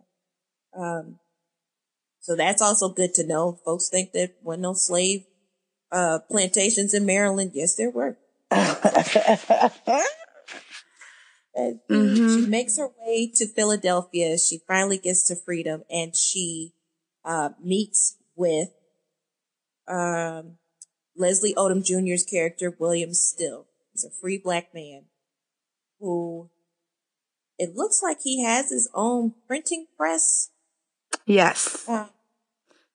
[0.76, 1.18] Um,
[2.20, 3.60] so that's also good to know.
[3.64, 5.24] Folks think that when no slave,
[5.92, 7.52] uh, plantations in Maryland.
[7.54, 8.16] Yes, there were.
[11.58, 12.14] mm-hmm.
[12.14, 14.38] She makes her way to Philadelphia.
[14.38, 16.74] She finally gets to freedom and she
[17.24, 18.68] uh, meets with
[19.88, 20.56] um,
[21.16, 23.66] Leslie Odom Jr.'s character, William Still.
[23.92, 25.04] He's a free black man
[25.98, 26.50] who
[27.58, 30.50] it looks like he has his own printing press.
[31.26, 31.86] Yes.
[31.88, 32.06] Uh,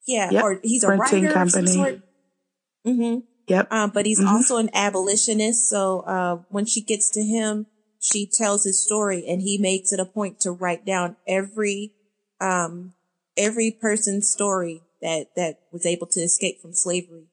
[0.07, 0.43] yeah, yep.
[0.43, 1.63] or he's a printing writer company.
[1.63, 2.01] of some sort.
[2.87, 3.19] Mm-hmm.
[3.47, 3.71] Yep.
[3.71, 4.29] Um, but he's mm-hmm.
[4.29, 5.69] also an abolitionist.
[5.69, 7.67] So uh, when she gets to him,
[8.05, 11.93] she tells his story, and he makes it a point to write down every
[12.39, 12.93] um,
[13.35, 17.25] every person's story that that was able to escape from slavery,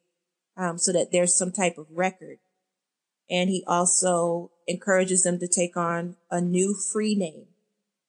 [0.56, 2.38] um, so that there's some type of record.
[3.28, 7.48] And he also encourages them to take on a new free name.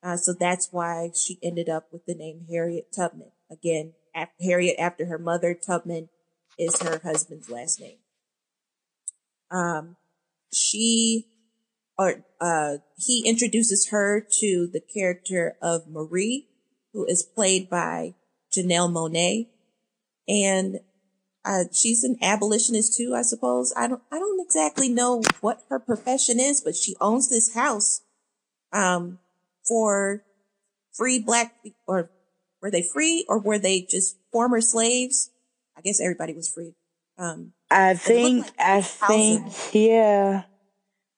[0.01, 3.31] Uh, so that's why she ended up with the name Harriet Tubman.
[3.51, 3.93] Again,
[4.41, 6.09] Harriet after her mother, Tubman
[6.57, 7.97] is her husband's last name.
[9.51, 9.97] Um,
[10.51, 11.27] she
[11.97, 16.47] or uh, he introduces her to the character of Marie,
[16.93, 18.15] who is played by
[18.55, 19.47] Janelle Monáe,
[20.27, 20.79] and
[21.45, 23.73] uh, she's an abolitionist too, I suppose.
[23.75, 28.01] I don't I don't exactly know what her profession is, but she owns this house
[28.71, 29.19] um,
[29.67, 30.23] for
[30.93, 31.55] free black
[31.87, 32.09] or
[32.61, 35.31] were they free or were they just former slaves?
[35.77, 36.75] I guess everybody was free.
[37.17, 40.43] Um, I think, like I think, yeah.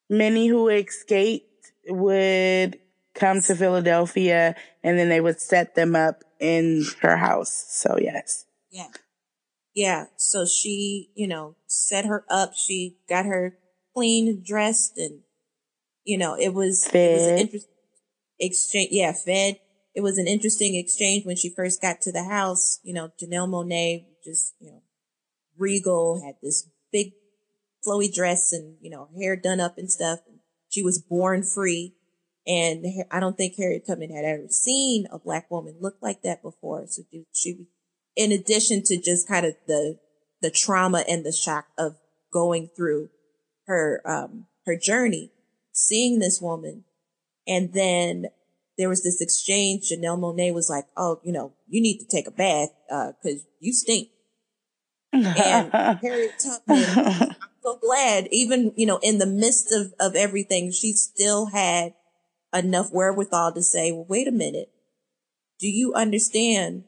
[0.10, 2.80] Many who escaped would
[3.16, 7.66] come to Philadelphia and then they would set them up in her house.
[7.70, 8.46] So yes.
[8.70, 8.90] Yeah.
[9.74, 10.06] Yeah.
[10.18, 12.54] So she, you know, set her up.
[12.54, 13.58] She got her
[13.94, 15.22] clean, dressed and,
[16.04, 17.10] you know, it was, fed.
[17.10, 17.72] it was an interesting
[18.40, 18.90] exchange.
[18.92, 19.14] Yeah.
[19.14, 19.60] Fed.
[19.96, 22.80] It was an interesting exchange when she first got to the house.
[22.84, 24.84] You know, Janelle Monáe just, you know,
[25.58, 27.14] regal, had this big
[27.86, 30.20] flowy dress and, you know, hair done up and stuff.
[30.70, 31.96] She was born free.
[32.48, 36.44] And I don't think Harriet Tubman had ever seen a black woman look like that
[36.44, 36.86] before.
[36.88, 37.04] So
[37.34, 37.66] she,
[38.16, 39.98] in addition to just kind of the,
[40.42, 41.96] the trauma and the shock of
[42.32, 43.10] going through
[43.66, 45.32] her, um, her journey,
[45.72, 46.84] seeing this woman.
[47.48, 48.26] And then
[48.78, 49.90] there was this exchange.
[49.92, 53.46] Janelle Monáe was like, Oh, you know, you need to take a bath, uh, cause
[53.60, 54.10] you stink
[55.16, 55.72] and
[56.02, 57.36] Harriet Tubman,
[57.66, 61.94] so glad, even, you know, in the midst of, of everything, she still had
[62.54, 64.70] enough wherewithal to say, well, wait a minute.
[65.60, 66.84] Do you understand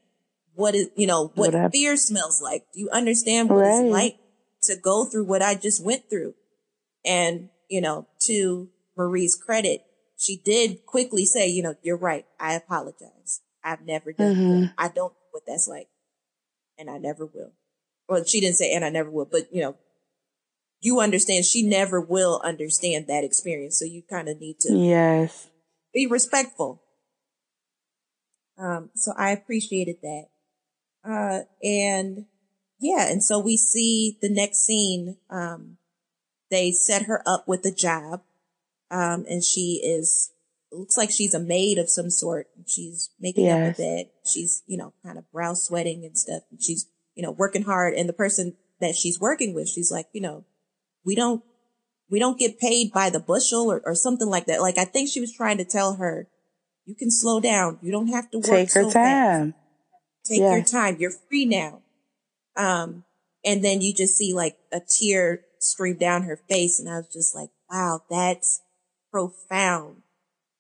[0.54, 2.66] what is, you know, what, what fear smells like?
[2.74, 3.86] Do you understand what right.
[3.86, 4.18] it's like
[4.64, 6.36] to go through what I just went through?
[7.06, 9.82] And, you know, to Marie's credit,
[10.18, 12.26] she did quickly say, you know, you're right.
[12.40, 13.42] I apologize.
[13.64, 14.62] I've never done mm-hmm.
[14.62, 14.74] that.
[14.78, 15.88] I don't know what that's like
[16.78, 17.54] and I never will
[18.08, 19.76] well, she didn't say, and I never will, but you know,
[20.82, 23.80] you understand she never will understand that experience.
[23.80, 25.48] So you kind of need to yes
[25.94, 26.82] be respectful.
[28.58, 30.26] Um, so I appreciated that.
[31.04, 32.26] Uh, and
[32.80, 35.18] yeah, and so we see the next scene.
[35.30, 35.78] Um,
[36.50, 38.22] they set her up with a job.
[38.90, 40.32] Um, and she is,
[40.72, 42.48] looks like she's a maid of some sort.
[42.66, 43.72] She's making yes.
[43.72, 44.06] up a bed.
[44.26, 46.44] She's, you know, kind of brow sweating and stuff.
[46.52, 46.88] And she's
[47.18, 50.46] you know, working hard and the person that she's working with, she's like, you know,
[51.08, 51.42] we don't,
[52.12, 54.62] we don't get paid by the bushel or, or something like that.
[54.62, 56.28] Like I think she was trying to tell her,
[56.86, 57.80] you can slow down.
[57.82, 58.46] You don't have to work.
[58.46, 59.54] Take so time.
[59.54, 59.54] Fast.
[60.26, 60.56] Take yeah.
[60.56, 60.98] your time.
[61.00, 61.82] You're free now.
[62.58, 63.06] Um,
[63.46, 66.80] and then you just see like a tear stream down her face.
[66.80, 68.62] And I was just like, wow, that's
[69.12, 70.04] profound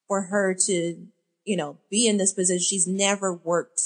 [0.07, 1.07] for her to,
[1.44, 2.64] you know, be in this position.
[2.64, 3.82] She's never worked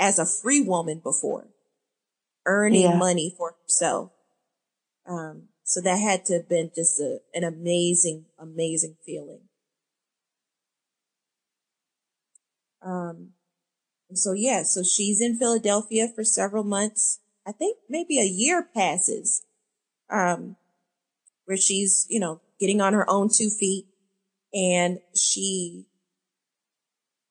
[0.00, 1.48] as a free woman before
[2.46, 2.96] earning yeah.
[2.96, 4.10] money for himself.
[5.06, 9.42] Um, so that had to have been just a, an amazing, amazing feeling.
[12.84, 13.30] Um,
[14.12, 17.20] so yeah, so she's in Philadelphia for several months.
[17.46, 19.44] I think maybe a year passes,
[20.10, 20.56] um,
[21.46, 23.86] where she's, you know, getting on her own two feet
[24.52, 25.86] and she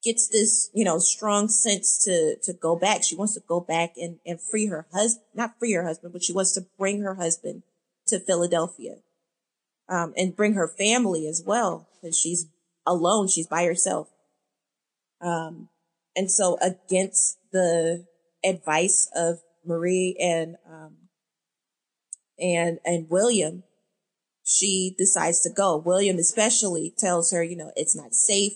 [0.04, 3.04] gets this, you know, strong sense to, to go back.
[3.04, 6.24] She wants to go back and, and free her husband, not free her husband, but
[6.24, 7.64] she wants to bring her husband
[8.08, 8.96] to Philadelphia.
[9.90, 12.48] Um, and bring her family as well because she's
[12.86, 13.28] alone.
[13.28, 14.08] She's by herself.
[15.20, 15.68] Um,
[16.16, 18.06] and so against the
[18.44, 20.96] advice of Marie and, um,
[22.40, 23.64] and, and William,
[24.46, 25.76] she decides to go.
[25.78, 28.54] William especially tells her, you know, it's not safe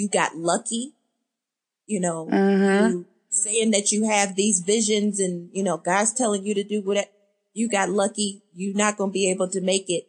[0.00, 0.94] you got lucky,
[1.86, 2.90] you know, mm-hmm.
[2.90, 6.80] you saying that you have these visions and, you know, God's telling you to do
[6.80, 7.12] what
[7.52, 8.42] you got lucky.
[8.54, 10.04] You're not going to be able to make it,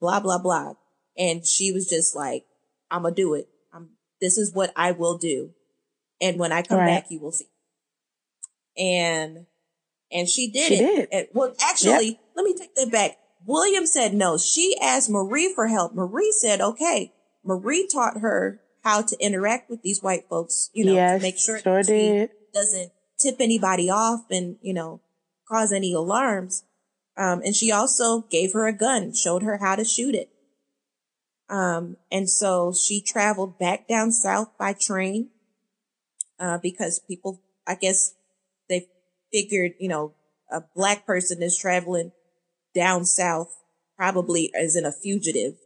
[0.00, 0.74] blah, blah, blah.
[1.16, 2.44] And she was just like,
[2.92, 3.48] I'm going to do it.
[3.74, 3.90] I'm,
[4.20, 5.50] this is what I will do.
[6.20, 6.86] And when I come right.
[6.86, 7.46] back, you will see.
[8.78, 9.46] And
[10.12, 10.78] And she did She it.
[10.78, 11.08] did.
[11.10, 13.18] And- well, actually, let me take that back.
[13.44, 14.38] William said no.
[14.38, 15.94] She asked Marie for help.
[15.94, 17.12] Marie said, okay.
[17.44, 21.38] Marie taught her how to interact with these white folks, you know, yes, to make
[21.38, 22.30] sure, sure did.
[22.54, 22.90] doesn't
[23.20, 25.02] tip anybody off and, you know,
[25.46, 26.64] cause any alarms.
[27.14, 30.30] Um, and she also gave her a gun, showed her how to shoot it.
[31.50, 35.28] Um, and so she traveled back down south by train,
[36.40, 38.14] uh, because people, I guess
[38.70, 38.86] they
[39.30, 40.14] figured, you know,
[40.50, 42.12] a black person is traveling
[42.74, 43.54] down south
[43.98, 45.56] probably as in a fugitive.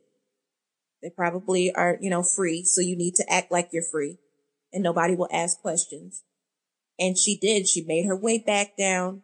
[1.03, 2.65] They probably are, you know, free.
[2.65, 4.19] So you need to act like you're free
[4.73, 6.23] and nobody will ask questions.
[6.99, 7.69] And she did.
[7.69, 9.23] She made her way back down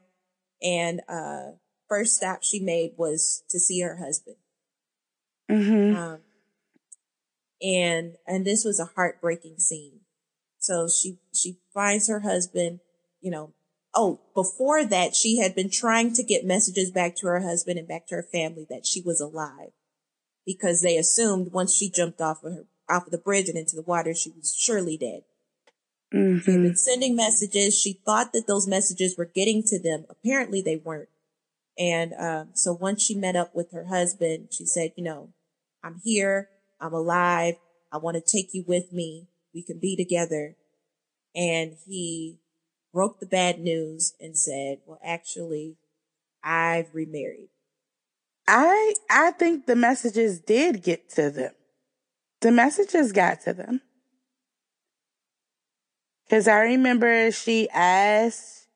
[0.63, 1.53] and, uh,
[1.89, 4.37] first stop she made was to see her husband.
[5.49, 6.19] hmm Um,
[7.63, 10.01] and, and this was a heartbreaking scene.
[10.59, 12.81] So she, she finds her husband,
[13.21, 13.55] you know,
[13.95, 17.89] oh, before that, she had been trying to get messages back to her husband and
[17.89, 19.71] back to her family that she was alive
[20.49, 23.77] because they assumed once she jumped off of her, off of the bridge and into
[23.77, 25.21] the water, she was surely dead.
[26.43, 27.79] She had been sending messages.
[27.79, 30.07] She thought that those messages were getting to them.
[30.09, 31.11] Apparently they weren't.
[31.79, 35.35] And, um, so once she met up with her husband, she said, you know,
[35.85, 36.49] I'm here.
[36.81, 37.57] I'm alive.
[37.93, 39.29] I want to take you with me.
[39.53, 40.57] We can be together.
[41.37, 42.39] And he
[42.95, 45.77] broke the bad news and said, well, actually,
[46.43, 47.51] I've remarried.
[48.49, 51.53] I I think the messages did get to them.
[52.41, 53.83] The messages got to them.
[56.31, 58.69] Cause I remember she asked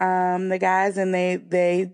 [0.00, 1.92] um the guys and they they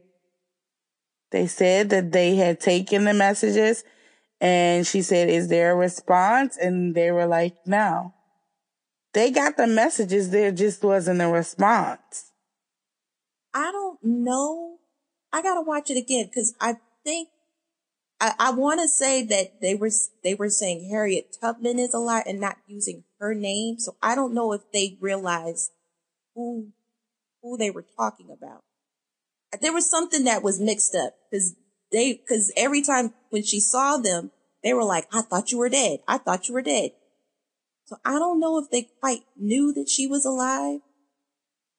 [1.32, 3.84] they said that they had taken the messages
[4.40, 6.56] and she said, Is there a response?
[6.56, 8.14] And they were like, No.
[9.12, 12.32] They got the messages, there just wasn't a response.
[13.52, 14.78] I don't know.
[15.30, 17.28] I gotta watch it again because I think
[18.20, 19.90] I, I want to say that they were
[20.22, 23.78] they were saying Harriet Tubman is alive and not using her name.
[23.78, 25.70] So I don't know if they realized
[26.34, 26.68] who
[27.42, 28.62] who they were talking about.
[29.60, 31.54] There was something that was mixed up because
[31.90, 34.30] they because every time when she saw them,
[34.62, 36.00] they were like, "I thought you were dead.
[36.08, 36.92] I thought you were dead."
[37.86, 40.80] So I don't know if they quite knew that she was alive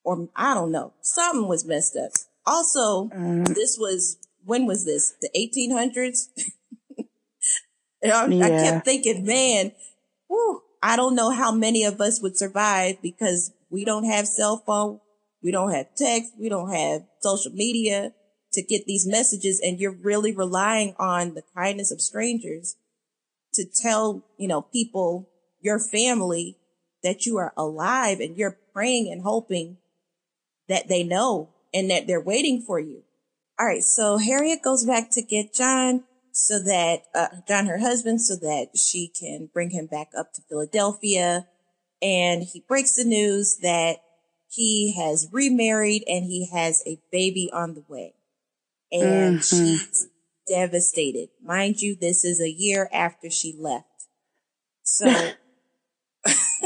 [0.04, 0.94] or I don't know.
[1.02, 2.12] Something was messed up.
[2.46, 5.14] Also, Um, this was, when was this?
[5.22, 6.28] The 1800s?
[8.04, 9.72] And I, I kept thinking, man,
[10.28, 14.62] whew, I don't know how many of us would survive because we don't have cell
[14.66, 15.00] phone.
[15.42, 16.34] We don't have text.
[16.38, 18.12] We don't have social media
[18.52, 19.62] to get these messages.
[19.64, 22.76] And you're really relying on the kindness of strangers
[23.54, 25.30] to tell, you know, people,
[25.62, 26.58] your family
[27.04, 29.78] that you are alive and you're praying and hoping
[30.68, 33.04] that they know and that they're waiting for you.
[33.60, 33.84] All right.
[33.84, 38.70] So Harriet goes back to get John so that, uh, John, her husband, so that
[38.76, 41.48] she can bring him back up to Philadelphia.
[42.02, 43.98] And he breaks the news that
[44.50, 48.16] he has remarried and he has a baby on the way.
[48.92, 49.44] And Mhm.
[49.44, 50.08] she's
[50.48, 51.30] devastated.
[51.42, 53.88] Mind you, this is a year after she left.
[54.84, 55.34] So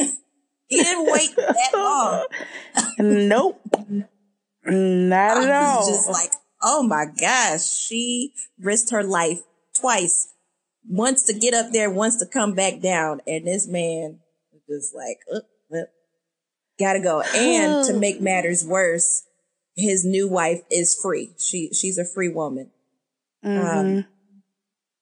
[0.68, 2.26] he didn't wait that long.
[3.00, 3.62] nope.
[4.66, 5.88] Not at all.
[5.88, 6.32] just like,
[6.62, 9.40] oh my gosh, she risked her life
[9.80, 10.34] twice.
[10.90, 13.22] Once to get up there, once to come back down.
[13.28, 14.20] And this man
[14.52, 15.86] was just like, uh, uh,
[16.80, 17.22] gotta go.
[17.22, 19.24] And to make matters worse,
[19.76, 21.32] his new wife is free.
[21.38, 22.72] She, she's a free woman.
[23.44, 24.08] Mhm.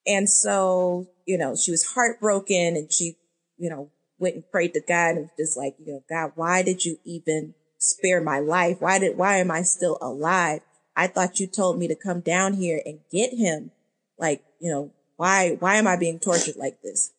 [0.08, 3.16] And so, you know, she was heartbroken and she,
[3.58, 6.62] you know, went and prayed to God and was just like, you know, God, why
[6.62, 8.78] did you even spare my life?
[8.82, 10.62] Why did, why am I still alive?
[10.96, 13.72] I thought you told me to come down here and get him.
[14.18, 17.12] Like, you know, why, why am I being tortured like this?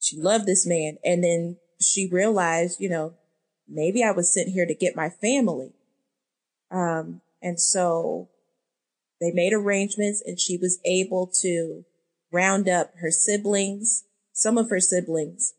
[0.00, 0.98] She loved this man.
[1.04, 3.14] And then she realized, you know,
[3.68, 5.72] maybe I was sent here to get my family.
[6.70, 8.28] Um, and so
[9.20, 11.84] they made arrangements and she was able to
[12.32, 15.54] round up her siblings, some of her siblings,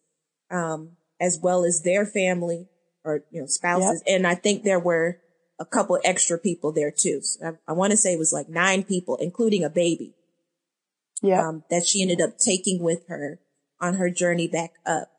[0.50, 2.68] um, as well as their family
[3.06, 4.02] or, you know, spouses.
[4.08, 5.20] And I think there were
[5.60, 7.22] a couple extra people there too.
[7.22, 10.16] So I, I want to say it was like nine people, including a baby,
[11.22, 11.48] Yeah.
[11.48, 13.40] um, that she ended up taking with her
[13.80, 15.10] on her journey back up.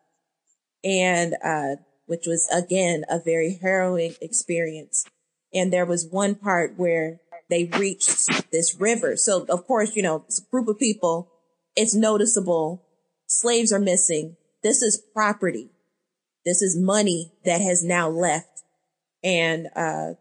[0.82, 5.06] And, uh, which was again a very harrowing experience.
[5.55, 9.16] And there was one part where they reached this river.
[9.16, 11.31] So of course, you know, it's a group of people.
[11.77, 12.82] It's noticeable.
[13.27, 14.36] Slaves are missing.
[14.62, 15.70] This is property.
[16.44, 18.62] This is money that has now left.
[19.23, 20.15] And, uh,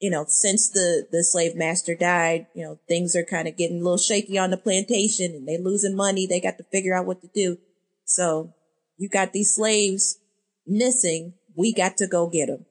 [0.00, 3.80] you know, since the, the slave master died, you know, things are kind of getting
[3.80, 6.26] a little shaky on the plantation and they losing money.
[6.26, 7.58] They got to figure out what to do.
[8.04, 8.54] So
[8.96, 10.18] you got these slaves
[10.66, 11.34] missing.
[11.54, 12.64] We got to go get them.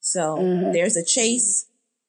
[0.00, 0.72] So mm-hmm.
[0.72, 1.66] there's a chase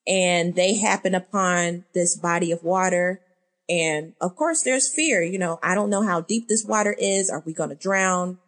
[0.08, 3.20] and they happen upon this body of water.
[3.68, 5.22] And of course there's fear.
[5.22, 7.30] You know, I don't know how deep this water is.
[7.30, 8.38] Are we going to drown?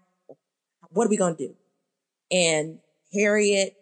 [0.91, 1.55] What are we going to do?
[2.33, 2.81] And
[3.13, 3.77] Harriet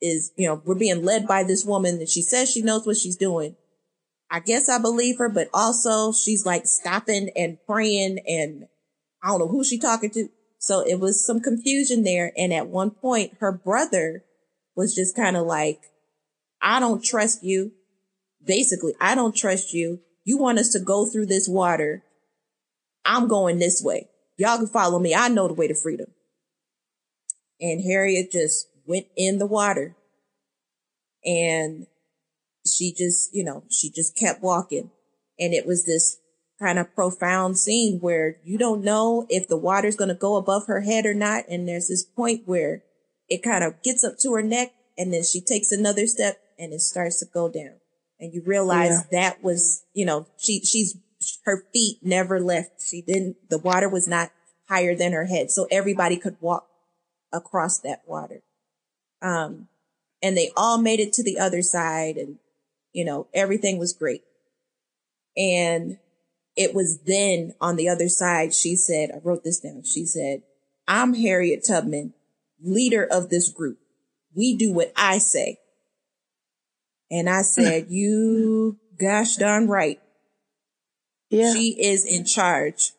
[0.00, 2.96] is, you know, we're being led by this woman that she says she knows what
[2.96, 3.56] she's doing.
[4.30, 8.66] I guess I believe her, but also she's like stopping and praying and
[9.22, 10.28] I don't know who she talking to.
[10.58, 12.32] So it was some confusion there.
[12.36, 14.24] And at one point, her brother
[14.76, 15.80] was just kind of like,
[16.62, 17.72] I don't trust you.
[18.44, 20.00] Basically, I don't trust you.
[20.24, 22.02] You want us to go through this water.
[23.04, 24.08] I'm going this way.
[24.36, 25.14] Y'all can follow me.
[25.14, 26.06] I know the way to freedom.
[27.60, 29.96] And Harriet just went in the water
[31.24, 31.86] and
[32.66, 34.90] she just, you know, she just kept walking.
[35.38, 36.18] And it was this
[36.60, 40.66] kind of profound scene where you don't know if the water's going to go above
[40.66, 41.44] her head or not.
[41.48, 42.82] And there's this point where
[43.28, 46.72] it kind of gets up to her neck and then she takes another step and
[46.72, 47.76] it starts to go down.
[48.18, 49.20] And you realize yeah.
[49.22, 50.98] that was, you know, she, she's,
[51.44, 52.82] her feet never left.
[52.82, 54.30] She didn't, the water was not
[54.68, 55.50] higher than her head.
[55.50, 56.66] So everybody could walk
[57.32, 58.42] across that water.
[59.22, 59.68] Um,
[60.22, 62.38] and they all made it to the other side and,
[62.92, 64.22] you know, everything was great.
[65.36, 65.98] And
[66.56, 69.84] it was then on the other side, she said, I wrote this down.
[69.84, 70.42] She said,
[70.86, 72.14] I'm Harriet Tubman,
[72.62, 73.78] leader of this group.
[74.34, 75.58] We do what I say.
[77.10, 80.00] And I said, you gosh darn right.
[81.30, 81.54] Yeah.
[81.54, 82.92] She is in charge.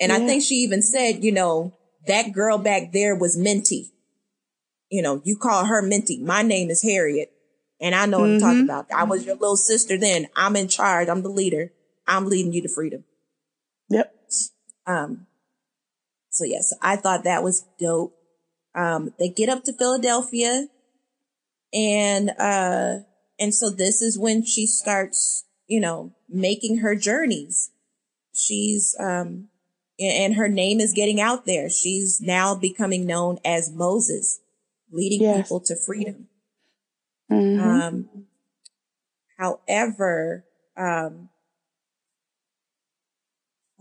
[0.00, 0.18] And yeah.
[0.18, 1.74] I think she even said, you know,
[2.06, 3.90] that girl back there was Minty
[4.90, 6.22] you know, you call her Minty.
[6.22, 7.32] My name is Harriet.
[7.80, 8.34] And I know what mm-hmm.
[8.36, 8.70] I'm talking mm-hmm.
[8.70, 8.86] about.
[8.94, 10.28] I was your little sister then.
[10.34, 11.08] I'm in charge.
[11.08, 11.72] I'm the leader.
[12.06, 13.04] I'm leading you to freedom.
[13.90, 14.14] Yep.
[14.86, 15.26] Um,
[16.30, 18.14] so yes, I thought that was dope.
[18.74, 20.68] Um, they get up to Philadelphia
[21.72, 22.98] and, uh,
[23.38, 27.70] and so this is when she starts, you know, making her journeys.
[28.34, 29.48] She's, um,
[29.98, 31.70] and her name is getting out there.
[31.70, 34.40] She's now becoming known as Moses
[34.90, 35.42] leading yes.
[35.42, 36.28] people to freedom.
[37.30, 37.60] Mm-hmm.
[37.60, 38.26] Um,
[39.38, 40.44] however,
[40.76, 41.28] um,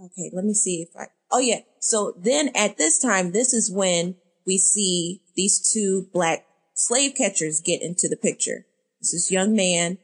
[0.03, 1.60] okay, let me see if I, oh yeah.
[1.80, 4.15] So then at this time, this is when
[4.45, 8.65] we see these two black slave catchers get into the picture.
[8.99, 9.98] This is young man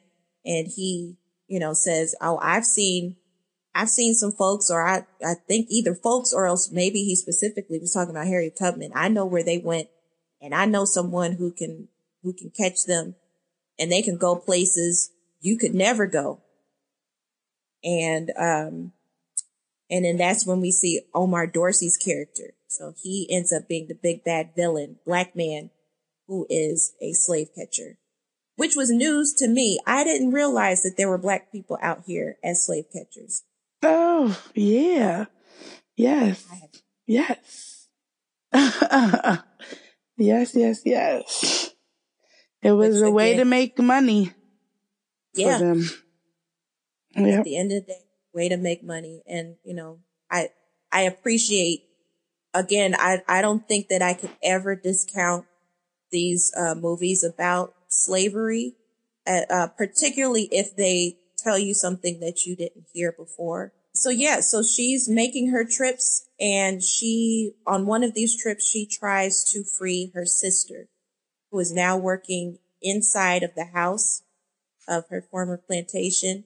[0.45, 1.18] and he,
[1.48, 3.18] you know, says, Oh, I've seen,
[3.73, 7.80] I've seen some folks or I, I think either folks or else maybe he specifically
[7.80, 8.91] was talking about Harriet Tubman.
[8.95, 9.90] I know where they went
[10.42, 11.88] and I know someone who can,
[12.24, 13.16] who can catch them
[13.80, 16.42] and they can go places you could never go.
[17.84, 18.94] And, um,
[19.90, 22.54] and then that's when we see Omar Dorsey's character.
[22.68, 25.72] So he ends up being the big bad villain, black man
[26.28, 27.98] who is a slave catcher,
[28.56, 29.80] which was news to me.
[29.86, 33.44] I didn't realize that there were black people out here as slave catchers.
[33.84, 35.26] Oh, yeah.
[35.98, 36.48] Yes.
[37.06, 37.88] Yes.
[40.22, 41.73] Yes, yes, yes.
[42.61, 44.31] It was Which, a way again, to make money.
[45.34, 45.57] Yeah.
[45.57, 45.89] For them.
[47.15, 47.39] Yep.
[47.39, 47.99] At the end of the day,
[48.31, 49.23] way to make money.
[49.27, 49.99] And, you know,
[50.30, 50.49] I,
[50.91, 51.85] I appreciate,
[52.53, 55.45] again, I, I don't think that I could ever discount
[56.11, 58.76] these, uh, movies about slavery,
[59.26, 63.73] uh, uh, particularly if they tell you something that you didn't hear before.
[63.94, 68.86] So yeah, so she's making her trips and she, on one of these trips, she
[68.86, 70.88] tries to free her sister
[71.52, 74.24] who is now working inside of the house
[74.88, 76.46] of her former plantation.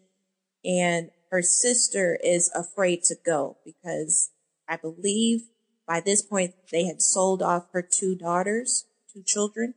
[0.64, 4.32] And her sister is afraid to go because
[4.68, 5.44] I believe
[5.88, 9.76] by this point they had sold off her two daughters, two children,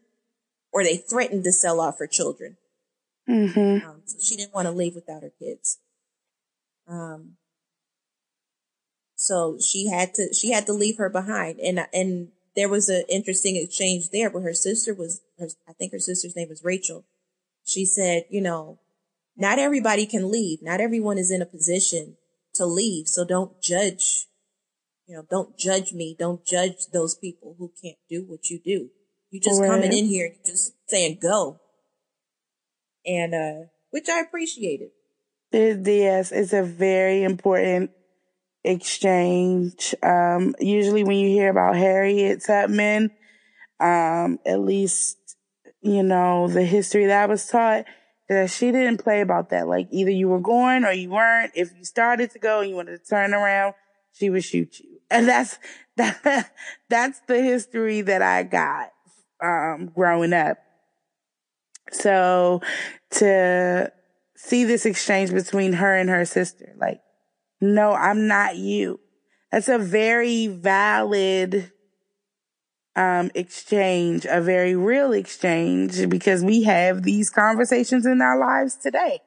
[0.73, 2.57] or they threatened to sell off her children.
[3.29, 3.87] Mm-hmm.
[3.87, 5.79] Um, so she didn't want to leave without her kids.
[6.87, 7.37] Um,
[9.21, 11.59] so she had to, she had to leave her behind.
[11.59, 15.91] And, and there was an interesting exchange there where her sister was, her, I think
[15.91, 17.05] her sister's name was Rachel.
[17.65, 18.79] She said, you know,
[19.37, 20.61] not everybody can leave.
[20.63, 22.17] Not everyone is in a position
[22.55, 23.09] to leave.
[23.09, 24.29] So don't judge,
[25.09, 26.15] you know, don't judge me.
[26.17, 28.91] Don't judge those people who can't do what you do.
[29.31, 29.69] You just right.
[29.69, 31.59] coming in here, just saying go.
[33.05, 34.91] And, uh, which I appreciated.
[35.51, 37.91] It, yes, it's a very important
[38.65, 39.95] exchange.
[40.03, 43.11] Um, usually when you hear about Harriet Tubman,
[43.81, 45.19] um, at least
[45.81, 47.85] you know, the history that I was taught
[48.29, 49.69] that she didn't play about that.
[49.69, 51.53] Like either you were going or you weren't.
[51.55, 53.75] If you started to go and you wanted to turn around,
[54.13, 54.87] she would shoot you.
[55.11, 55.59] And that's,
[55.97, 56.53] that,
[56.91, 58.91] that's the history that I got,
[59.43, 60.59] um, growing up.
[61.93, 62.61] So
[63.13, 63.91] to
[64.37, 67.01] see this exchange between her and her sister, like,
[67.61, 69.01] no, I'm not you.
[69.51, 71.73] That's a very valid
[72.97, 79.21] um, exchange, a very real exchange, because we have these conversations in our lives today.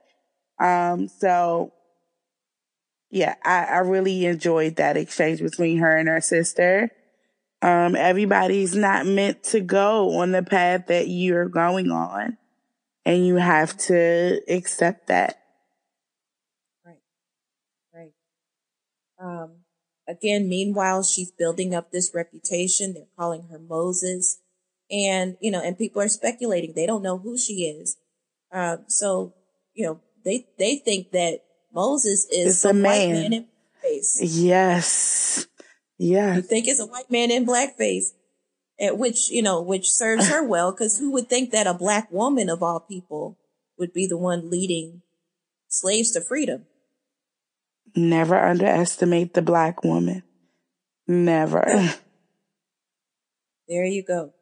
[0.60, 1.72] Um, so
[3.10, 6.92] yeah, I, I really enjoyed that exchange between her and her sister.
[7.62, 12.38] Um, everybody's not meant to go on the path that you're going on
[13.06, 15.40] and you have to accept that.
[16.86, 17.02] Right.
[17.94, 18.14] Right.
[19.22, 19.52] Um,
[20.08, 22.94] Again, meanwhile, she's building up this reputation.
[22.94, 24.40] They're calling her Moses.
[24.90, 26.74] And, you know, and people are speculating.
[26.76, 27.98] They don't know who she is.
[28.52, 29.34] Uh, so,
[29.74, 31.40] you know, they, they think that
[31.74, 32.92] Moses is it's some man.
[32.92, 34.18] white man in blackface.
[34.20, 35.48] Yes.
[35.98, 36.36] Yeah.
[36.36, 38.08] You think it's a white man in blackface,
[38.82, 42.12] at which, you know, which serves her well, because who would think that a black
[42.12, 43.38] woman of all people
[43.78, 45.04] would be the one leading
[45.70, 46.66] slaves to freedom?
[47.96, 50.24] Never underestimate the black woman.
[51.08, 51.90] Never.
[53.72, 54.34] There you go.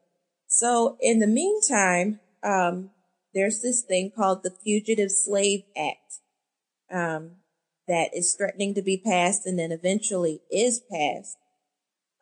[0.48, 2.90] So in the meantime, um,
[3.36, 6.16] there's this thing called the Fugitive Slave Act,
[6.92, 7.34] um,
[7.88, 11.38] that is threatening to be passed and then eventually is passed.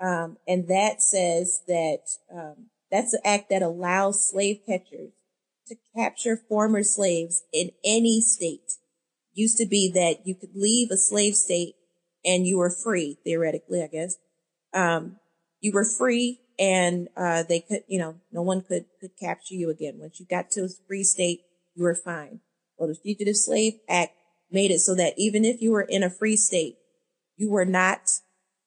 [0.02, 5.12] Um, and that says that, um, that's an act that allows slave catchers
[5.68, 8.74] to capture former slaves in any state
[9.38, 11.76] used to be that you could leave a slave state
[12.26, 14.18] and you were free, theoretically, I guess.
[14.74, 15.18] Um,
[15.62, 19.70] you were free and, uh, they could, you know, no one could, could capture you
[19.70, 19.96] again.
[19.98, 21.42] Once you got to a free state,
[21.76, 22.42] you were fine.
[22.78, 24.14] Well, the Fugitive Slave Act
[24.52, 26.78] made it so that even if you were in a free state,
[27.36, 28.10] you were not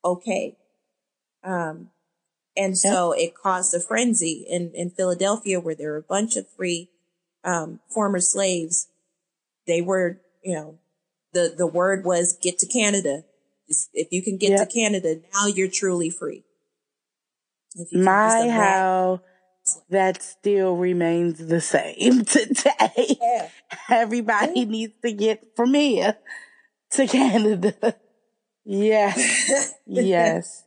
[0.05, 0.57] okay.
[1.43, 1.89] Um,
[2.57, 6.47] and so it caused a frenzy in, in Philadelphia where there were a bunch of
[6.49, 6.91] free,
[7.45, 8.89] um, former slaves.
[9.67, 10.79] They were you know,
[11.33, 13.25] the, the word was get to Canada.
[13.93, 14.69] If you can get yep.
[14.69, 16.45] to Canada, now you're truly free.
[17.93, 19.21] My how
[19.91, 23.17] that still remains the same today.
[23.21, 23.49] Yeah.
[23.89, 24.65] Everybody yeah.
[24.65, 26.17] needs to get from here
[26.93, 27.95] to Canada.
[28.65, 29.75] Yes.
[29.87, 30.65] yes.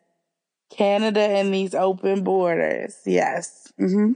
[0.69, 2.95] Canada and these open borders.
[3.05, 3.71] Yes.
[3.79, 4.13] Mm-hmm.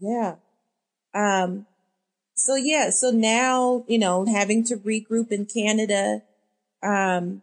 [0.00, 0.34] Yeah.
[1.14, 1.66] Um,
[2.36, 6.20] so yeah, so now, you know, having to regroup in Canada,
[6.82, 7.42] um,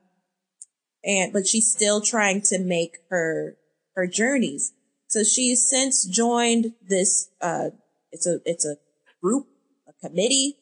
[1.03, 3.57] and, but she's still trying to make her,
[3.95, 4.71] her journeys.
[5.07, 7.71] So she's since joined this, uh,
[8.11, 8.75] it's a, it's a
[9.19, 9.47] group,
[9.87, 10.57] a committee,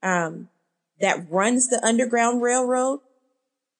[0.00, 0.48] um,
[1.00, 3.00] that runs the Underground Railroad.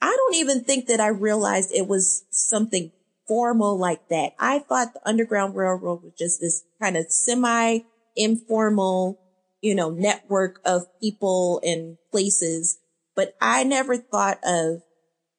[0.00, 2.90] I don't even think that I realized it was something
[3.28, 4.32] formal like that.
[4.40, 7.78] I thought the Underground Railroad was just this kind of semi
[8.16, 9.21] informal
[9.62, 12.78] you know, network of people and places.
[13.14, 14.82] But I never thought of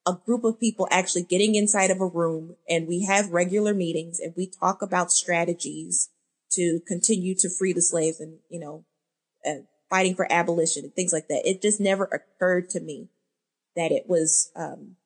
[0.06, 4.20] a group of people actually getting inside of a room and we have regular meetings
[4.20, 6.10] and we talk about strategies
[6.52, 8.86] to continue to free the slaves and, you know,
[9.46, 11.44] uh, fighting for abolition and things like that.
[11.46, 13.10] It just never occurred to me
[13.76, 14.98] that it was, um,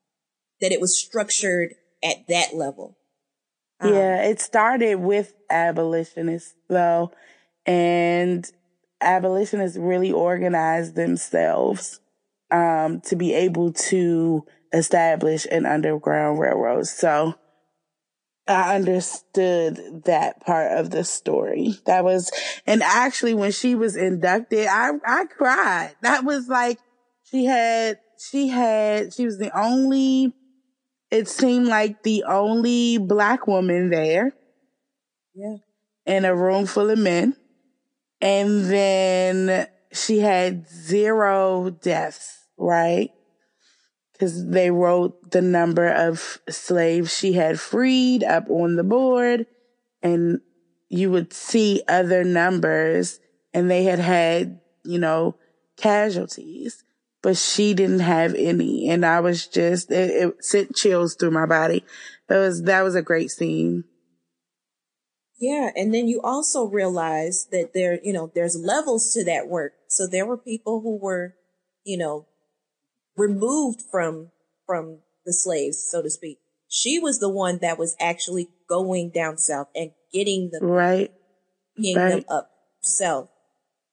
[0.62, 2.98] that it was structured at that level.
[3.80, 7.12] Um, yeah, it started with abolitionists though.
[7.66, 8.50] And
[9.02, 12.00] abolitionists really organized themselves
[12.52, 16.88] um, to be able to establish an underground railroad.
[16.88, 17.36] So
[18.48, 21.76] I understood that part of the story.
[21.86, 22.32] That was,
[22.66, 25.96] and actually when she was inducted, I, I cried.
[26.02, 26.80] That was like,
[27.30, 28.00] she had,
[28.32, 30.34] she had, she was the only,
[31.12, 34.32] it seemed like the only black woman there.
[35.36, 35.58] Yeah.
[36.06, 37.36] In a room full of men.
[38.22, 43.12] And then she had zero deaths, right?
[44.20, 49.46] Cause they wrote the number of slaves she had freed up on the board
[50.02, 50.42] and
[50.90, 53.20] you would see other numbers
[53.54, 55.36] and they had had, you know,
[55.78, 56.84] casualties,
[57.22, 58.90] but she didn't have any.
[58.90, 61.84] And I was just, it, it sent chills through my body.
[62.28, 63.84] That was, that was a great scene.
[65.40, 65.70] Yeah.
[65.76, 69.74] And then you also realize that there, you know, there's levels to that work.
[69.88, 71.36] So there were people who were,
[71.84, 72.26] you know,
[73.16, 74.32] removed from,
[74.66, 76.40] from the slaves, so to speak.
[76.68, 81.12] She was the one that was actually going down south and getting the right.
[81.76, 82.10] being right.
[82.10, 82.50] them up
[82.82, 83.30] herself.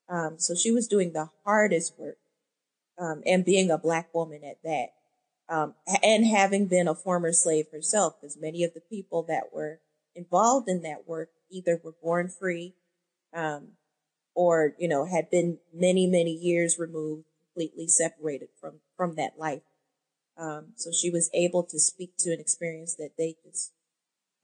[0.08, 2.16] Um, so she was doing the hardest work,
[2.98, 4.88] um, and being a black woman at that,
[5.48, 9.80] um, and having been a former slave herself, because many of the people that were
[10.14, 12.74] involved in that work either were born free,
[13.32, 13.72] um,
[14.34, 19.62] or you know had been many many years removed, completely separated from from that life.
[20.36, 23.72] Um, so she was able to speak to an experience that they just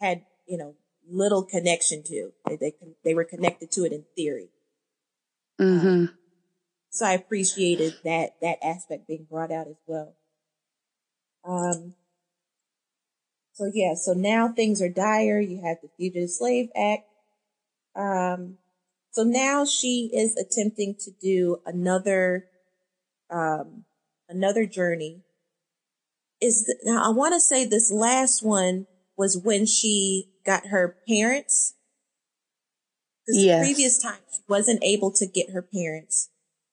[0.01, 0.77] had, you know,
[1.09, 2.33] little connection to.
[2.47, 2.75] They they,
[3.05, 4.51] they were connected to it in theory.
[5.61, 5.87] Mm-hmm.
[5.87, 6.19] Um,
[6.91, 10.15] so I appreciated that that aspect being brought out as well.
[11.45, 11.95] Um.
[13.61, 15.39] So yeah, so now things are dire.
[15.39, 17.05] You have the Fugitive Slave Act.
[17.95, 18.57] Um.
[19.13, 22.47] So now she is attempting to do another,
[23.29, 23.85] um,
[24.29, 25.25] another journey
[26.41, 30.97] is the, now I want to say this last one was when she got her
[31.09, 31.75] parents.
[33.29, 33.61] Yes.
[33.61, 36.31] the previous time she wasn't able to get her parents.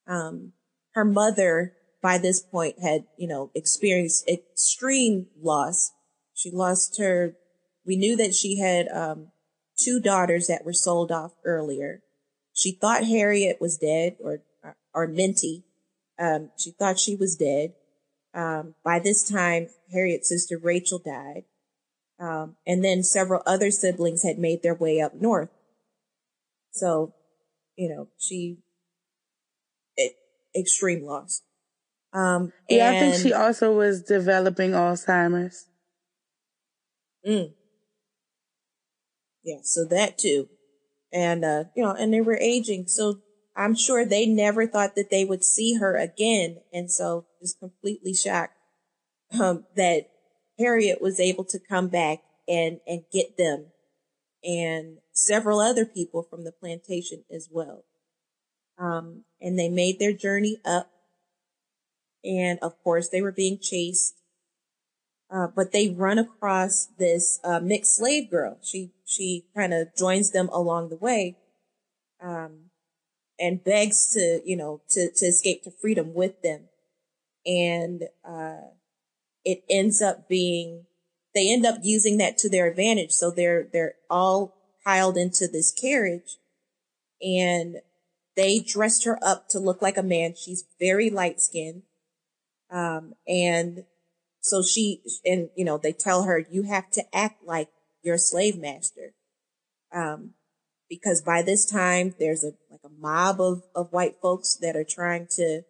[0.08, 0.54] Um,
[0.94, 5.92] her mother by this point had, you know, experienced extreme loss.
[6.38, 7.36] She lost her,
[7.84, 9.32] we knew that she had, um,
[9.76, 12.04] two daughters that were sold off earlier.
[12.54, 14.44] She thought Harriet was dead or,
[14.94, 15.64] or Minty.
[16.20, 17.74] Um, she thought she was dead.
[18.36, 21.46] Um, by this time, Harriet's sister Rachel died.
[22.20, 25.50] Um, and then several other siblings had made their way up north.
[26.72, 27.14] So,
[27.76, 28.58] you know, she,
[29.96, 30.14] it,
[30.56, 31.42] extreme loss.
[32.14, 35.66] Um, yeah, I think she also was developing Alzheimer's.
[37.28, 37.54] Mm.
[39.44, 40.50] Yeah, so that too.
[41.12, 42.88] And, uh, you know, and they were aging.
[42.88, 43.20] So
[43.56, 46.58] I'm sure they never thought that they would see her again.
[46.74, 48.54] And so just completely shocked,
[49.40, 50.10] um, that
[50.60, 53.68] Harriet was able to come back and, and get them
[54.44, 57.84] and several other people from the plantation as well.
[58.78, 60.90] Um, and they made their journey up.
[62.24, 64.17] And of course they were being chased.
[65.30, 68.58] Uh, but they run across this, uh, mixed slave girl.
[68.64, 71.38] She, she kind of joins them along the way.
[72.22, 72.72] Um,
[73.40, 76.70] and begs to, you know, to, to escape to freedom with them.
[77.46, 78.72] And, uh,
[79.46, 80.86] it ends up being,
[81.36, 83.12] they end up using that to their advantage.
[83.12, 86.38] So they're, they're all piled into this carriage
[87.22, 87.78] and
[88.36, 90.36] they dressed her up to look like a man.
[90.36, 91.84] She's very light skinned.
[92.70, 93.86] Um, and
[94.50, 97.70] so she, and, you know, they tell her, you have to act like
[98.02, 99.14] your slave master.
[99.94, 100.34] Um,
[100.90, 104.86] because by this time there's a like a mob of, of white folks that are
[104.88, 105.62] trying to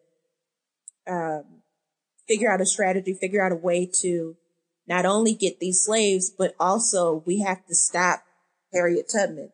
[1.08, 1.44] um,
[2.28, 4.36] figure out a strategy, figure out a way to
[4.88, 8.24] not only get these slaves, but also we have to stop
[8.74, 9.52] Harriet Tubman.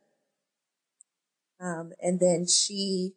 [1.60, 3.14] Um, and then she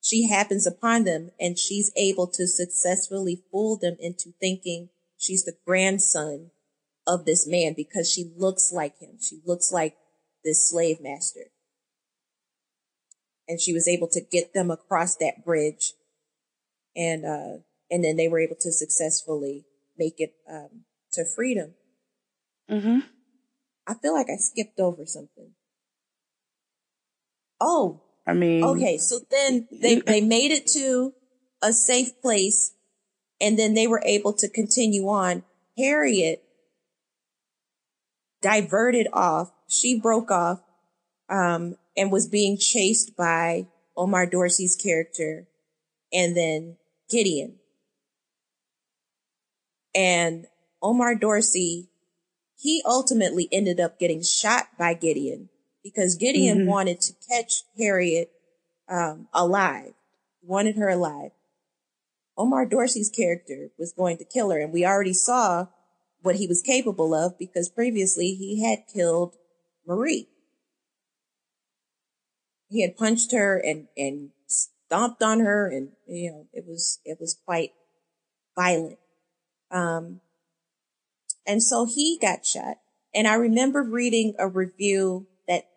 [0.00, 4.88] she happens upon them and she's able to successfully fool them into thinking
[5.26, 6.50] she's the grandson
[7.06, 9.18] of this man because she looks like him.
[9.20, 9.96] She looks like
[10.44, 11.50] this slave master
[13.48, 15.92] and she was able to get them across that bridge
[16.94, 17.58] and uh
[17.90, 19.64] and then they were able to successfully
[19.98, 21.74] make it um to freedom
[22.70, 22.98] mm-hmm.
[23.86, 25.50] i feel like i skipped over something
[27.60, 31.12] oh i mean okay so then they they made it to
[31.62, 32.72] a safe place
[33.40, 35.42] and then they were able to continue on
[35.76, 36.42] harriet
[38.42, 40.60] diverted off she broke off
[41.28, 45.46] um and was being chased by Omar Dorsey's character
[46.12, 46.76] and then
[47.10, 47.56] Gideon.
[49.94, 50.46] And
[50.82, 51.88] Omar Dorsey,
[52.58, 55.48] he ultimately ended up getting shot by Gideon
[55.82, 56.68] because Gideon mm-hmm.
[56.68, 58.30] wanted to catch Harriet
[58.88, 59.94] um, alive,
[60.42, 61.30] wanted her alive.
[62.36, 65.66] Omar Dorsey's character was going to kill her, and we already saw
[66.22, 69.34] what he was capable of because previously he had killed
[69.86, 70.28] Marie
[72.68, 77.18] he had punched her and, and stomped on her and, you know, it was, it
[77.20, 77.70] was quite
[78.56, 78.98] violent.
[79.70, 80.20] Um,
[81.46, 82.78] and so he got shot.
[83.14, 85.68] And I remember reading a review that,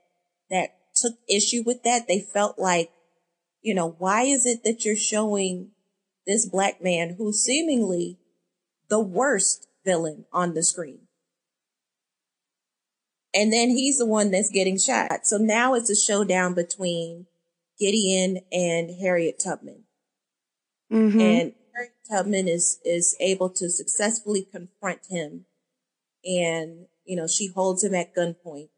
[0.50, 2.08] that took issue with that.
[2.08, 2.92] They felt like,
[3.62, 5.72] you know, why is it that you're showing
[6.30, 8.20] this black man who's seemingly
[8.88, 11.00] the worst villain on the screen?
[13.34, 15.26] And then he's the one that's getting shot.
[15.26, 17.26] So now it's a showdown between
[17.80, 19.86] Gideon and Harriet Tubman.
[20.92, 21.20] Mm-hmm.
[21.20, 25.46] And Harriet Tubman is, is able to successfully confront him.
[26.24, 28.70] And, you know, she holds him at gunpoint.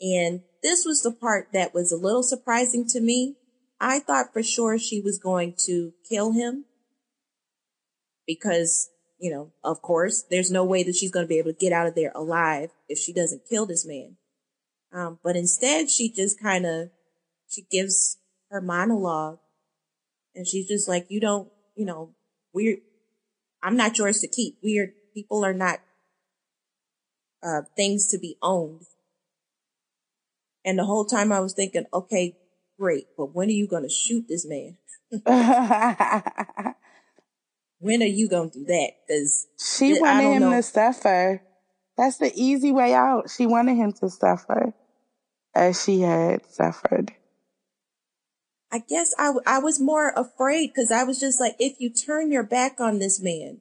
[0.00, 3.36] And this was the part that was a little surprising to me.
[3.80, 6.64] I thought for sure she was going to kill him
[8.26, 11.58] because, you know, of course, there's no way that she's going to be able to
[11.58, 14.16] get out of there alive if she doesn't kill this man.
[14.92, 16.90] Um, but instead she just kind of,
[17.48, 18.18] she gives
[18.50, 19.38] her monologue
[20.34, 22.14] and she's just like, you don't, you know,
[22.54, 22.78] we're,
[23.62, 24.56] I'm not yours to keep.
[24.62, 25.80] We're, people are not,
[27.42, 28.82] uh, things to be owned.
[30.64, 32.36] And the whole time I was thinking, okay,
[32.78, 34.76] great, but when are you going to shoot this man?
[37.78, 38.90] when are you going to do that?
[39.08, 40.50] Cause she wanted him know.
[40.50, 41.42] to suffer.
[41.96, 43.30] That's the easy way out.
[43.30, 44.74] She wanted him to suffer
[45.54, 47.12] as she had suffered.
[48.70, 52.30] I guess I, I was more afraid because I was just like, if you turn
[52.30, 53.60] your back on this man,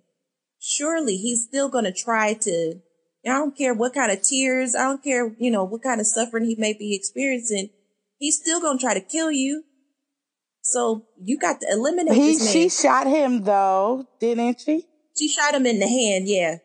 [0.60, 2.82] surely he's still going to try to,
[3.26, 6.08] I don't care what kind of tears, I don't care, you know, what kind of
[6.08, 7.70] suffering he may be experiencing.
[8.18, 9.64] He's still going to try to kill you.
[10.62, 14.86] So you got to eliminate he, She shot him though, didn't she?
[15.16, 16.58] She shot him in the hand, yeah.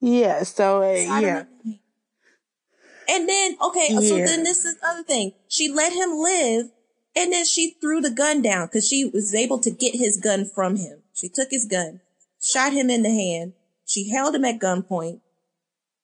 [0.00, 1.44] Yeah, so uh, yeah.
[3.10, 4.00] And then, okay, yeah.
[4.00, 5.32] so then this is the other thing.
[5.48, 6.70] She let him live
[7.18, 10.48] and then she threw the gun down because she was able to get his gun
[10.54, 11.02] from him.
[11.12, 12.00] She took his gun,
[12.40, 13.54] shot him in the hand.
[13.84, 15.20] She held him at gunpoint,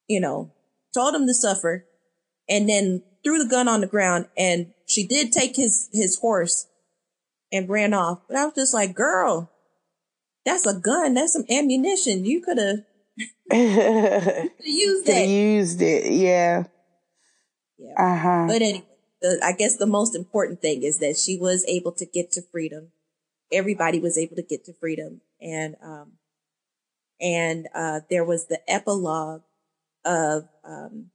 [0.07, 0.51] you know,
[0.93, 1.85] told him to suffer,
[2.49, 4.27] and then threw the gun on the ground.
[4.37, 6.67] And she did take his, his horse
[7.51, 8.21] and ran off.
[8.27, 9.51] But I was just like, girl,
[10.45, 11.15] that's a gun.
[11.15, 12.25] That's some ammunition.
[12.25, 12.77] You could have
[14.63, 15.27] used that.
[15.27, 16.11] Used it.
[16.11, 16.65] Yeah.
[17.77, 17.93] Yeah.
[17.97, 18.45] Uh huh.
[18.47, 18.85] But anyway
[19.25, 22.41] the, I guess the most important thing is that she was able to get to
[22.51, 22.91] freedom.
[23.51, 25.21] Everybody was able to get to freedom.
[25.41, 26.13] And, um,
[27.19, 29.41] and, uh, there was the epilogue
[30.03, 31.11] of, um,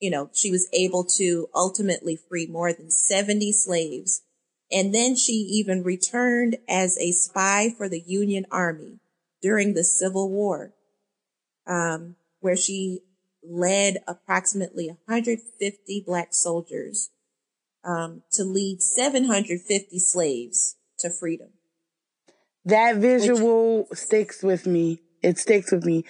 [0.00, 4.22] you know, she was able to ultimately free more than 70 slaves.
[4.70, 8.98] And then she even returned as a spy for the Union Army
[9.40, 10.74] during the Civil War,
[11.66, 13.00] um, where she
[13.48, 17.10] led approximately 150 black soldiers
[17.84, 21.50] um, to lead 750 slaves to freedom.
[22.64, 25.00] That visual Which, sticks with me.
[25.22, 26.04] It sticks with me.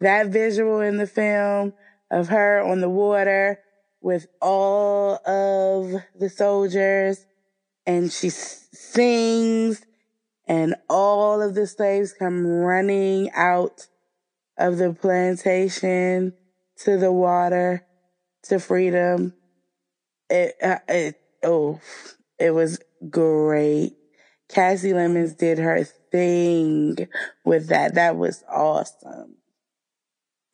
[0.00, 1.74] That visual in the film
[2.10, 3.60] of her on the water
[4.00, 7.24] with all of the soldiers
[7.86, 9.84] and she sings
[10.46, 13.86] and all of the slaves come running out
[14.56, 16.32] of the plantation
[16.78, 17.86] to the water,
[18.44, 19.34] to freedom.
[20.30, 21.80] It, uh, it, oh,
[22.38, 22.80] it was
[23.10, 23.96] great.
[24.48, 27.08] Kasi Lemmons did her thing
[27.44, 27.94] with that.
[27.94, 29.36] That was awesome.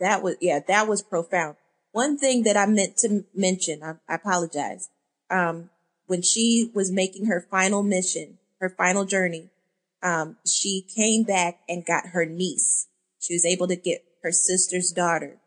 [0.01, 1.57] That was, yeah, that was profound.
[1.93, 4.89] One thing that I meant to mention, I, I apologize.
[5.31, 5.71] Um,
[6.07, 9.51] when she was making her final mission, her final journey,
[10.03, 12.89] um, she came back and got her niece.
[13.21, 15.39] She was able to get her sister's daughter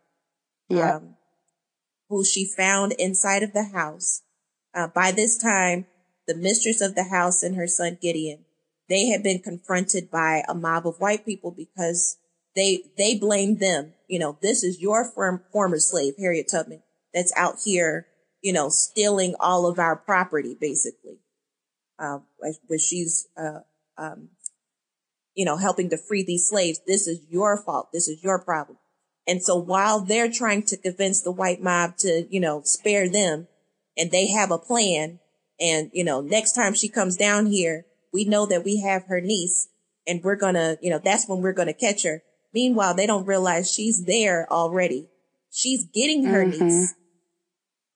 [0.68, 0.96] yeah.
[0.96, 1.16] Um,
[2.08, 4.22] who she found inside of the house.
[4.74, 5.86] Uh, by this time,
[6.26, 8.44] the mistress of the house and her son Gideon,
[8.88, 12.16] they had been confronted by a mob of white people because
[12.54, 13.92] they, they blamed them.
[14.08, 16.82] You know, this is your form, former slave, Harriet Tubman,
[17.14, 18.06] that's out here,
[18.42, 21.20] you know, stealing all of our property, basically.
[21.98, 22.20] Uh,
[22.68, 23.58] where she's, uh,
[23.96, 24.28] um,
[25.34, 26.80] you know, helping to free these slaves.
[26.86, 27.88] This is your fault.
[27.92, 28.78] This is your problem.
[29.26, 33.48] And so while they're trying to convince the white mob to, you know, spare them
[33.96, 35.18] and they have a plan
[35.60, 39.20] and, you know, next time she comes down here, we know that we have her
[39.20, 39.68] niece
[40.06, 42.22] and we're going to, you know, that's when we're going to catch her.
[42.58, 45.06] Meanwhile, they don't realize she's there already.
[45.48, 46.66] She's getting her mm-hmm.
[46.66, 46.94] niece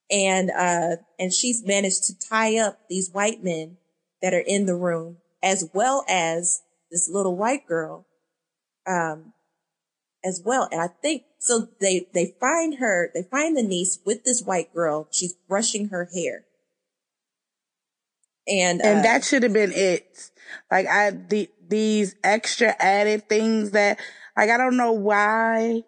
[0.09, 3.75] and, uh, and she's managed to tie up these white men
[4.21, 8.05] that are in the room as well as this little white girl.
[8.87, 9.33] Um,
[10.23, 10.69] as well.
[10.71, 14.73] And I think so they, they find her, they find the niece with this white
[14.73, 15.09] girl.
[15.11, 16.45] She's brushing her hair.
[18.47, 20.31] And, and uh, that should have been it.
[20.71, 23.99] Like I, the, these extra added things that,
[24.37, 25.83] like, I don't know why,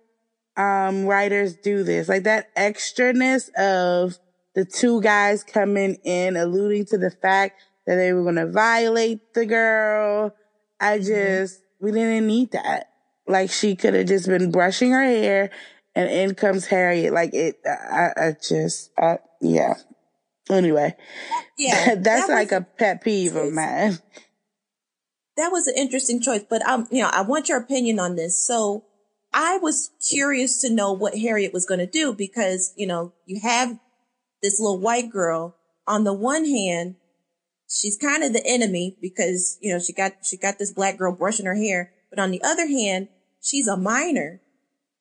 [0.58, 2.08] um, writers do this.
[2.08, 4.18] Like that extraness of
[4.54, 9.34] the two guys coming in, alluding to the fact that they were going to violate
[9.34, 10.34] the girl.
[10.80, 11.08] I mm-hmm.
[11.08, 11.86] just, mm-hmm.
[11.86, 12.90] we didn't need that.
[13.28, 15.50] Like she could have just been brushing her hair
[15.96, 17.14] and in comes Harriet.
[17.14, 19.76] Like it, I, I just, I, yeah.
[20.50, 20.96] Anyway,
[21.58, 23.98] yeah, that's that like a pet peeve of mine.
[25.38, 28.42] That was an interesting choice, but um, you know, I want your opinion on this.
[28.42, 28.86] So
[29.34, 33.42] I was curious to know what Harriet was going to do because, you know, you
[33.42, 33.78] have
[34.42, 36.96] this little white girl, on the one hand,
[37.68, 41.12] she's kind of the enemy because, you know, she got, she got this black girl
[41.12, 41.92] brushing her hair.
[42.10, 43.10] But on the other hand,
[43.42, 44.40] she's a minor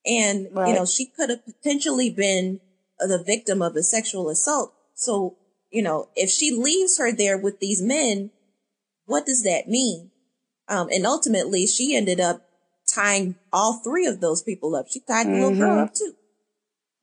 [0.04, 0.68] and, right.
[0.68, 2.60] you know, she could have potentially been
[2.98, 4.74] the victim of a sexual assault.
[4.94, 5.36] So,
[5.70, 8.30] you know, if she leaves her there with these men,
[9.06, 10.10] what does that mean?
[10.68, 12.46] Um, and ultimately she ended up
[12.92, 14.86] tying all three of those people up.
[14.88, 15.34] She tied mm-hmm.
[15.34, 15.84] the little girl mm-hmm.
[15.84, 16.14] up too.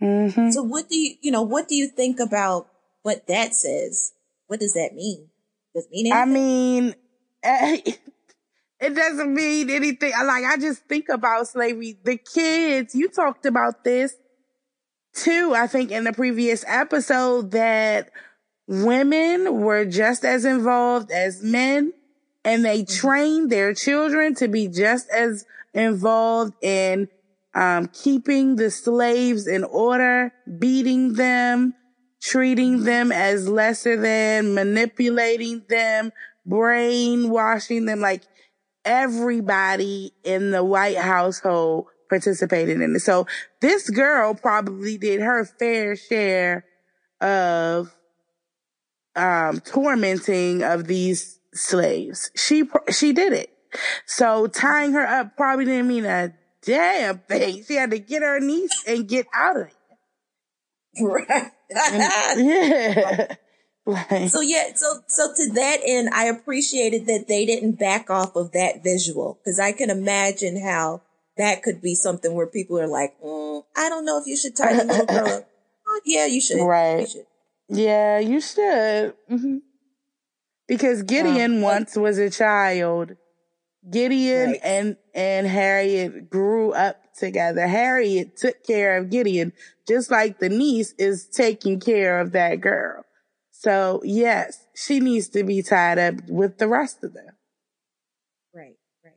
[0.01, 0.49] Mm-hmm.
[0.51, 2.67] So what do you, you know, what do you think about
[3.03, 4.13] what that says?
[4.47, 5.27] What does that mean?
[5.75, 6.95] Does it mean anything?
[7.43, 7.95] I mean,
[8.79, 10.11] it doesn't mean anything.
[10.11, 11.99] Like, I just think about slavery.
[12.03, 14.15] The kids, you talked about this
[15.13, 18.11] too, I think in the previous episode that
[18.67, 21.93] women were just as involved as men
[22.43, 23.07] and they mm-hmm.
[23.07, 27.07] trained their children to be just as involved in
[27.53, 31.73] um, keeping the slaves in order, beating them,
[32.22, 36.11] treating them as lesser than, manipulating them,
[36.45, 37.99] brainwashing them.
[37.99, 38.23] Like
[38.85, 42.99] everybody in the white household participated in it.
[42.99, 43.27] So
[43.61, 46.65] this girl probably did her fair share
[47.19, 47.95] of
[49.15, 52.32] um, tormenting of these slaves.
[52.36, 53.52] She she did it.
[54.06, 57.64] So tying her up probably didn't mean a damn thing.
[57.64, 59.73] She had to get her niece and get out of it.
[61.02, 61.49] Right.
[61.72, 63.36] yeah.
[63.86, 68.36] Like, so yeah, so so to that end, I appreciated that they didn't back off
[68.36, 71.02] of that visual because I can imagine how
[71.38, 74.56] that could be something where people are like, mm, I don't know if you should
[74.56, 75.48] tie the little girl up.
[75.88, 76.61] Oh, yeah, you should.
[76.61, 77.02] Right.
[77.02, 77.26] You should.
[77.69, 79.14] Yeah, you should.
[79.30, 79.57] Mm-hmm.
[80.72, 83.18] Because Gideon um, once was a child.
[83.91, 84.60] Gideon right.
[84.64, 87.68] and and Harriet grew up together.
[87.68, 89.52] Harriet took care of Gideon,
[89.85, 93.03] just like the niece is taking care of that girl.
[93.52, 97.35] So yes, she needs to be tied up with the rest of them.
[98.56, 99.15] Right, right.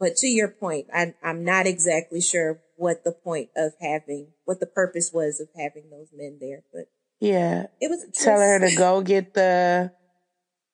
[0.00, 4.58] But to your point, I, I'm not exactly sure what the point of having, what
[4.58, 6.86] the purpose was of having those men there, but
[7.20, 9.92] yeah, it was tell her to go get the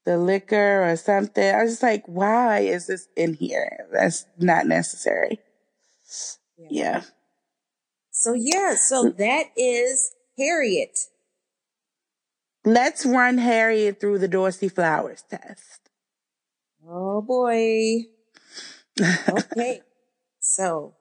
[0.04, 1.54] the liquor or something.
[1.54, 3.86] I was just like, why is this in here?
[3.92, 5.40] That's not necessary.
[6.58, 6.68] Yeah.
[6.70, 7.02] yeah.
[8.10, 10.98] So yeah, so that is Harriet.
[12.64, 15.90] Let's run Harriet through the Dorsey Flowers test.
[16.86, 18.06] Oh boy.
[19.28, 19.80] okay.
[20.40, 20.94] so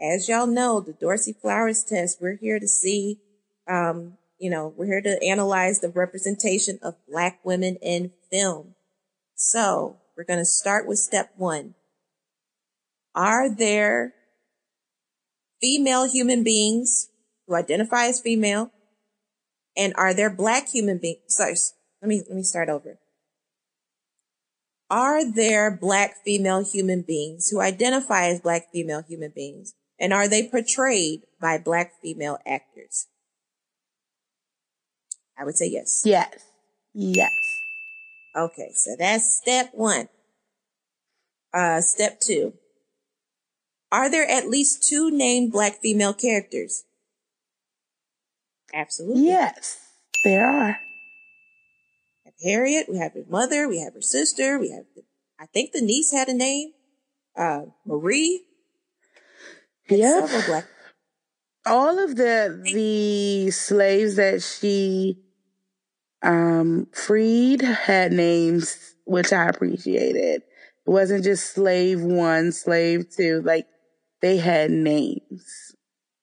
[0.00, 3.20] as y'all know, the Dorsey Flowers test, we're here to see
[3.68, 8.74] um, you know, we're here to analyze the representation of black women in film.
[9.34, 11.74] So we're going to start with step one.
[13.14, 14.14] Are there
[15.60, 17.08] female human beings
[17.46, 18.70] who identify as female?
[19.76, 21.20] And are there black human beings?
[21.28, 21.54] Sorry,
[22.02, 22.98] let me, let me start over.
[24.90, 29.74] Are there black female human beings who identify as black female human beings?
[30.00, 33.06] And are they portrayed by black female actors?
[35.38, 36.02] I would say yes.
[36.04, 36.44] Yes.
[36.92, 37.30] Yes.
[38.36, 38.72] Okay.
[38.74, 40.08] So that's step one.
[41.52, 42.54] Uh, step two.
[43.92, 46.84] Are there at least two named black female characters?
[48.72, 49.26] Absolutely.
[49.26, 49.80] Yes,
[50.22, 50.78] there are.
[52.24, 55.02] We have Harriet, we have her mother, we have her sister, we have, the,
[55.40, 56.70] I think the niece had a name,
[57.36, 58.44] uh, Marie.
[59.88, 60.62] Yeah.
[61.66, 65.18] All of the, the slaves that she
[66.22, 70.42] um, freed had names, which I appreciated.
[70.42, 73.66] It wasn't just slave one, slave two, like
[74.20, 75.74] they had names.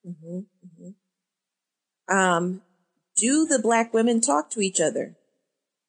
[0.06, 2.16] Mm-hmm, mm-hmm.
[2.16, 2.62] Um,
[3.16, 5.18] do the black women talk to each other?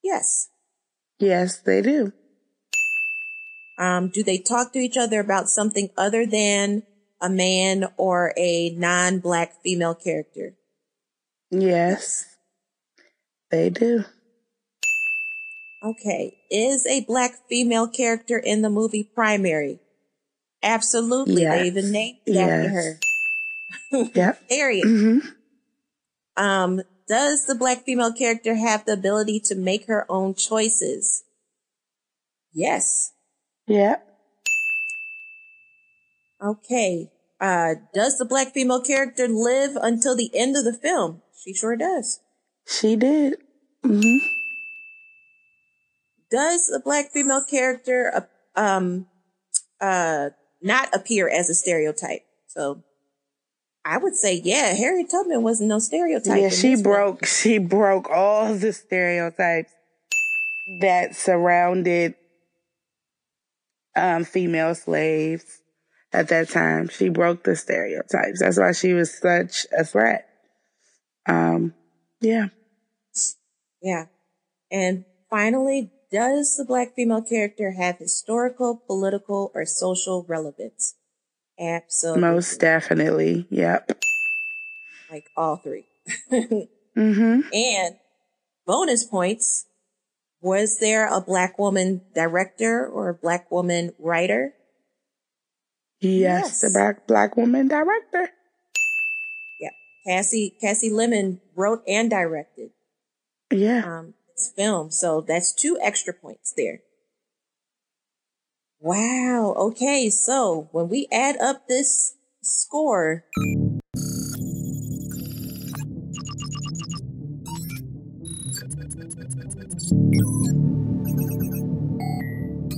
[0.02, 0.48] Yes.
[1.18, 2.12] Yes, they do.
[3.78, 6.82] Um, do they talk to each other about something other than
[7.20, 10.55] a man or a non-black female character?
[11.51, 12.28] Yes.
[13.51, 14.05] They do.
[15.83, 16.39] Okay.
[16.51, 19.81] Is a black female character in the movie primary?
[20.62, 21.43] Absolutely.
[21.43, 21.59] Yes.
[21.59, 22.49] They even named yes.
[22.49, 24.11] after her.
[24.15, 24.43] yep.
[24.51, 24.85] Harriet.
[24.85, 25.29] Mm-hmm.
[26.37, 31.25] Um, does the black female character have the ability to make her own choices?
[32.53, 33.12] Yes.
[33.66, 34.05] Yep.
[36.43, 37.11] Okay.
[37.41, 41.23] Uh, does the black female character live until the end of the film?
[41.41, 42.20] She sure does.
[42.69, 43.39] She did.
[43.85, 44.27] Mm-hmm.
[46.31, 49.07] Does a black female character uh, um
[49.81, 50.31] uh
[50.61, 52.23] not appear as a stereotype?
[52.49, 52.82] So
[53.85, 56.43] I would say, yeah, Harriet Tubman wasn't no stereotype.
[56.43, 57.28] Yeah, she broke, one.
[57.28, 59.73] she broke all the stereotypes
[60.82, 62.15] that surrounded
[63.97, 65.62] um, female slaves
[66.12, 66.89] at that time.
[66.89, 68.40] She broke the stereotypes.
[68.40, 70.28] That's why she was such a threat.
[71.27, 71.73] Um,
[72.20, 72.49] yeah.
[73.83, 74.07] Yeah.
[74.71, 80.95] And finally, does the black female character have historical, political, or social relevance?
[81.59, 82.23] Absolutely.
[82.23, 83.47] Most definitely.
[83.51, 83.93] Yep.
[85.11, 85.85] Like all 3
[86.33, 87.41] mm-hmm.
[87.53, 87.97] And
[88.67, 89.67] bonus points.
[90.41, 94.55] Was there a black woman director or a black woman writer?
[96.01, 96.65] Yes, yes.
[96.65, 98.31] a black black woman director.
[99.61, 99.75] Yeah.
[100.07, 102.71] Kasi, Kasi Lemon wrote and directed.
[103.51, 104.01] Yeah.
[104.01, 104.91] Um, this film.
[104.91, 106.81] So that's two extra points there.
[108.81, 109.55] Wow.
[109.57, 110.11] Okay.
[110.11, 113.25] So when we add up this score,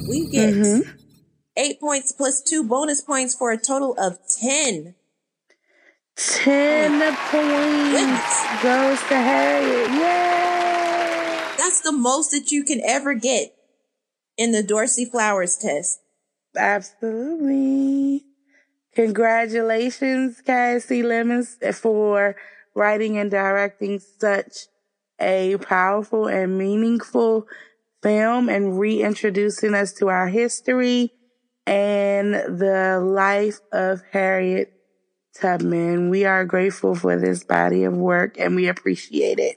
[0.09, 0.91] we get mm-hmm.
[1.57, 4.95] eight points plus two bonus points for a total of 10.
[6.17, 9.91] 10 points goes to Harriet.
[9.91, 10.50] Yay!
[11.83, 13.55] The most that you can ever get
[14.37, 16.01] in the Dorsey Flowers test.
[16.57, 18.25] Absolutely.
[18.95, 22.37] Congratulations, Kasi Lemmons, for
[22.75, 24.67] writing and directing such
[25.21, 27.47] a powerful and meaningful
[28.03, 31.13] film and reintroducing us to our history
[31.67, 34.73] and the life of Harriet
[35.41, 36.11] Tubman.
[36.11, 39.57] We are grateful for this body of work and we appreciate it.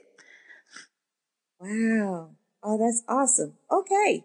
[1.64, 2.30] Wow.
[2.62, 3.54] Oh, that's awesome.
[3.70, 4.24] Okay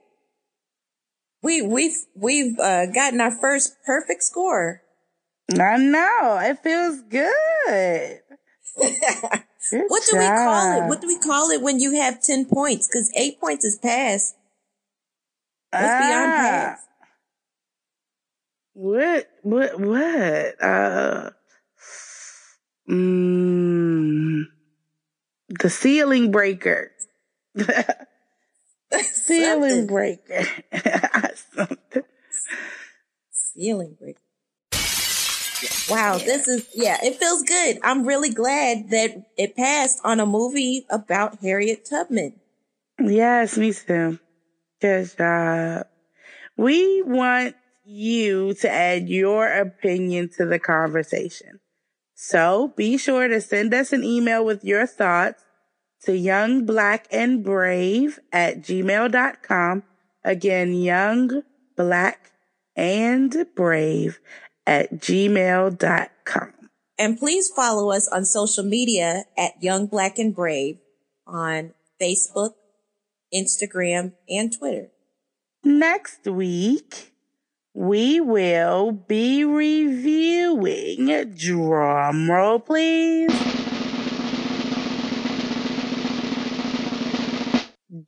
[1.41, 4.81] we we've we've uh, gotten our first perfect score.
[5.51, 8.19] I know it feels good.
[8.79, 10.19] good what do job.
[10.19, 10.87] we call it?
[10.87, 12.87] What do we call it when you have ten points?
[12.87, 14.35] Because eight points is pass.
[15.71, 15.99] What's ah.
[15.99, 16.79] beyond pass?
[18.73, 20.63] What what what?
[20.63, 21.29] Uh,
[22.89, 24.43] mm,
[25.49, 26.91] the ceiling breaker.
[29.13, 30.43] Ceiling breaker.
[33.31, 34.19] Ceiling breaker.
[35.89, 37.79] Wow, this is yeah, it feels good.
[37.83, 42.39] I'm really glad that it passed on a movie about Harriet Tubman.
[42.99, 44.19] Yes, me too.
[44.81, 45.81] Good job.
[45.81, 45.83] Uh,
[46.55, 47.55] we want
[47.85, 51.59] you to add your opinion to the conversation.
[52.13, 55.43] So be sure to send us an email with your thoughts
[56.03, 59.83] to young, black, and brave at gmail.com.
[60.23, 61.43] Again, young,
[61.75, 62.31] black,
[62.75, 64.19] and brave
[64.65, 66.53] at gmail.com.
[66.97, 70.79] And please follow us on social media at Young, Black, and Brave
[71.25, 72.51] on Facebook,
[73.33, 74.89] Instagram, and Twitter.
[75.63, 77.13] Next week,
[77.73, 83.58] we will be reviewing, drum roll please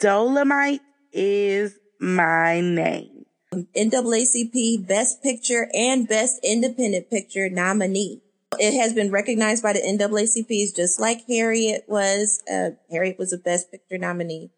[0.02, 0.80] Dolemite
[1.14, 3.26] is my name.
[3.54, 8.24] NAACP Best Picture and Best Independent Picture nominee.
[8.58, 12.42] It has been recognized by the NAACPs just like Harriet was.
[12.52, 14.50] Uh, Harriet was a Best Picture nominee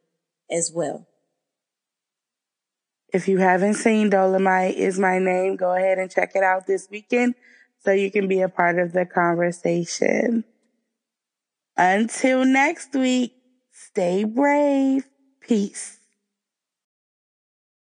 [0.49, 1.07] as well.
[3.13, 6.87] If you haven't seen Dolemite is my name, go ahead and check it out this
[6.89, 7.35] weekend
[7.83, 10.45] so you can be a part of the conversation.
[11.75, 13.33] Until next week,
[13.71, 15.03] stay brave.
[15.47, 16.02] Peace.